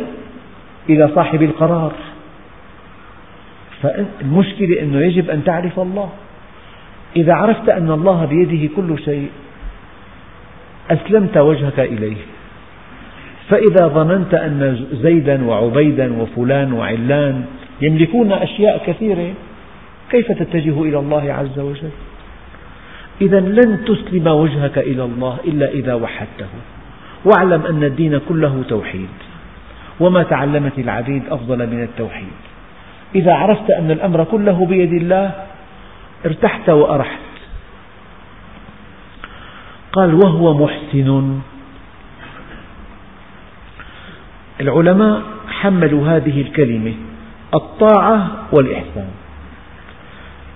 إلى 0.89 1.11
صاحب 1.15 1.43
القرار. 1.43 1.93
فالمشكلة 3.83 4.83
أنه 4.83 4.99
يجب 4.99 5.31
أن 5.31 5.45
تعرف 5.45 5.79
الله. 5.81 6.11
إذا 7.17 7.35
عرفت 7.35 7.69
أن 7.69 7.91
الله 7.91 8.25
بيده 8.25 8.75
كل 8.77 8.99
شيء 9.05 9.31
أسلمت 10.91 11.37
وجهك 11.37 11.81
إليه. 11.81 12.17
فإذا 13.49 13.87
ظننت 13.89 14.35
أن 14.35 14.87
زيدا 14.93 15.45
وعبيدا 15.45 16.23
وفلان 16.23 16.73
وعلان 16.73 17.45
يملكون 17.81 18.33
أشياء 18.33 18.83
كثيرة 18.87 19.35
كيف 20.11 20.33
تتجه 20.33 20.83
إلى 20.83 20.99
الله 20.99 21.33
عز 21.33 21.59
وجل؟ 21.59 21.91
إذا 23.21 23.41
لن 23.41 23.85
تسلم 23.85 24.27
وجهك 24.27 24.79
إلى 24.79 25.05
الله 25.05 25.37
إلا 25.45 25.69
إذا 25.69 25.95
وحدته. 25.95 26.49
واعلم 27.25 27.67
أن 27.67 27.85
الدين 27.85 28.21
كله 28.29 28.63
توحيد 28.69 29.09
وما 30.01 30.23
تعلمت 30.23 30.79
العبيد 30.79 31.23
أفضل 31.31 31.67
من 31.67 31.83
التوحيد. 31.83 32.39
إذا 33.15 33.35
عرفت 33.35 33.71
أن 33.71 33.91
الأمر 33.91 34.25
كله 34.25 34.67
بيد 34.67 34.93
الله 34.93 35.33
ارتحت 36.27 36.69
وأرحت. 36.71 37.19
قال 39.93 40.15
وهو 40.15 40.55
محسن 40.55 41.39
العلماء 44.61 45.23
حملوا 45.49 46.09
هذه 46.09 46.41
الكلمة 46.41 46.95
الطاعة 47.55 48.29
والإحسان. 48.53 49.09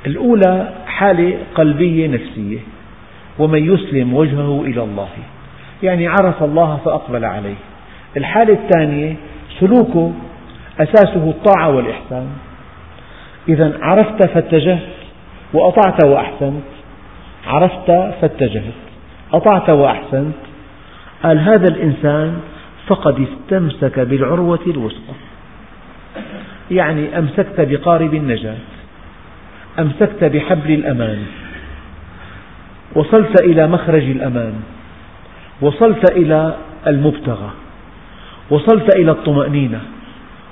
الأولى 0.07 0.73
حالة 0.87 1.39
قلبية 1.55 2.09
نفسية 2.09 2.59
ومن 3.39 3.75
يسلم 3.75 4.15
وجهه 4.15 4.63
إلى 4.63 4.83
الله 4.83 5.09
يعني 5.83 6.09
عرف 6.09 6.43
الله 6.43 6.81
فأقبل 6.85 7.25
عليه. 7.25 7.55
الحالة 8.17 8.55
الثانية 8.55 9.17
سلوكه 9.61 10.13
أساسه 10.81 11.31
الطاعة 11.31 11.71
والإحسان. 11.71 12.27
إذا 13.49 13.79
عرفت 13.83 14.27
فاتجهت 14.27 14.89
وأطعت 15.55 16.05
وأحسنت. 16.05 16.63
عرفت 17.47 17.87
فاتجهت 18.21 18.83
أطعت 19.33 19.71
وأحسنت. 19.71 20.35
قال 21.23 21.39
هذا 21.39 21.69
الإنسان 21.69 22.41
فقد 22.87 23.27
استمسك 23.29 23.99
بالعروة 23.99 24.61
الوثقى. 24.67 25.15
يعني 26.71 27.19
أمسكت 27.19 27.61
بقارب 27.61 28.15
النجاة 28.15 28.57
أمسكت 29.79 30.25
بحبل 30.25 30.71
الأمان 30.71 31.23
وصلت 32.95 33.43
إلى 33.43 33.69
مخرج 33.69 34.03
الأمان 34.03 34.55
وصلت 35.61 36.13
إلى 36.13 36.57
المبتغى 36.87 37.51
وصلت 38.51 38.97
إلى 38.97 39.11
الطمأنينة 39.11 39.81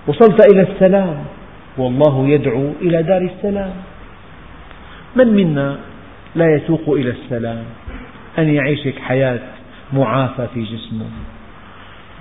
وصلت 0.07 0.53
إلى 0.53 0.63
السلام 0.63 1.25
والله 1.79 2.29
يدعو 2.29 2.73
إلى 2.83 3.03
دار 3.03 3.23
السلام. 3.23 3.73
من 5.17 5.29
منا 5.29 5.79
لا 6.35 6.55
يسوق 6.55 6.89
إلى 6.89 7.11
السلام؟ 7.11 7.65
أن 8.39 8.55
يعيش 8.55 8.89
حياة 9.01 9.41
معافى 9.93 10.47
في 10.55 10.63
جسمه. 10.63 11.07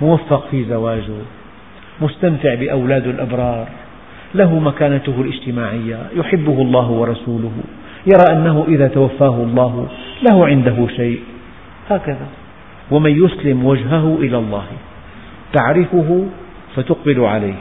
موفق 0.02 0.48
في 0.52 0.66
زواجه 0.66 1.18
مستمتع 2.02 2.56
بأولاد 2.56 3.08
الأبرار 3.08 3.68
له 4.36 4.60
مكانته 4.60 5.22
الاجتماعية 5.22 5.98
يحبه 6.16 6.62
الله 6.62 6.92
ورسوله 6.92 7.52
يرى 8.06 8.38
أنه 8.38 8.66
إذا 8.68 8.88
توفاه 8.88 9.36
الله 9.44 9.88
له 10.30 10.46
عنده 10.46 10.88
شيء 10.96 11.20
هكذا. 11.90 12.28
ومن 12.92 13.26
يسلم 13.26 13.66
وجهه 13.66 14.18
إلى 14.20 14.38
الله 14.38 14.66
تعرفه 15.54 16.26
فتقبل 16.76 17.20
عليه 17.20 17.60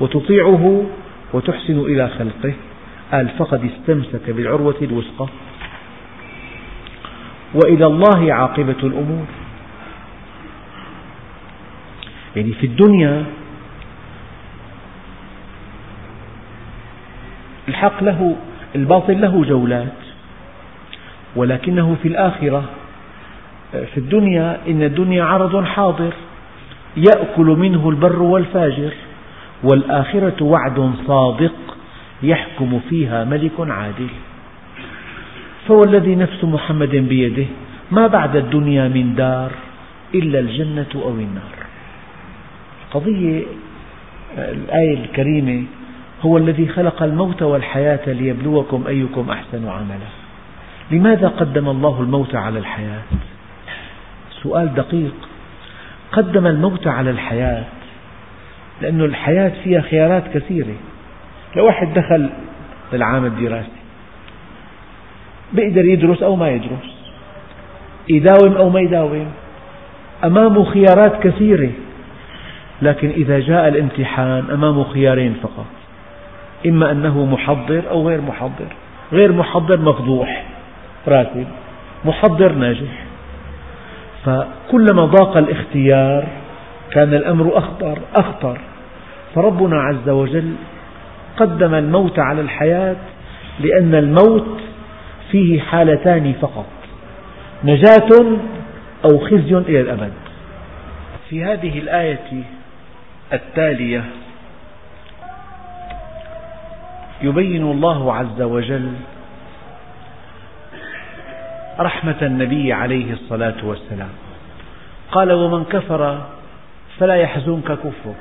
وتطيعه 0.00 0.84
وتحسن 1.32 1.78
إلى 1.78 2.08
خلقه 2.08 2.54
قال 3.12 3.28
فقد 3.28 3.64
استمسك 3.64 4.30
بالعروة 4.30 4.76
الوثقى. 4.82 5.26
وإلى 7.54 7.86
الله 7.86 8.34
عاقبة 8.34 8.80
الأمور. 8.82 9.24
يعني 12.36 12.52
في 12.52 12.66
الدنيا 12.66 13.24
الحق 17.68 18.02
له 18.02 18.36
الباطل 18.74 19.20
له 19.20 19.44
جولات 19.44 20.00
ولكنه 21.36 21.96
في 22.02 22.08
الآخرة 22.08 22.64
في 23.72 23.98
الدنيا 23.98 24.60
إن 24.68 24.82
الدنيا 24.82 25.24
عرض 25.24 25.64
حاضر 25.64 26.12
يأكل 26.96 27.46
منه 27.46 27.88
البر 27.88 28.22
والفاجر 28.22 28.92
والآخرة 29.62 30.44
وعد 30.44 30.92
صادق 31.06 31.52
يحكم 32.22 32.80
فيها 32.90 33.24
ملك 33.24 33.52
عادل. 33.60 34.08
فوالذي 35.68 36.14
نفس 36.14 36.44
محمد 36.44 36.90
بيده 36.90 37.46
ما 37.90 38.06
بعد 38.06 38.36
الدنيا 38.36 38.88
من 38.88 39.14
دار 39.14 39.50
إلا 40.14 40.38
الجنة 40.38 40.92
أو 40.94 41.10
النار. 41.10 41.59
قضية 42.90 43.42
الآية 44.38 45.04
الكريمة 45.04 45.64
هو 46.22 46.38
الذي 46.38 46.68
خلق 46.68 47.02
الموت 47.02 47.42
والحياة 47.42 48.12
ليبلوكم 48.12 48.84
أيكم 48.88 49.30
أحسن 49.30 49.68
عملا. 49.68 50.08
لماذا 50.90 51.28
قدم 51.28 51.68
الله 51.68 52.00
الموت 52.00 52.34
على 52.34 52.58
الحياة؟ 52.58 53.02
سؤال 54.42 54.74
دقيق. 54.74 55.14
قدم 56.12 56.46
الموت 56.46 56.86
على 56.86 57.10
الحياة 57.10 57.64
لأن 58.80 59.00
الحياة 59.00 59.52
فيها 59.64 59.80
خيارات 59.80 60.24
كثيرة. 60.34 60.74
لو 61.56 61.66
واحد 61.66 61.94
دخل 61.94 62.30
للعام 62.92 63.24
الدراسي 63.24 63.80
بيقدر 65.52 65.84
يدرس 65.84 66.22
أو 66.22 66.36
ما 66.36 66.50
يدرس 66.50 67.00
يداوم 68.08 68.52
أو 68.56 68.70
ما 68.70 68.80
يداوم 68.80 69.32
أمامه 70.24 70.64
خيارات 70.64 71.22
كثيرة. 71.22 71.70
لكن 72.82 73.10
إذا 73.10 73.38
جاء 73.38 73.68
الامتحان 73.68 74.50
أمامه 74.50 74.84
خيارين 74.84 75.34
فقط 75.42 75.66
إما 76.66 76.90
أنه 76.90 77.24
محضر 77.24 77.82
أو 77.90 78.08
غير 78.08 78.20
محضر. 78.20 78.66
غير 79.12 79.32
محضر 79.32 79.80
مفضوح 79.80 80.44
راتب 81.08 81.46
محضر 82.04 82.52
ناجح. 82.52 83.04
فكلما 84.24 85.04
ضاق 85.04 85.36
الاختيار 85.36 86.26
كان 86.90 87.14
الأمر 87.14 87.58
أخطر 87.58 87.98
أخطر. 88.16 88.58
فربنا 89.34 89.80
عز 89.82 90.08
وجل 90.08 90.52
قدم 91.36 91.74
الموت 91.74 92.18
على 92.18 92.40
الحياة 92.40 92.96
لأن 93.60 93.94
الموت 93.94 94.60
فيه 95.30 95.60
حالتان 95.60 96.32
فقط 96.40 96.66
نجاة 97.64 98.38
أو 99.04 99.18
خزي 99.18 99.56
إلى 99.56 99.80
الأبد. 99.80 100.12
في 101.30 101.44
هذه 101.44 101.78
الآية 101.78 102.44
التالية. 103.32 104.04
يبين 107.22 107.62
الله 107.62 108.14
عز 108.14 108.42
وجل 108.42 108.92
رحمة 111.80 112.16
النبي 112.22 112.72
عليه 112.72 113.12
الصلاة 113.12 113.54
والسلام. 113.62 114.10
قال 115.12 115.32
ومن 115.32 115.64
كفر 115.64 116.20
فلا 116.98 117.14
يحزنك 117.14 117.64
كفره. 117.64 118.14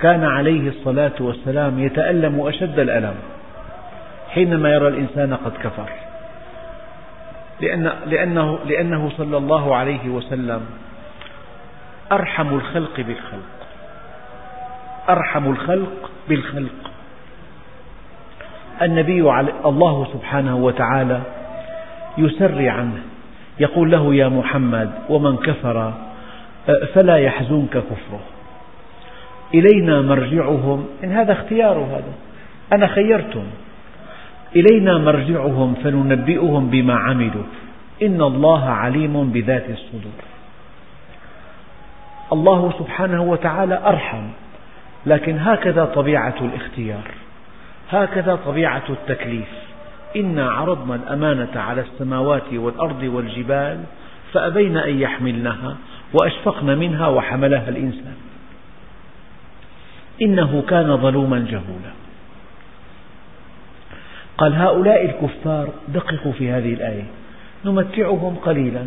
كان 0.00 0.24
عليه 0.24 0.68
الصلاة 0.68 1.12
والسلام 1.20 1.78
يتألم 1.78 2.46
أشد 2.46 2.78
الألم 2.78 3.14
حينما 4.30 4.72
يرى 4.74 4.88
الإنسان 4.88 5.34
قد 5.34 5.52
كفر. 5.62 5.88
لأن 7.60 7.92
لأنه, 8.06 8.58
لأنه 8.66 9.10
صلى 9.16 9.36
الله 9.36 9.76
عليه 9.76 10.08
وسلم 10.08 10.60
أرحم 12.12 12.54
الخلق 12.54 12.96
بالخلق. 12.96 13.57
أرحم 15.08 15.50
الخلق 15.50 16.10
بالخلق. 16.28 16.90
النبي 18.82 19.20
الله 19.64 20.06
سبحانه 20.12 20.56
وتعالى 20.56 21.20
يسري 22.18 22.68
عنه 22.68 22.98
يقول 23.60 23.90
له 23.90 24.14
يا 24.14 24.28
محمد 24.28 24.90
ومن 25.08 25.36
كفر 25.36 25.92
فلا 26.94 27.16
يحزنك 27.16 27.70
كفره. 27.70 28.20
إلينا 29.54 30.02
مرجعهم 30.02 30.86
إن 31.04 31.12
هذا 31.12 31.32
اختيار 31.32 31.78
هذا. 31.78 32.12
أنا 32.72 32.86
خيرتم. 32.86 33.44
إلينا 34.56 34.98
مرجعهم 34.98 35.74
فننبئهم 35.74 36.70
بما 36.70 36.94
عملوا. 36.94 37.44
إن 38.02 38.22
الله 38.22 38.68
عليم 38.68 39.30
بذات 39.30 39.70
الصدور. 39.70 40.22
الله 42.32 42.72
سبحانه 42.78 43.22
وتعالى 43.22 43.80
أرحم. 43.86 44.22
لكن 45.06 45.38
هكذا 45.38 45.84
طبيعة 45.84 46.34
الاختيار 46.40 47.10
هكذا 47.90 48.38
طبيعة 48.46 48.82
التكليف. 48.90 49.48
إنا 50.16 50.50
عرضنا 50.50 50.94
الأمانة 50.94 51.60
على 51.60 51.80
السماوات 51.80 52.52
والأرض 52.52 53.02
والجبال 53.02 53.84
فأبين 54.32 54.76
أن 54.76 54.98
يحملنها 55.00 55.76
وأشفقن 56.12 56.78
منها 56.78 57.06
وحملها 57.06 57.68
الإنسان. 57.68 58.16
إنه 60.22 60.62
كان 60.68 60.96
ظلوما 60.96 61.46
جهولا. 61.50 61.92
قال 64.38 64.54
هؤلاء 64.54 65.04
الكفار 65.04 65.72
دققوا 65.88 66.32
في 66.32 66.50
هذه 66.50 66.74
الآية. 66.74 67.04
نمتعهم 67.64 68.36
قليلا 68.36 68.86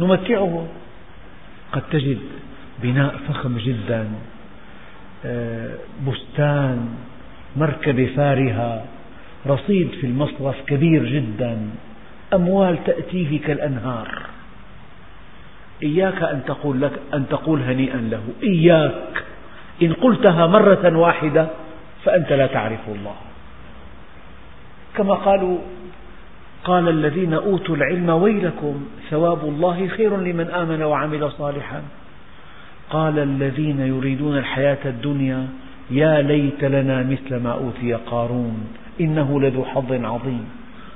نمتعهم. 0.00 0.68
قد 1.72 1.82
تجد 1.90 2.18
بناء 2.82 3.14
فخم 3.28 3.58
جدا. 3.58 4.08
بستان 6.06 6.88
مركبة 7.56 8.12
فارهة 8.16 8.84
رصيد 9.46 9.90
في 10.00 10.06
المصرف 10.06 10.56
كبير 10.66 11.04
جدا 11.04 11.58
أموال 12.34 12.84
تأتيه 12.84 13.40
كالأنهار. 13.40 14.22
إياك 15.82 16.22
أن 16.22 16.42
تقول 16.46 16.80
لك 16.80 16.92
أن 17.14 17.28
تقول 17.28 17.62
هنيئا 17.62 17.96
له. 17.96 18.22
إياك. 18.42 19.24
إن 19.82 19.92
قلتها 19.92 20.46
مرة 20.46 20.96
واحدة 20.98 21.46
فأنت 22.04 22.32
لا 22.32 22.46
تعرف 22.46 22.88
الله. 22.88 23.14
كما 24.96 25.14
قالوا 25.14 25.58
قال 26.64 26.88
الذين 26.88 27.34
أوتوا 27.34 27.76
العلم 27.76 28.10
ويلكم 28.10 28.86
ثواب 29.10 29.44
الله 29.44 29.88
خير 29.88 30.16
لمن 30.16 30.50
آمن 30.50 30.82
وعمل 30.82 31.32
صالحا. 31.32 31.82
قال 32.90 33.18
الذين 33.18 33.80
يريدون 33.80 34.38
الحياة 34.38 34.78
الدنيا 34.84 35.48
يا 35.90 36.22
ليت 36.22 36.64
لنا 36.64 37.02
مثل 37.02 37.36
ما 37.36 37.52
أوتي 37.52 37.94
قارون 37.94 38.68
إنه 39.00 39.40
لذو 39.40 39.64
حظ 39.64 39.92
عظيم. 39.92 40.44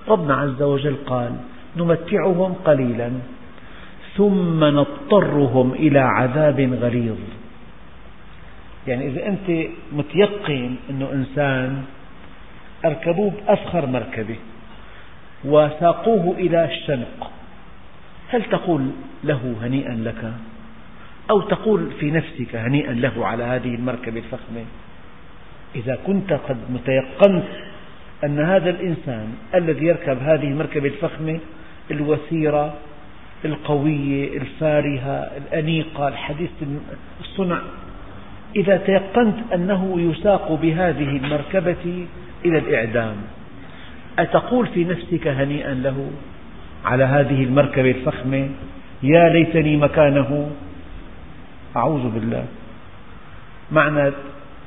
ربنا 0.08 0.34
عز 0.34 0.62
وجل 0.62 0.96
قال 1.06 1.32
نمتعهم 1.76 2.54
قليلا 2.64 3.10
ثم 4.16 4.64
نضطرهم 4.64 5.72
إلى 5.72 5.98
عذاب 5.98 6.60
غليظ. 6.60 7.18
يعني 8.86 9.06
إذا 9.06 9.26
أنت 9.26 9.68
متيقن 9.92 10.74
أنه 10.90 11.12
إنسان 11.12 11.82
أركبوه 12.84 13.30
بأفخر 13.30 13.86
مركبة 13.86 14.36
وساقوه 15.44 16.36
إلى 16.38 16.64
الشنق 16.64 17.30
هل 18.28 18.42
تقول 18.42 18.90
له 19.24 19.54
هنيئا 19.62 19.94
لك؟ 19.94 20.32
أو 21.30 21.40
تقول 21.40 21.90
في 22.00 22.10
نفسك 22.10 22.56
هنيئا 22.56 22.92
له 22.92 23.26
على 23.26 23.44
هذه 23.44 23.74
المركبة 23.74 24.18
الفخمة 24.18 24.64
إذا 25.76 25.98
كنت 26.06 26.32
قد 26.32 26.56
متيقنت 26.70 27.44
أن 28.24 28.38
هذا 28.38 28.70
الإنسان 28.70 29.28
الذي 29.54 29.86
يركب 29.86 30.18
هذه 30.22 30.44
المركبة 30.44 30.88
الفخمة 30.88 31.40
الوثيرة 31.90 32.74
القوية 33.44 34.36
الفارهة 34.38 35.30
الأنيقة 35.36 36.08
الحديث 36.08 36.50
الصنع 37.20 37.58
إذا 38.56 38.76
تيقنت 38.76 39.52
أنه 39.54 40.00
يساق 40.00 40.52
بهذه 40.52 41.16
المركبة 41.16 42.06
إلى 42.44 42.58
الإعدام 42.58 43.16
أتقول 44.18 44.66
في 44.66 44.84
نفسك 44.84 45.26
هنيئا 45.26 45.74
له 45.74 46.10
على 46.84 47.04
هذه 47.04 47.44
المركبة 47.44 47.90
الفخمة 47.90 48.48
يا 49.02 49.28
ليتني 49.28 49.76
مكانه 49.76 50.50
أعوذ 51.76 52.10
بالله. 52.10 52.46
معنى 53.72 54.12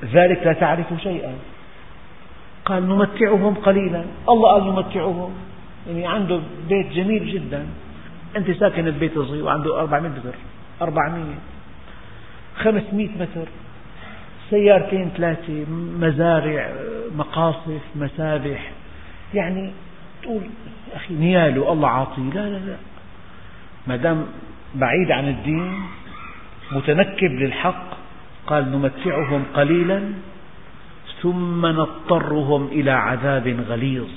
ذلك 0.03 0.41
لا 0.45 0.53
تعرف 0.53 0.93
شيئا. 0.97 1.34
قال 2.66 2.88
نمتعهم 2.88 3.53
قليلا. 3.53 4.03
الله 4.30 4.51
قال 4.53 4.64
نمتعهم. 4.66 5.34
يعني 5.88 6.08
عنده 6.08 6.39
بيت 6.70 6.91
جميل 6.91 7.32
جدا. 7.34 7.66
أنت 8.38 8.51
ساكن 8.51 8.91
ببيت 8.91 9.20
صغير 9.20 9.43
وعنده 9.43 9.80
400 9.80 10.12
متر. 10.12 10.36
400 10.82 11.24
500 12.55 13.10
متر. 13.20 13.47
سيارتين 14.49 15.10
ثلاثة 15.18 15.66
مزارع 15.99 16.70
مقاصف 17.16 17.82
مسابح. 17.95 18.72
يعني 19.34 19.72
تقول 20.24 20.41
أخي 20.95 21.14
نياله 21.14 21.72
الله 21.72 21.89
عاطيه. 21.89 22.22
لا 22.34 22.49
لا 22.49 22.58
لا. 22.58 22.76
ما 23.88 23.95
دام 23.95 24.26
بعيد 24.76 25.12
عن 25.12 25.28
الدين 25.28 25.74
متنكب 26.72 27.32
للحق 27.32 27.97
قال 28.47 28.72
نمتعهم 28.72 29.43
قليلا 29.53 30.01
ثم 31.22 31.65
نضطرهم 31.65 32.68
إلى 32.68 32.91
عذاب 32.91 33.47
غليظ. 33.70 34.07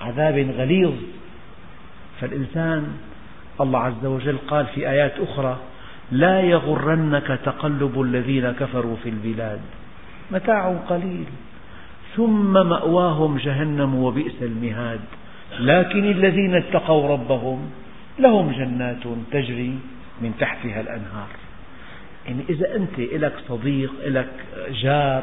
عذاب 0.00 0.38
غليظ. 0.58 0.92
فالإنسان 2.20 2.88
الله 3.60 3.78
عز 3.78 4.06
وجل 4.06 4.36
قال 4.48 4.66
في 4.66 4.90
آيات 4.90 5.14
أخرى 5.20 5.56
لا 6.12 6.40
يغرنك 6.40 7.38
تقلب 7.44 8.00
الذين 8.00 8.50
كفروا 8.50 8.96
في 9.02 9.08
البلاد. 9.08 9.60
متاع 10.30 10.76
قليل. 10.88 11.24
ثم 12.16 12.52
مأواهم 12.52 13.36
جهنم 13.36 13.94
وبئس 13.94 14.42
المهاد. 14.42 15.00
لكن 15.60 16.04
الذين 16.04 16.54
اتقوا 16.54 17.08
ربهم 17.08 17.70
لهم 18.18 18.50
جنات 18.50 19.02
تجري 19.32 19.78
من 20.22 20.32
تحتها 20.40 20.80
الأنهار. 20.80 21.28
يعني 22.26 22.44
إذا 22.48 22.76
أنت 22.76 22.98
لك 22.98 23.32
صديق 23.48 23.92
لك 24.06 24.28
جار 24.82 25.22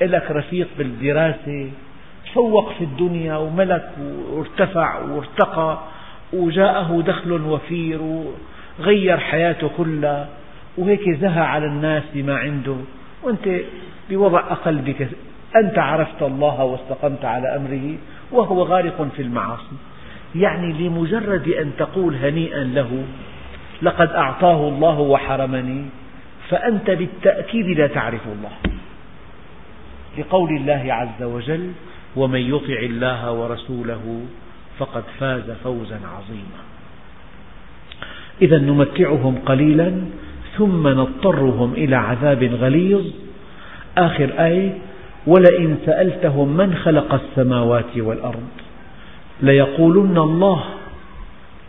لك 0.00 0.30
رفيق 0.30 0.68
بالدراسة 0.78 1.70
تفوق 2.26 2.72
في 2.72 2.84
الدنيا 2.84 3.36
وملك 3.36 3.92
وارتفع 4.30 4.98
وارتقى 5.02 5.78
وجاءه 6.32 7.02
دخل 7.06 7.32
وفير 7.32 8.00
وغير 8.02 9.18
حياته 9.18 9.70
كلها 9.76 10.28
وهيك 10.78 11.10
زهى 11.10 11.40
على 11.40 11.66
الناس 11.66 12.02
بما 12.14 12.36
عنده. 12.36 12.76
وأنت 13.22 13.60
بوضع 14.10 14.40
أقل 14.40 14.76
بك 14.76 15.08
أنت 15.56 15.78
عرفت 15.78 16.22
الله 16.22 16.64
واستقمت 16.64 17.24
على 17.24 17.56
أمره 17.56 17.96
وهو 18.32 18.62
غارق 18.62 19.08
في 19.16 19.22
المعاصي. 19.22 19.76
يعني 20.34 20.72
لمجرد 20.72 21.48
أن 21.48 21.72
تقول 21.78 22.14
هنيئا 22.14 22.64
له 22.64 23.04
لقد 23.82 24.08
أعطاه 24.08 24.68
الله 24.68 25.00
وحرمني 25.00 25.84
فأنت 26.48 26.90
بالتأكيد 26.90 27.66
لا 27.66 27.86
تعرف 27.86 28.20
الله. 28.26 28.52
لقول 30.18 30.50
الله 30.56 30.92
عز 30.92 31.22
وجل 31.22 31.72
ومن 32.16 32.40
يطع 32.40 32.80
الله 32.82 33.32
ورسوله 33.32 34.20
فقد 34.78 35.04
فاز 35.20 35.50
فوزا 35.64 36.00
عظيما. 36.16 36.60
إذا 38.42 38.58
نمتعهم 38.58 39.38
قليلا 39.46 39.92
ثم 40.58 40.88
نضطرهم 40.88 41.72
إلى 41.72 41.96
عذاب 41.96 42.44
غليظ. 42.44 43.04
آخر 43.98 44.30
آية 44.38 44.78
ولئن 45.26 45.78
سألتهم 45.86 46.56
من 46.56 46.74
خلق 46.74 47.14
السماوات 47.14 47.96
والأرض 47.96 48.48
ليقولن 49.40 50.18
الله. 50.18 50.64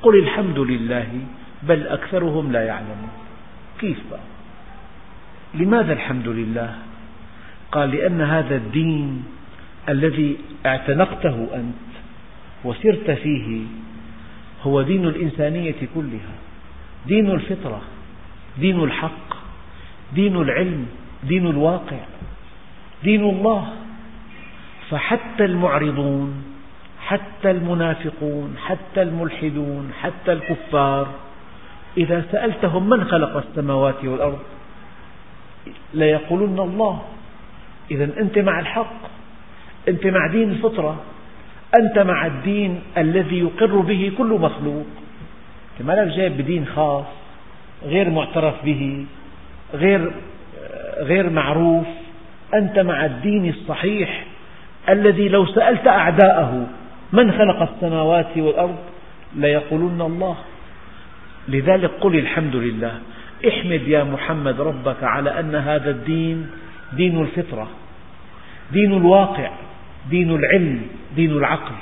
قل 0.01 0.19
الحمد 0.19 0.59
لله. 0.59 1.07
بل 1.63 1.87
أكثرهم 1.87 2.51
لا 2.51 2.63
يعلمون 2.65 3.09
كيف 3.79 3.97
بقى؟ 4.11 4.19
لماذا 5.53 5.93
الحمد 5.93 6.27
لله؟ 6.27 6.75
قال 7.71 7.91
لأن 7.91 8.21
هذا 8.21 8.55
الدين 8.55 9.23
الذي 9.89 10.37
اعتنقته 10.65 11.47
أنت 11.55 11.87
وسرت 12.63 13.11
فيه 13.11 13.61
هو 14.63 14.81
دين 14.81 15.05
الإنسانية 15.07 15.75
كلها 15.95 16.35
دين 17.07 17.31
الفطرة 17.31 17.81
دين 18.57 18.83
الحق 18.83 19.37
دين 20.15 20.35
العلم 20.35 20.85
دين 21.23 21.47
الواقع 21.47 21.99
دين 23.03 23.21
الله 23.23 23.73
فحتى 24.89 25.45
المعرضون 25.45 26.43
حتى 27.05 27.51
المنافقون 27.51 28.55
حتى 28.65 29.01
الملحدون 29.01 29.91
حتى 30.01 30.33
الكفار 30.33 31.26
إذا 31.97 32.23
سألتهم 32.31 32.89
من 32.89 33.03
خلق 33.03 33.37
السماوات 33.37 34.05
والأرض 34.05 34.39
ليقولن 35.93 36.59
الله. 36.59 37.01
إذا 37.91 38.03
أنت 38.19 38.39
مع 38.39 38.59
الحق 38.59 38.97
أنت 39.87 40.07
مع 40.07 40.27
دين 40.27 40.51
الفطرة 40.51 40.95
أنت 41.79 41.99
مع 41.99 42.25
الدين 42.25 42.81
الذي 42.97 43.39
يقر 43.39 43.79
به 43.79 44.11
كل 44.17 44.39
مخلوق. 44.41 44.85
ما 45.79 45.93
لك 45.93 46.07
جايب 46.07 46.37
بدين 46.37 46.65
خاص 46.65 47.05
غير 47.83 48.09
معترف 48.09 48.65
به 48.65 49.05
غير 49.73 50.11
غير 50.97 51.29
معروف. 51.29 51.87
أنت 52.53 52.79
مع 52.79 53.05
الدين 53.05 53.49
الصحيح 53.49 54.25
الذي 54.89 55.29
لو 55.29 55.45
سألت 55.45 55.87
أعداءه 55.87 56.67
من 57.13 57.31
خلق 57.31 57.61
السماوات 57.61 58.37
والأرض 58.37 58.75
ليقولن 59.35 60.01
الله. 60.01 60.37
لذلك 61.47 61.91
قل 62.01 62.15
الحمد 62.15 62.55
لله. 62.55 62.99
احمد 63.47 63.87
يا 63.87 64.03
محمد 64.03 64.61
ربك 64.61 65.03
على 65.03 65.39
أن 65.39 65.55
هذا 65.55 65.89
الدين 65.89 66.47
دين 66.93 67.21
الفطرة 67.21 67.67
دين 68.71 68.93
الواقع 68.93 69.51
دين 70.09 70.35
العلم 70.35 70.81
دين 71.15 71.31
العقل. 71.31 71.75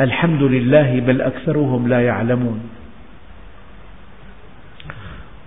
الحمد 0.00 0.42
لله 0.42 1.00
بل 1.00 1.20
أكثرهم 1.20 1.88
لا 1.88 2.00
يعلمون. 2.00 2.60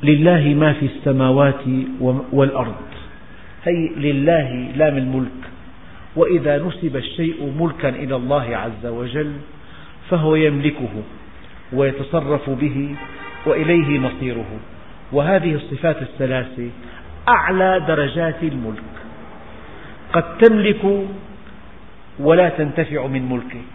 لله 0.03 0.53
ما 0.53 0.73
في 0.73 0.85
السماوات 0.85 1.63
والأرض. 2.31 2.81
هي 3.63 3.89
لله 3.97 4.71
لام 4.75 4.97
الملك 4.97 5.41
وإذا 6.15 6.57
نسب 6.57 6.95
الشيء 6.95 7.53
ملكا 7.59 7.89
إلى 7.89 8.15
الله 8.15 8.57
عز 8.57 8.85
وجل 8.85 9.31
فهو 10.09 10.35
يملكه. 10.35 11.03
ويتصرف 11.73 12.49
به 12.49 12.95
وإليه 13.45 13.99
مصيره. 13.99 14.59
وهذه 15.11 15.55
الصفات 15.55 16.01
الثلاثة 16.01 16.69
أعلى 17.27 17.85
درجات 17.87 18.43
الملك. 18.43 18.93
قد 20.13 20.37
تملك 20.37 21.07
ولا 22.19 22.49
تنتفع 22.49 23.07
من 23.07 23.29
ملكك. 23.29 23.67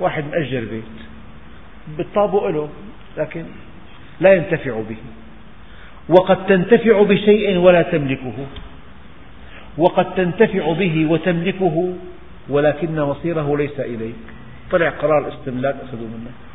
واحد 0.00 0.24
مأجر 0.24 0.60
بيت. 0.60 0.98
بالطابق 1.98 2.46
له 2.46 2.68
لكن 3.18 3.44
لا 4.20 4.34
ينتفع 4.34 4.80
به. 4.88 4.96
وقد 6.08 6.46
تنتفع 6.46 7.02
بشيء 7.02 7.56
ولا 7.56 7.82
تملكه. 7.82 8.46
وقد 9.78 10.14
تنتفع 10.14 10.72
به 10.72 11.06
وتملكه 11.10 11.94
ولكن 12.48 13.00
مصيره 13.00 13.56
ليس 13.56 13.80
إليك. 13.80 14.14
طلع 14.70 14.90
قرار 14.90 15.28
استملاك 15.28 15.76
أخذوا 15.84 16.08
منك 16.08 16.52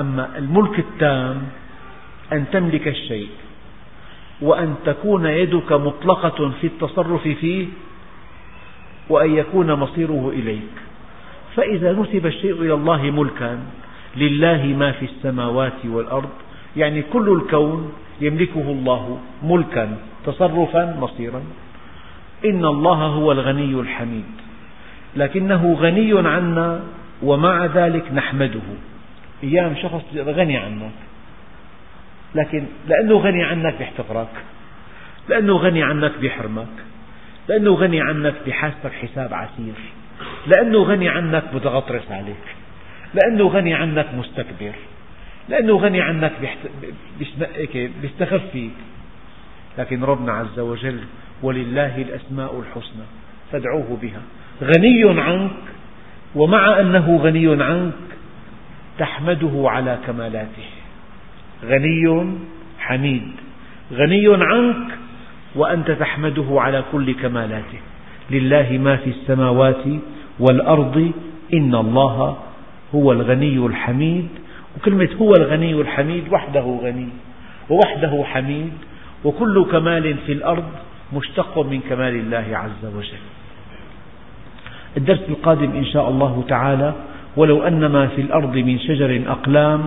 أما 0.00 0.38
الملك 0.38 0.78
التام 0.78 1.42
أن 2.32 2.44
تملك 2.52 2.88
الشيء 2.88 3.28
وأن 4.40 4.74
تكون 4.84 5.26
يدك 5.26 5.72
مطلقة 5.72 6.50
في 6.60 6.66
التصرف 6.66 7.28
فيه 7.28 7.66
وأن 9.08 9.34
يكون 9.34 9.72
مصيره 9.72 10.32
إليك. 10.34 10.74
فإذا 11.56 11.92
نسب 11.92 12.26
الشيء 12.26 12.62
إلى 12.62 12.74
الله 12.74 13.02
ملكا 13.10 13.58
لله 14.16 14.66
ما 14.66 14.92
في 14.92 15.04
السماوات 15.04 15.86
والأرض 15.86 16.30
يعني 16.76 17.02
كل 17.02 17.28
الكون 17.28 17.92
يملكه 18.20 18.70
الله 18.70 19.18
ملكا 19.42 19.96
تصرفا 20.26 20.96
مصيرا. 21.00 21.42
إن 22.44 22.64
الله 22.64 23.06
هو 23.06 23.32
الغني 23.32 23.80
الحميد 23.80 24.24
لكنه 25.16 25.76
غني 25.80 26.28
عنا 26.28 26.80
ومع 27.22 27.66
ذلك 27.66 28.12
نحمده. 28.12 28.89
أيام 29.42 29.74
شخص 29.82 30.02
غني 30.16 30.56
عنك 30.56 30.90
لكن 32.34 32.64
لأنه 32.88 33.16
غني 33.16 33.44
عنك 33.44 33.74
بيحتقرك 33.78 34.44
لأنه 35.28 35.56
غني 35.56 35.82
عنك 35.82 36.12
بيحرمك 36.20 36.66
لأنه 37.48 37.74
غني 37.74 38.00
عنك 38.00 38.34
بحاسبك 38.46 38.92
حساب 38.92 39.34
عسير 39.34 39.74
لأنه 40.46 40.78
غني 40.78 41.08
عنك 41.08 41.44
متغطرس 41.54 42.10
عليك 42.10 42.56
لأنه 43.14 43.48
غني 43.48 43.74
عنك 43.74 44.06
مستكبر 44.14 44.74
لأنه 45.48 45.76
غني 45.76 46.00
عنك 46.00 46.32
بيستخف 48.02 48.42
فيك. 48.52 48.70
لكن 49.78 50.04
ربنا 50.04 50.32
عز 50.32 50.58
وجل 50.58 51.00
ولله 51.42 52.02
الأسماء 52.02 52.60
الحسنى 52.60 53.04
فادعوه 53.52 53.98
بها. 54.02 54.20
غني 54.62 55.20
عنك 55.20 55.50
ومع 56.34 56.80
أنه 56.80 57.16
غني 57.16 57.62
عنك 57.64 57.94
تحمده 59.00 59.54
على 59.64 59.98
كمالاته. 60.06 60.68
غني 61.64 62.04
حميد. 62.78 63.28
غني 63.92 64.26
عنك 64.28 64.88
وأنت 65.54 65.90
تحمده 65.90 66.48
على 66.50 66.84
كل 66.92 67.14
كمالاته. 67.14 67.80
لله 68.30 68.78
ما 68.82 68.96
في 68.96 69.10
السماوات 69.10 69.84
والأرض 70.40 71.12
إن 71.54 71.74
الله 71.74 72.38
هو 72.94 73.12
الغني 73.12 73.66
الحميد. 73.66 74.28
وكلمة 74.76 75.08
هو 75.20 75.32
الغني 75.32 75.72
الحميد 75.72 76.24
وحده 76.32 76.78
غني 76.84 77.08
ووحده 77.70 78.24
حميد. 78.24 78.72
وكل 79.24 79.64
كمال 79.72 80.16
في 80.26 80.32
الأرض 80.32 80.68
مشتق 81.16 81.58
من 81.58 81.80
كمال 81.80 82.14
الله 82.14 82.46
عز 82.52 82.84
وجل. 82.96 83.24
الدرس 84.96 85.24
القادم 85.28 85.70
إن 85.70 85.84
شاء 85.84 86.08
الله 86.08 86.44
تعالى 86.48 86.94
ولو 87.36 87.62
أن 87.62 87.86
ما 87.86 88.06
في 88.06 88.20
الأرض 88.20 88.56
من 88.56 88.78
شجر 88.78 89.22
أقلام 89.26 89.80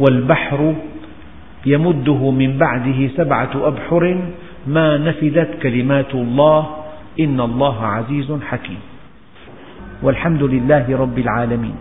والبحر 0.00 0.74
يمده 1.66 2.30
من 2.30 2.58
بعده 2.58 3.08
سبعة 3.16 3.50
أبحر 3.54 4.04
ما 4.66 4.96
نفذت 4.96 5.62
كلمات 5.62 6.14
الله 6.14 6.60
إن 7.20 7.40
الله 7.40 7.86
عزيز 7.86 8.28
حكيم 8.48 8.80
والحمد 10.02 10.42
لله 10.42 10.96
رب 10.96 11.18
العالمين 11.18 11.74